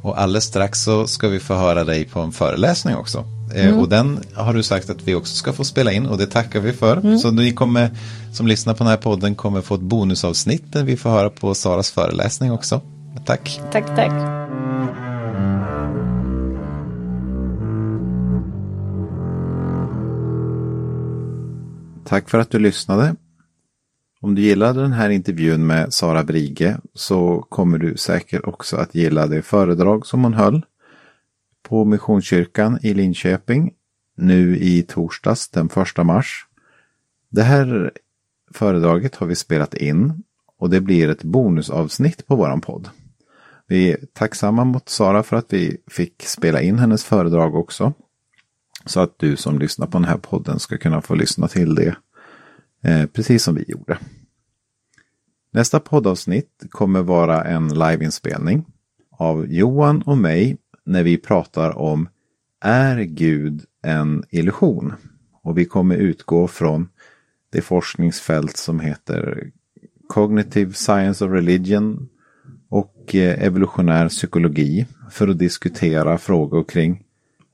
Och 0.02 0.20
alldeles 0.20 0.44
strax 0.44 0.82
så 0.82 1.06
ska 1.06 1.28
vi 1.28 1.40
få 1.40 1.54
höra 1.54 1.84
dig 1.84 2.04
på 2.04 2.20
en 2.20 2.32
föreläsning 2.32 2.96
också. 2.96 3.24
Eh, 3.54 3.66
mm. 3.66 3.78
Och 3.78 3.88
den 3.88 4.20
har 4.34 4.54
du 4.54 4.62
sagt 4.62 4.90
att 4.90 5.02
vi 5.02 5.14
också 5.14 5.34
ska 5.34 5.52
få 5.52 5.64
spela 5.64 5.92
in 5.92 6.06
och 6.06 6.18
det 6.18 6.26
tackar 6.26 6.60
vi 6.60 6.72
för. 6.72 6.96
Mm. 6.96 7.18
Så 7.18 7.30
ni 7.30 7.52
kommer, 7.52 7.90
som 8.32 8.46
lyssnar 8.46 8.74
på 8.74 8.78
den 8.78 8.90
här 8.90 8.96
podden 8.96 9.34
kommer 9.34 9.60
få 9.60 9.74
ett 9.74 9.80
bonusavsnitt 9.80 10.72
där 10.72 10.84
vi 10.84 10.96
får 10.96 11.10
höra 11.10 11.30
på 11.30 11.54
Saras 11.54 11.90
föreläsning 11.90 12.52
också. 12.52 12.80
Tack. 13.26 13.60
Tack, 13.72 13.86
tack. 13.86 14.12
Tack 22.08 22.30
för 22.30 22.38
att 22.38 22.50
du 22.50 22.58
lyssnade. 22.58 23.16
Om 24.20 24.34
du 24.34 24.42
gillade 24.42 24.82
den 24.82 24.92
här 24.92 25.10
intervjun 25.10 25.66
med 25.66 25.94
Sara 25.94 26.24
Brige 26.24 26.78
så 26.94 27.46
kommer 27.48 27.78
du 27.78 27.96
säkert 27.96 28.44
också 28.44 28.76
att 28.76 28.94
gilla 28.94 29.26
det 29.26 29.42
föredrag 29.42 30.06
som 30.06 30.24
hon 30.24 30.34
höll 30.34 30.64
på 31.62 31.84
Missionskyrkan 31.84 32.78
i 32.82 32.94
Linköping 32.94 33.70
nu 34.16 34.58
i 34.58 34.82
torsdags 34.82 35.48
den 35.48 35.68
1 35.96 36.06
mars. 36.06 36.46
Det 37.30 37.42
här 37.42 37.92
föredraget 38.54 39.14
har 39.14 39.26
vi 39.26 39.34
spelat 39.34 39.74
in 39.74 40.22
och 40.58 40.70
det 40.70 40.80
blir 40.80 41.08
ett 41.08 41.24
bonusavsnitt 41.24 42.26
på 42.26 42.36
våran 42.36 42.60
podd. 42.60 42.88
Vi 43.66 43.92
är 43.92 43.98
tacksamma 44.12 44.64
mot 44.64 44.88
Sara 44.88 45.22
för 45.22 45.36
att 45.36 45.52
vi 45.52 45.76
fick 45.90 46.22
spela 46.22 46.62
in 46.62 46.78
hennes 46.78 47.04
föredrag 47.04 47.54
också. 47.54 47.92
Så 48.88 49.00
att 49.00 49.18
du 49.18 49.36
som 49.36 49.58
lyssnar 49.58 49.86
på 49.86 49.98
den 49.98 50.08
här 50.08 50.18
podden 50.18 50.58
ska 50.58 50.78
kunna 50.78 51.00
få 51.00 51.14
lyssna 51.14 51.48
till 51.48 51.74
det 51.74 51.96
eh, 52.82 53.06
precis 53.06 53.42
som 53.42 53.54
vi 53.54 53.64
gjorde. 53.68 53.98
Nästa 55.52 55.80
poddavsnitt 55.80 56.66
kommer 56.70 57.02
vara 57.02 57.44
en 57.44 57.68
liveinspelning 57.68 58.64
av 59.10 59.46
Johan 59.46 60.02
och 60.02 60.18
mig 60.18 60.56
när 60.84 61.02
vi 61.02 61.18
pratar 61.18 61.78
om 61.78 62.08
Är 62.60 62.98
Gud 63.00 63.64
en 63.82 64.24
illusion? 64.30 64.92
Och 65.42 65.58
vi 65.58 65.64
kommer 65.64 65.96
utgå 65.96 66.48
från 66.48 66.88
det 67.50 67.60
forskningsfält 67.60 68.56
som 68.56 68.80
heter 68.80 69.50
Cognitive 70.08 70.72
Science 70.72 71.24
of 71.24 71.32
Religion 71.32 72.08
och 72.68 73.14
eh, 73.14 73.44
evolutionär 73.44 74.08
psykologi 74.08 74.86
för 75.10 75.28
att 75.28 75.38
diskutera 75.38 76.18
frågor 76.18 76.64
kring 76.64 77.04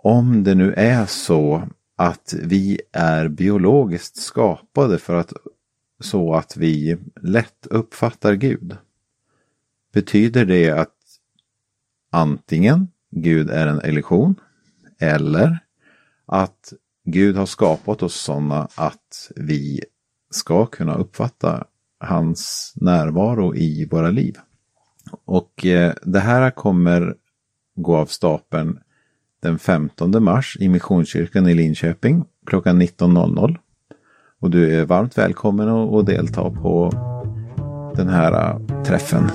om 0.05 0.45
det 0.45 0.55
nu 0.55 0.73
är 0.73 1.07
så 1.07 1.69
att 1.97 2.35
vi 2.43 2.81
är 2.93 3.29
biologiskt 3.29 4.17
skapade 4.17 4.99
för 4.99 5.15
att 5.15 5.33
så 6.01 6.35
att 6.35 6.57
vi 6.57 6.97
lätt 7.23 7.67
uppfattar 7.67 8.35
Gud. 8.35 8.77
Betyder 9.93 10.45
det 10.45 10.71
att 10.71 10.97
antingen 12.11 12.89
Gud 13.11 13.51
är 13.51 13.67
en 13.67 13.87
illusion 13.87 14.35
eller 14.99 15.59
att 16.27 16.73
Gud 17.05 17.37
har 17.37 17.47
skapat 17.47 18.03
oss 18.03 18.15
sådana 18.15 18.69
att 18.75 19.33
vi 19.37 19.85
ska 20.31 20.67
kunna 20.67 20.95
uppfatta 20.95 21.65
hans 21.99 22.73
närvaro 22.77 23.55
i 23.55 23.89
våra 23.91 24.11
liv. 24.11 24.37
Och 25.25 25.67
eh, 25.67 25.95
det 26.03 26.21
här 26.21 26.51
kommer 26.51 27.15
gå 27.75 27.97
av 27.97 28.07
stapeln 28.07 28.79
den 29.45 29.59
15 29.59 30.25
mars 30.25 30.57
i 30.61 30.69
Missionskyrkan 30.69 31.49
i 31.49 31.55
Linköping 31.55 32.25
klockan 32.47 32.83
19.00. 32.83 33.57
Och 34.41 34.51
du 34.51 34.81
är 34.81 34.85
varmt 34.85 35.19
välkommen 35.19 35.69
att 35.69 36.07
delta 36.07 36.51
på 36.51 36.91
den 37.97 38.09
här 38.09 38.33
äh, 38.33 38.83
träffen. 38.83 39.31